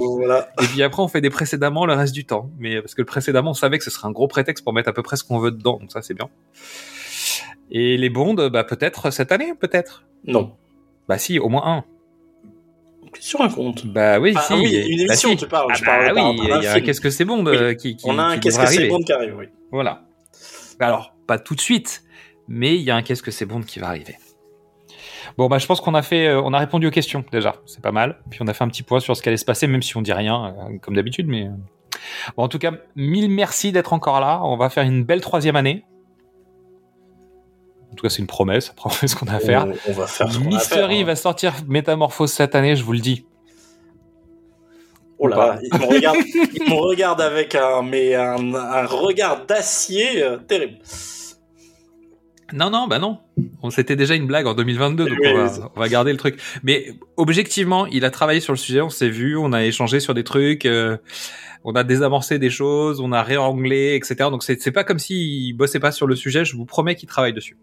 Et 0.63 0.67
puis 0.67 0.83
après, 0.83 1.03
on 1.03 1.09
fait 1.09 1.21
des 1.21 1.31
précédemment 1.31 1.87
le 1.87 1.95
reste 1.95 2.15
du 2.15 2.25
temps. 2.25 2.51
Mais 2.59 2.81
parce 2.81 2.95
que 2.95 3.03
le 3.03 3.07
précédemment, 3.07 3.51
on 3.51 3.55
savait 3.55 3.79
que 3.79 3.85
ce 3.85 3.91
serait 3.91 4.09
un 4.09 4.13
gros 4.13 4.29
prétexte 4.29 4.63
pour 4.63 4.73
mettre 4.73 4.89
à 4.89 4.93
peu 4.93 5.03
près 5.03 5.17
ce 5.17 5.25
qu'on 5.25 5.39
veut 5.39 5.51
dedans. 5.51 5.79
Donc 5.81 5.91
ça, 5.91 6.03
c'est 6.03 6.15
bien. 6.15 6.29
Et 7.71 7.97
les 7.97 8.11
bondes, 8.11 8.49
bah, 8.51 8.65
peut-être 8.65 9.11
cette 9.11 9.33
année, 9.33 9.53
peut-être? 9.59 10.05
Non. 10.25 10.55
Bah 11.09 11.19
si, 11.19 11.39
au 11.39 11.49
moins 11.49 11.63
un 11.67 11.85
sur 13.21 13.41
un 13.41 13.49
compte. 13.49 13.87
Bah 13.87 14.19
oui, 14.19 14.35
si. 14.47 14.53
oui, 14.55 14.85
une 14.89 15.01
émission, 15.01 15.31
bah, 15.31 15.37
tu 15.37 15.47
parles. 15.47 15.73
Ah 15.75 16.13
bah 16.13 16.13
oui, 16.15 16.41
il 16.43 16.63
y 16.63 16.67
a 16.67 16.81
Qu'est-ce 16.81 17.01
que 17.01 17.11
c'est 17.11 17.25
bon 17.25 17.45
qui, 17.77 17.97
qui, 17.97 18.05
On 18.05 18.19
a 18.19 18.23
un 18.23 18.39
Qu'est-ce 18.39 18.59
que 18.59 18.67
c'est 18.67 18.89
bon 18.89 19.01
qui 19.01 19.13
arrive, 19.13 19.37
oui. 19.37 19.47
Voilà. 19.71 20.03
Alors, 20.81 21.15
pas 21.27 21.39
tout 21.39 21.55
de 21.55 21.61
suite, 21.61 22.03
mais 22.49 22.75
il 22.75 22.83
y 22.83 22.91
a 22.91 22.97
un 22.97 23.03
Qu'est-ce 23.03 23.23
que 23.23 23.31
c'est 23.31 23.47
bon 23.47 23.63
qui 23.63 23.79
va 23.79 23.89
arriver. 23.89 24.17
Bon, 25.37 25.49
bah, 25.49 25.59
je 25.59 25.67
pense 25.67 25.81
qu'on 25.81 25.95
a 25.95 26.03
fait, 26.03 26.29
euh, 26.29 26.43
on 26.43 26.53
a 26.53 26.59
répondu 26.59 26.87
aux 26.87 26.93
questions 26.93 27.25
déjà, 27.33 27.57
c'est 27.67 27.83
pas 27.83 27.93
mal. 27.93 28.19
Puis 28.31 28.41
on 28.43 28.47
a 28.47 28.55
fait 28.55 28.63
un 28.63 28.69
petit 28.69 28.83
point 28.83 29.01
sur 29.01 29.17
ce 29.17 29.23
qui 29.23 29.29
allait 29.29 29.37
se 29.37 29.45
passer, 29.45 29.67
même 29.67 29.83
si 29.83 29.97
on 29.97 30.03
dit 30.03 30.13
rien, 30.13 30.47
euh, 30.47 30.79
comme 30.81 30.95
d'habitude. 30.95 31.27
Mais 31.27 31.47
euh. 31.47 31.51
bon, 32.37 32.45
en 32.45 32.49
tout 32.49 32.59
cas, 32.59 32.73
mille 32.95 33.31
merci 33.31 33.73
d'être 33.73 33.93
encore 33.93 34.21
là. 34.21 34.41
On 34.45 34.57
va 34.57 34.71
faire 34.71 34.85
une 34.85 35.05
belle 35.05 35.21
troisième 35.21 35.57
année. 35.57 35.85
En 37.95 37.97
tout 37.97 38.03
cas, 38.03 38.11
c'est 38.11 38.19
une 38.19 38.27
promesse, 38.27 38.75
après 38.85 39.07
ce 39.07 39.15
qu'on 39.15 39.27
a 39.27 39.35
à 39.35 39.39
faire. 39.39 39.69
On, 39.87 39.93
va 39.93 40.09
faire 40.09 40.33
ce 40.33 40.41
Mystery 40.41 41.03
hein. 41.03 41.05
va 41.05 41.15
sortir 41.15 41.55
Métamorphose 41.69 42.33
cette 42.33 42.57
année, 42.57 42.75
je 42.75 42.83
vous 42.83 42.93
le 42.93 42.99
dis. 42.99 43.25
Oh 45.19 45.29
là, 45.29 45.61
il 45.63 45.79
me 45.79 45.87
regarde, 45.87 46.17
il 46.27 46.69
me 46.69 46.75
regarde 46.75 47.21
avec 47.21 47.55
un, 47.55 47.83
mais 47.83 48.17
un, 48.17 48.53
un 48.53 48.87
regard 48.87 49.47
d'acier 49.47 50.25
euh, 50.25 50.39
terrible. 50.39 50.79
Non, 52.53 52.69
non, 52.69 52.89
bah 52.89 52.99
non. 52.99 53.19
C'était 53.71 53.95
déjà 53.95 54.17
une 54.17 54.27
blague 54.27 54.49
en 54.49 54.55
2022, 54.55 55.09
donc 55.09 55.19
on, 55.25 55.35
va, 55.37 55.71
on, 55.77 55.81
va, 55.81 55.89
garder 55.89 56.11
le 56.11 56.19
truc. 56.19 56.41
Mais 56.65 56.89
objectivement, 57.17 57.87
il 57.87 58.05
a 58.05 58.11
travaillé 58.11 58.41
sur 58.41 58.53
le 58.53 58.59
sujet, 58.59 58.81
on 58.81 58.91
s'est 58.91 59.09
vu, 59.09 59.37
on 59.37 59.53
a 59.53 59.65
échangé 59.65 60.01
sur 60.01 60.15
des 60.15 60.25
trucs, 60.25 60.67
euh, 60.67 60.97
on 61.63 61.75
a 61.75 61.85
désamorcé 61.85 62.41
des 62.41 62.51
choses, 62.51 62.99
on 62.99 63.13
a 63.13 63.23
réanglé, 63.23 63.95
etc. 63.95 64.31
Donc 64.31 64.43
c'est 64.43 64.73
pas 64.73 64.83
comme 64.83 64.99
s'il 64.99 65.57
bossait 65.57 65.81
pas 65.81 65.93
sur 65.93 66.09
le 66.09 66.17
sujet, 66.17 66.45
je 66.45 66.57
vous 66.57 66.67
promets 66.67 66.97
qu'il 66.97 67.09
travaille 67.09 67.33
dessus 67.33 67.57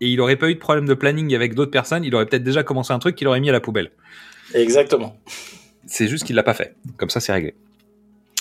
et 0.00 0.08
il 0.08 0.20
aurait 0.20 0.36
pas 0.36 0.48
eu 0.48 0.54
de 0.54 0.60
problème 0.60 0.86
de 0.86 0.94
planning 0.94 1.34
avec 1.34 1.54
d'autres 1.54 1.70
personnes, 1.70 2.04
il 2.04 2.14
aurait 2.14 2.26
peut-être 2.26 2.44
déjà 2.44 2.62
commencé 2.62 2.92
un 2.92 2.98
truc 2.98 3.16
qu'il 3.16 3.28
aurait 3.28 3.40
mis 3.40 3.48
à 3.48 3.52
la 3.52 3.60
poubelle. 3.60 3.90
Exactement. 4.54 5.16
C'est 5.86 6.08
juste 6.08 6.24
qu'il 6.24 6.36
l'a 6.36 6.42
pas 6.42 6.54
fait. 6.54 6.76
Comme 6.96 7.10
ça, 7.10 7.20
c'est 7.20 7.32
réglé. 7.32 7.54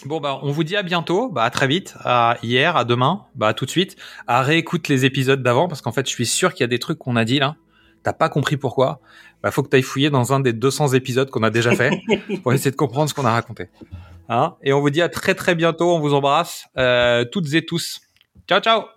Bon 0.06 0.20
bah 0.20 0.40
on 0.44 0.52
vous 0.52 0.64
dit 0.64 0.76
à 0.76 0.84
bientôt, 0.84 1.30
bah 1.30 1.44
à 1.44 1.50
très 1.50 1.68
vite, 1.68 1.96
à 2.04 2.38
hier, 2.44 2.78
à 2.78 2.86
demain, 2.86 3.26
bah 3.34 3.48
à 3.48 3.54
tout 3.54 3.66
de 3.66 3.72
suite, 3.72 3.96
à 4.28 4.44
réécoute 4.44 4.88
les 4.90 5.06
épisodes 5.06 5.42
d'avant 5.42 5.68
parce 5.68 5.82
qu'en 5.82 5.92
fait 5.92 6.08
je 6.08 6.12
suis 6.12 6.28
sûr 6.28 6.54
qu'il 6.54 6.62
y 6.62 6.66
a 6.66 6.68
des 6.68 6.78
trucs 6.78 7.00
qu'on 7.00 7.16
a 7.16 7.26
dit 7.26 7.40
là, 7.40 7.56
t'as 8.04 8.14
pas 8.14 8.30
compris 8.30 8.58
pourquoi. 8.58 9.02
Bah 9.42 9.50
faut 9.50 9.64
que 9.64 9.70
t'ailles 9.70 9.82
fouiller 9.82 10.12
dans 10.12 10.34
un 10.34 10.40
des 10.40 10.54
200 10.54 10.94
épisodes 10.94 11.32
qu'on 11.32 11.44
a 11.44 11.50
déjà 11.50 11.76
fait 11.76 11.92
pour 12.44 12.54
essayer 12.54 12.72
de 12.72 12.76
comprendre 12.76 13.10
ce 13.10 13.16
qu'on 13.16 13.26
a 13.26 13.32
raconté. 13.32 13.70
Hein? 14.30 14.56
Et 14.62 14.72
on 14.72 14.82
vous 14.82 14.92
dit 14.92 15.02
à 15.02 15.10
très 15.10 15.34
très 15.34 15.56
bientôt, 15.56 15.96
on 15.96 16.00
vous 16.00 16.14
embrasse 16.14 16.68
euh, 16.78 17.26
toutes 17.26 17.52
et 17.56 17.66
tous. 17.66 18.02
Ciao 18.48 18.60
ciao 18.60 18.97